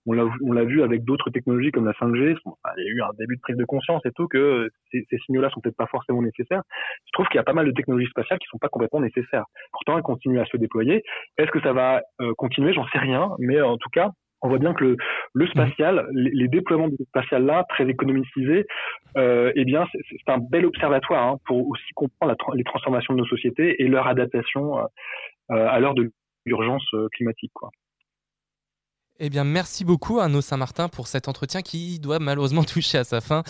on 0.07 0.53
l'a, 0.53 0.65
vu 0.65 0.83
avec 0.83 1.05
d'autres 1.05 1.31
technologies 1.31 1.73
comme 1.73 1.85
la 1.85 1.93
5G. 1.93 2.37
il 2.79 2.85
y 2.85 2.89
a 2.89 2.91
eu 2.91 3.03
un 3.03 3.11
début 3.19 3.37
de 3.37 3.41
prise 3.41 3.57
de 3.57 3.65
conscience 3.65 4.05
et 4.05 4.13
tout 4.13 4.29
que 4.29 4.69
ces, 4.91 5.07
ces 5.11 5.19
signaux-là 5.19 5.51
sont 5.51 5.61
peut-être 5.61 5.77
pas 5.77 5.87
forcément 5.87 6.23
nécessaires. 6.23 6.63
Je 7.07 7.13
trouve 7.13 7.27
qu'il 7.27 7.37
y 7.37 7.41
a 7.41 7.45
pas 7.45 7.53
mal 7.53 7.67
de 7.67 7.73
technologies 7.73 8.11
spatiales 8.11 8.39
qui 8.39 8.47
sont 8.51 8.59
pas 8.59 8.69
complètement 8.69 9.01
nécessaires. 9.01 9.45
Pourtant, 9.73 9.97
elles 9.97 10.03
continuent 10.03 10.41
à 10.41 10.47
se 10.47 10.57
déployer. 10.57 11.03
Est-ce 11.39 11.51
que 11.51 11.61
ça 11.61 11.73
va 11.73 12.03
euh, 12.21 12.33
continuer? 12.37 12.73
J'en 12.73 12.87
sais 12.89 12.99
rien, 12.99 13.31
mais 13.39 13.61
en 13.61 13.77
tout 13.79 13.91
cas, 13.91 14.11
on 14.43 14.49
voit 14.49 14.59
bien 14.59 14.75
que 14.75 14.85
le, 14.85 14.97
le 15.35 15.47
spatial, 15.49 16.07
les, 16.13 16.49
déploiements 16.49 16.89
du 16.89 16.97
spatial 17.09 17.45
là, 17.45 17.65
très 17.69 17.89
économisés, 17.89 18.67
euh, 19.17 19.53
eh 19.55 19.65
bien, 19.65 19.87
c'est, 19.93 20.33
un 20.33 20.39
bel 20.39 20.67
observatoire 20.67 21.27
hein, 21.27 21.37
pour 21.47 21.69
aussi 21.69 21.93
comprendre 21.95 22.35
la, 22.39 22.55
les 22.55 22.65
transformations 22.65 23.15
de 23.15 23.21
nos 23.21 23.27
sociétés 23.27 23.83
et 23.83 23.89
leur 23.89 24.07
adaptation 24.07 24.79
euh, 24.79 24.83
euh 25.53 25.69
à 25.69 25.81
l'heure 25.81 25.95
de 25.95 26.11
l'urgence 26.45 26.87
euh, 26.95 27.09
climatique. 27.13 27.53
Quoi. 27.55 27.71
Eh 29.19 29.31
bien, 29.31 29.45
merci 29.45 29.85
beaucoup 29.85 30.21
Arnaud 30.21 30.43
Saint-Martin 30.43 30.89
pour 30.89 31.07
cet 31.07 31.27
entretien 31.27 31.63
qui 31.63 31.99
doit 31.99 32.19
malheureusement 32.19 32.65
toucher 32.65 32.99
à 32.99 33.05
sa 33.05 33.21
fin, 33.21 33.43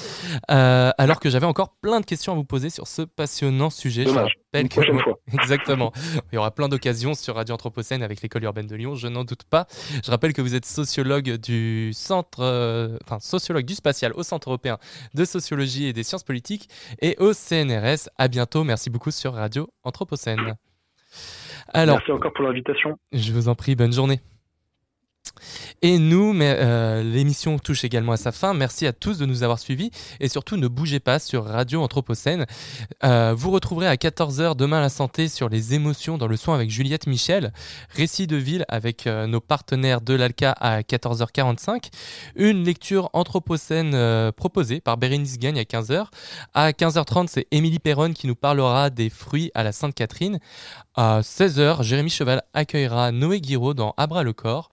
euh, 0.51 0.91
alors 0.97 1.19
que 1.19 1.29
j'avais 1.29 1.47
encore 1.47 1.71
plein 1.81 2.01
de 2.01 2.07
questions 2.07 2.33
à 2.33 2.37
vous 2.37 2.45
poser 2.45 2.71
sur 2.71 2.87
ce 2.87 3.03
passionnant 3.03 3.71
sujet. 3.71 4.05
Dommage. 4.05 4.35
Une 4.55 4.69
prochaine 4.69 4.99
fois. 5.01 5.19
Exactement. 5.33 5.93
Il 6.33 6.37
y 6.37 6.39
aura 6.39 6.51
plein 6.51 6.69
d'occasions 6.69 7.15
sur 7.15 7.35
Radio 7.35 7.55
Anthropocène 7.55 8.03
avec 8.03 8.23
l'école 8.23 8.45
urbaine 8.45 8.67
de 8.67 8.77
Lyon, 8.77 8.95
je 8.95 9.09
n'en 9.09 9.25
doute 9.25 9.43
pas. 9.45 9.67
Je 10.05 10.11
rappelle 10.11 10.33
que 10.33 10.41
vous 10.41 10.55
êtes 10.55 10.65
sociologue 10.65 11.33
du 11.37 11.93
centre, 11.93 12.41
euh, 12.41 12.97
enfin 13.05 13.19
sociologue 13.19 13.65
du 13.65 13.75
spatial 13.75 14.13
au 14.15 14.23
Centre 14.23 14.49
européen 14.49 14.79
de 15.15 15.25
sociologie 15.25 15.87
et 15.87 15.93
des 15.93 16.05
sciences 16.05 16.25
politiques 16.25 16.69
et 17.03 17.17
au 17.19 17.33
CNRS. 17.33 18.09
À 18.17 18.29
bientôt. 18.29 18.65
Merci 18.65 18.89
beaucoup 18.89 19.11
sur 19.11 19.35
Radio 19.35 19.69
Anthropocène. 19.83 20.55
Alors, 21.75 21.97
Merci 21.97 22.13
encore 22.13 22.33
pour 22.33 22.45
l'invitation. 22.45 22.97
Je 23.13 23.33
vous 23.33 23.49
en 23.49 23.55
prie. 23.55 23.75
Bonne 23.75 23.93
journée. 23.93 24.21
Et 25.83 25.99
nous, 25.99 26.35
euh, 26.41 27.03
l'émission 27.03 27.59
touche 27.59 27.85
également 27.85 28.13
à 28.13 28.17
sa 28.17 28.33
fin. 28.33 28.55
Merci 28.55 28.87
à 28.87 28.93
tous 28.93 29.19
de 29.19 29.27
nous 29.27 29.43
avoir 29.43 29.59
suivis 29.59 29.91
et 30.21 30.29
surtout 30.29 30.57
ne 30.57 30.69
bougez 30.69 31.01
pas 31.01 31.19
sur 31.19 31.45
Radio 31.45 31.83
Anthropocène. 31.83 32.47
Euh, 33.05 33.35
vous 33.37 33.51
retrouverez 33.51 33.87
à 33.87 33.97
14h 33.97 34.57
demain 34.57 34.81
la 34.81 34.89
santé 34.89 35.29
sur 35.29 35.49
les 35.49 35.75
émotions 35.75 36.19
dans 36.19 36.27
le 36.27 36.37
soin 36.37 36.55
avec 36.55 36.71
Juliette 36.71 37.07
Michel, 37.07 37.53
récit 37.91 38.27
de 38.27 38.37
ville 38.37 38.65
avec 38.69 39.07
euh, 39.07 39.27
nos 39.27 39.41
partenaires 39.41 40.01
de 40.01 40.15
l'ALCA 40.15 40.53
à 40.53 40.81
14h45, 40.81 41.91
une 42.37 42.65
lecture 42.65 43.11
Anthropocène 43.13 44.33
proposée 44.33 44.81
par 44.81 44.97
Bérénice 44.97 45.39
Gagne 45.39 45.59
à 45.59 45.63
15h. 45.63 46.07
À 46.55 46.71
15h30, 46.71 47.29
c'est 47.29 47.47
Émilie 47.51 47.79
Perron 47.79 48.13
qui 48.13 48.27
nous 48.27 48.35
parlera 48.35 48.91
des 48.91 49.11
fruits 49.11 49.51
à 49.55 49.63
la 49.63 49.73
Sainte-Catherine. 49.73 50.39
À 50.95 51.21
16h, 51.21 51.83
Jérémy 51.83 52.09
Cheval 52.09 52.43
accueillera 52.55 53.13
Noé 53.13 53.41
Guiraud 53.41 53.75
dans 53.75 53.93
Abra 53.99 54.23
le 54.23 54.33
corps. 54.33 54.65